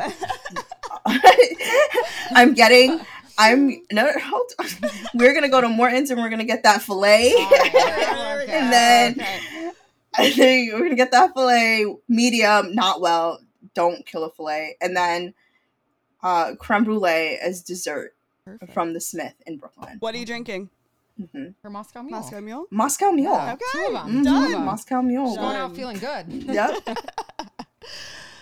[1.06, 1.20] well-
[2.32, 3.00] I'm getting
[3.38, 4.66] I'm no hold on.
[5.14, 7.34] We're gonna go to Morton's and we're gonna get that filet.
[7.36, 9.40] All right, okay, okay, And then- okay.
[10.20, 13.40] I think we're gonna get that filet medium, not well.
[13.74, 14.76] Don't kill a filet.
[14.82, 15.34] And then
[16.24, 18.16] uh creme brulee as dessert
[18.46, 18.74] Perfect.
[18.74, 19.98] from the Smith in Brooklyn.
[20.00, 20.70] What are you drinking?
[21.34, 22.20] hmm for Moscow Mule.
[22.20, 22.68] Moscow Mule.
[22.72, 23.34] Moscow Mule.
[23.34, 24.22] Yeah, Okay, two of them.
[24.22, 24.66] Mhm, done.
[24.66, 25.36] Moscow Mule.
[25.36, 26.26] Going out feeling good.
[26.32, 26.88] Yep.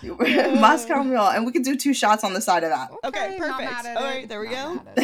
[0.60, 2.90] Moscow Mule, and we could do two shots on the side of that.
[3.04, 3.70] Okay, not perfect.
[3.72, 5.02] mad at All it, right, there we not go.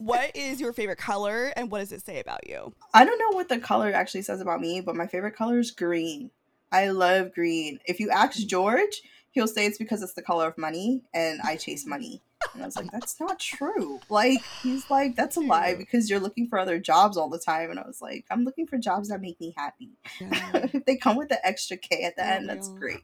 [0.00, 0.34] Mad at it.
[0.34, 2.72] What is your favorite color and what does it say about you?
[2.94, 5.70] I don't know what the color actually says about me, but my favorite color is
[5.70, 6.30] green.
[6.72, 7.78] I love green.
[7.86, 11.56] If you ask George, he'll say it's because it's the color of money and I
[11.56, 12.22] chase money.
[12.54, 14.00] And I was like, that's not true.
[14.08, 17.70] Like, he's like, that's a lie because you're looking for other jobs all the time.
[17.70, 19.90] And I was like, I'm looking for jobs that make me happy.
[20.20, 22.78] if they come with the extra K at the Yeah, end, that's yeah.
[22.78, 23.00] great.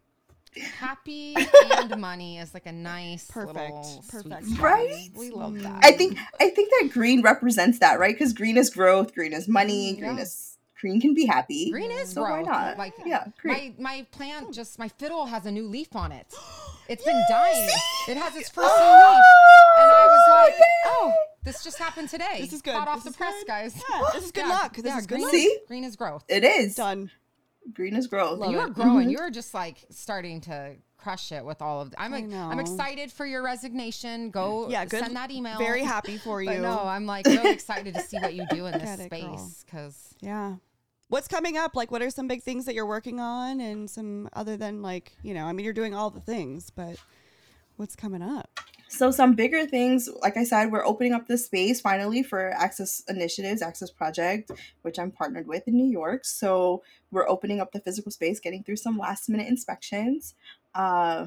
[0.79, 1.35] Happy
[1.75, 4.45] and money is like a nice Perfect, little perfect.
[4.47, 4.61] sweet.
[4.61, 5.09] Right?
[5.17, 5.81] We love that.
[5.85, 8.15] I think I think that green represents that, right?
[8.15, 10.23] Because green is growth, green is money, Mm, green yeah.
[10.23, 11.71] is green can be happy.
[11.71, 12.77] green is so why not?
[12.77, 13.79] Like yeah, great.
[13.81, 16.27] my my plant just my fiddle has a new leaf on it.
[16.89, 17.69] It's been dying.
[18.09, 19.25] It has its first new leaf.
[19.79, 20.55] And I was like,
[20.87, 21.13] oh,
[21.45, 22.39] this just happened today.
[22.41, 22.75] This is good.
[22.75, 23.47] Hot off This the press, good.
[23.47, 23.83] guys.
[23.89, 24.77] Yeah, this is good luck.
[24.77, 25.31] This is good green luck.
[25.33, 25.59] See?
[25.69, 26.25] green is growth.
[26.29, 26.75] It is.
[26.75, 27.11] Done.
[27.75, 28.39] Green is growth.
[28.39, 28.75] Love you are it.
[28.75, 29.09] growing.
[29.09, 29.13] Mhm.
[29.13, 31.95] You're just like starting to crush it with all of.
[31.99, 34.31] I'm I like, I'm excited for your resignation.
[34.31, 35.01] Go, Yeah, good.
[35.01, 35.59] Send that email.
[35.59, 36.59] Very happy for you.
[36.61, 39.39] No, I'm like really excited to see what you do in this Get it, girl.
[39.39, 40.57] space because Yeah.
[41.09, 41.77] What's coming up?
[41.77, 45.13] Like, what are some big things that you're working on, and some other than like,
[45.23, 46.97] you know, I mean, you're doing all the things, but
[47.77, 48.49] what's coming up?
[48.93, 53.03] So some bigger things, like I said, we're opening up this space finally for Access
[53.09, 54.51] Initiatives, Access Project,
[54.83, 56.27] which I'm partnered with in New York.
[56.27, 60.35] So we're opening up the physical space, getting through some last minute inspections.
[60.75, 61.27] Uh,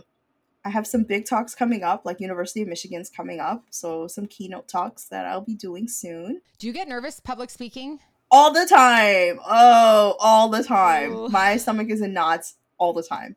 [0.64, 3.64] I have some big talks coming up, like University of Michigan's coming up.
[3.72, 6.42] So some keynote talks that I'll be doing soon.
[6.60, 8.00] do you get nervous public speaking?
[8.30, 9.40] All the time.
[9.48, 11.14] Oh, all the time.
[11.14, 11.30] Ooh.
[11.30, 13.36] My stomach is in knots all the time.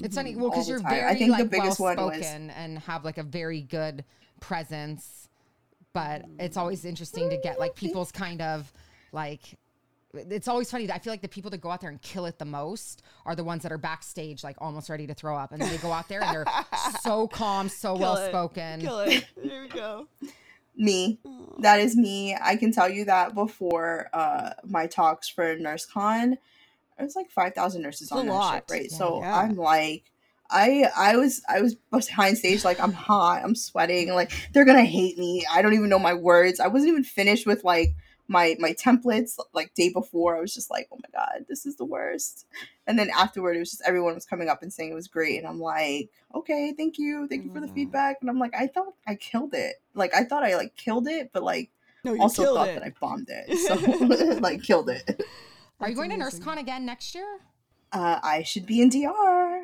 [0.00, 0.38] It's funny, Mhm.
[0.40, 0.92] well, because you're time.
[0.92, 3.60] I very think the like biggest well one was- spoken and have like a very
[3.62, 4.04] good
[4.40, 5.28] presence.
[5.94, 8.72] but it's always interesting to get like people's kind of
[9.12, 9.58] like
[10.14, 12.24] it's always funny that I feel like the people that go out there and kill
[12.26, 15.52] it the most are the ones that are backstage, like almost ready to throw up.
[15.52, 16.46] And then they go out there and they're
[17.02, 18.80] so calm, so well spoken.
[18.80, 19.26] Kill it.
[19.36, 20.06] There we go.
[20.76, 21.18] me
[21.58, 26.38] that is me i can tell you that before uh my talks for nursecon
[26.98, 28.54] it was like 5000 nurses It's on that lot.
[28.54, 28.96] shit right Yeah.
[28.98, 29.36] so Yeah.
[29.40, 30.04] i'm like
[30.50, 34.84] i i was i was behind stage like i'm hot i'm sweating like they're gonna
[34.84, 37.94] hate me i don't even know my words i wasn't even finished with like
[38.28, 41.76] my my templates like day before i was just like oh my god this is
[41.76, 42.46] the worst
[42.86, 45.38] and then afterward it was just everyone was coming up and saying it was great
[45.38, 47.74] and i'm like okay thank you thank you for the Mhm.
[47.74, 51.08] feedback and i'm like i thought i killed it like i thought i like killed
[51.08, 51.70] it but like
[52.04, 52.74] No, also thought it.
[52.74, 53.74] that i bombed it so
[54.40, 55.22] like killed it
[55.82, 56.40] Are you That's going to amazing.
[56.42, 57.38] NurseCon again next year?
[57.94, 59.62] uh i should be in dr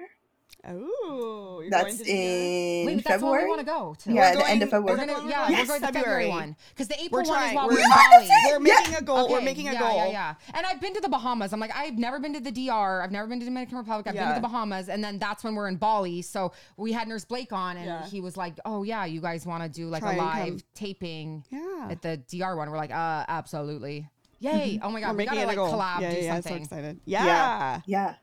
[0.67, 4.13] Oh, you're that's going to in Wait, but that's what we want to go to.
[4.13, 5.87] yeah We're the end of going- We're february gonna, yeah, to- we're Yes, going to
[5.87, 6.23] the February.
[6.25, 7.55] February one because the April We're one is trying.
[7.55, 8.29] while We're, we're in Bali.
[8.51, 9.29] we're making a goal.
[9.31, 9.97] We're making a yeah, goal.
[9.97, 10.35] Yeah, yeah.
[10.55, 11.53] And I've been to the Bahamas.
[11.53, 13.03] I'm like, I've never been to the DR.
[13.03, 14.09] I've never been to Dominican Republic.
[14.09, 14.89] I've been to the Bahamas.
[14.89, 16.23] And then that's when we're in Bali.
[16.23, 18.05] So we had Nurse Blake on, and Yeah.
[18.07, 21.45] he was like, "Oh yeah, you guys want to do like Try a live taping
[21.51, 21.89] Yeah.
[21.91, 24.09] at the DR one?" We're like, "Uh, absolutely."
[24.41, 24.51] Yay!
[24.77, 24.87] Mm-hmm.
[24.87, 25.73] Oh my god, We're we making gotta it a like goal.
[25.73, 26.53] collab, yeah, do yeah, yeah, something.
[26.53, 27.01] So excited.
[27.05, 27.25] Yeah.
[27.27, 27.81] Yeah.
[27.87, 28.15] yeah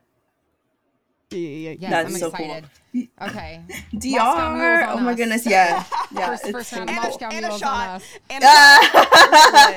[1.30, 1.38] Yeah.
[1.38, 2.46] yeah, Yes, That's I'm so cool.
[2.46, 2.68] excited.
[3.20, 3.60] Okay.
[3.92, 5.16] dr Moscow Mule's oh my us.
[5.18, 7.04] goodness yeah yeah first, it's first so round of cool.
[7.10, 8.02] Moscow And a shot.
[8.30, 9.76] And a shot.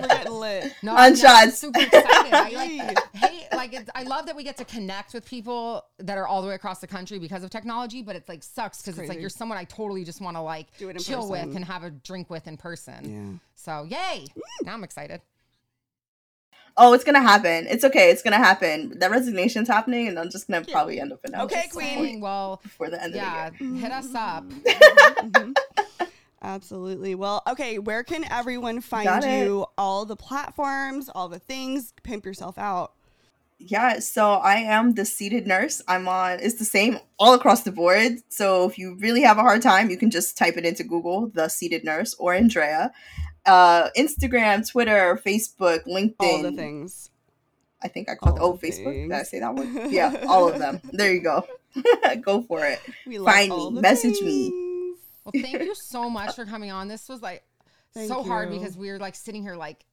[0.00, 0.72] We're getting lit.
[0.82, 1.58] No, On I'm, no, shots.
[1.58, 2.32] super excited.
[2.32, 2.50] I
[2.86, 6.26] like, hey, like it's, I love that we get to connect with people that are
[6.26, 8.00] all the way across the country because of technology.
[8.00, 10.68] But it's like sucks because it's like you're someone I totally just want to like
[10.78, 11.48] Do it chill person.
[11.48, 13.04] with and have a drink with in person.
[13.34, 13.38] Yeah.
[13.56, 14.24] So yay!
[14.62, 15.20] Now I'm excited.
[16.76, 20.48] Oh it's gonna happen it's okay it's gonna happen that resignation's happening and i'm just
[20.48, 21.86] gonna probably end up in Okay, queen.
[21.86, 24.44] Saying, well, before the end yeah, of the year hit us up.
[26.42, 27.14] Absolutely.
[27.14, 29.46] Well, okay, where can everyone find Got it.
[29.46, 29.64] you?
[29.78, 32.92] All the platforms, all the things, pimp yourself out.
[33.58, 35.80] Yeah, so I am the seated nurse.
[35.88, 38.18] I'm on, it's the same all across the board.
[38.28, 41.28] So if you really have a hard time, you can just type it into Google,
[41.32, 42.92] the seated nurse or Andrea.
[43.46, 46.14] Uh, Instagram, Twitter, Facebook, LinkedIn.
[46.20, 47.10] All the things.
[47.82, 48.94] I think I called, All oh, the Facebook.
[48.94, 49.90] Did I say that one?
[49.90, 50.80] Yeah, all of them.
[50.92, 51.46] There you go.
[52.22, 52.80] go for it.
[53.06, 54.50] We love Find all me, the message me.
[55.24, 56.88] Well, thank you so much for coming on.
[56.88, 57.44] This was like
[57.94, 59.84] Thank so hard because we were like sitting here like,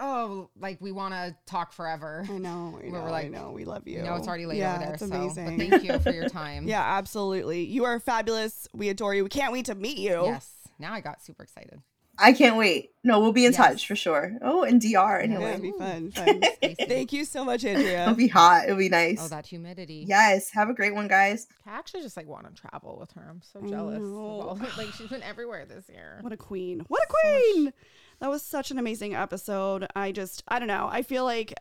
[0.00, 2.24] oh, like we want to talk forever.
[2.28, 2.78] I know.
[2.80, 3.00] We know.
[3.00, 3.50] were I like, know.
[3.50, 4.02] We love you.
[4.02, 4.94] No, it's already late yeah, over there.
[4.94, 5.58] It's so, amazing.
[5.58, 6.68] But thank you for your time.
[6.68, 7.64] yeah, absolutely.
[7.64, 8.68] You are fabulous.
[8.72, 9.24] We adore you.
[9.24, 10.22] We can't wait to meet you.
[10.24, 10.50] Yes.
[10.78, 11.82] Now I got super excited.
[12.20, 12.90] I can't wait.
[13.04, 13.56] No, we'll be in Yes.
[13.56, 14.36] touch for sure.
[14.42, 14.88] Oh, and DR
[15.18, 15.50] Yeah, anyway.
[15.50, 16.10] it'd be fun.
[16.10, 16.42] fun.
[16.88, 18.02] Thank you so much, Andrea.
[18.02, 18.64] It'll be hot.
[18.64, 19.18] It'll be nice.
[19.22, 20.04] Oh, that humidity.
[20.06, 20.50] yes.
[20.50, 21.46] Have a great one, guys.
[21.64, 23.26] I actually just like want to travel with her.
[23.30, 23.98] I'm so jealous.
[24.02, 26.18] of all- like she's been everywhere this year.
[26.20, 26.84] What a queen.
[26.88, 27.72] What a queen.
[28.20, 29.86] That was such an amazing episode.
[29.94, 30.88] I just, I don't know.
[30.90, 31.54] I feel like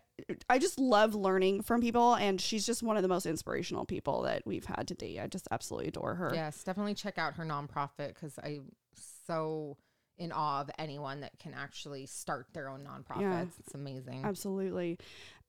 [0.49, 4.23] I just love learning from people, and she's just one of the most inspirational people
[4.23, 5.19] that we've had to date.
[5.19, 6.31] I just absolutely adore her.
[6.33, 8.71] Yes, definitely check out her nonprofit because I'm
[9.27, 9.77] so
[10.17, 13.21] in awe of anyone that can actually start their own nonprofits.
[13.21, 13.45] Yeah.
[13.59, 14.23] It's amazing.
[14.23, 14.97] Absolutely.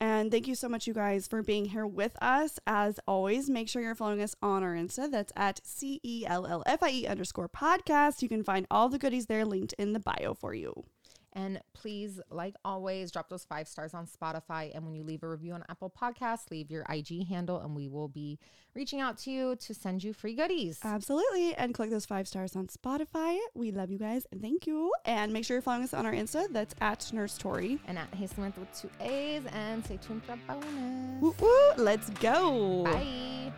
[0.00, 2.60] And thank you so much, you guys, for being here with us.
[2.66, 5.10] As always, make sure you're following us on our Insta.
[5.10, 8.22] That's at C E L L F I E underscore podcast.
[8.22, 10.84] You can find all the goodies there linked in the bio for you.
[11.34, 14.74] And please, like always, drop those five stars on Spotify.
[14.74, 17.88] And when you leave a review on Apple Podcasts, leave your IG handle, and we
[17.88, 18.38] will be
[18.74, 20.78] reaching out to you to send you free goodies.
[20.82, 21.54] Absolutely.
[21.54, 23.38] And click those five stars on Spotify.
[23.54, 24.92] We love you guys and thank you.
[25.04, 26.46] And make sure you're following us on our Insta.
[26.50, 27.78] That's at Nurse Tori.
[27.86, 31.20] and at Hey Samantha with two A's, and stay tuned for a bonus.
[31.22, 31.72] Woo woo.
[31.76, 32.84] Let's go.
[32.84, 33.52] Bye.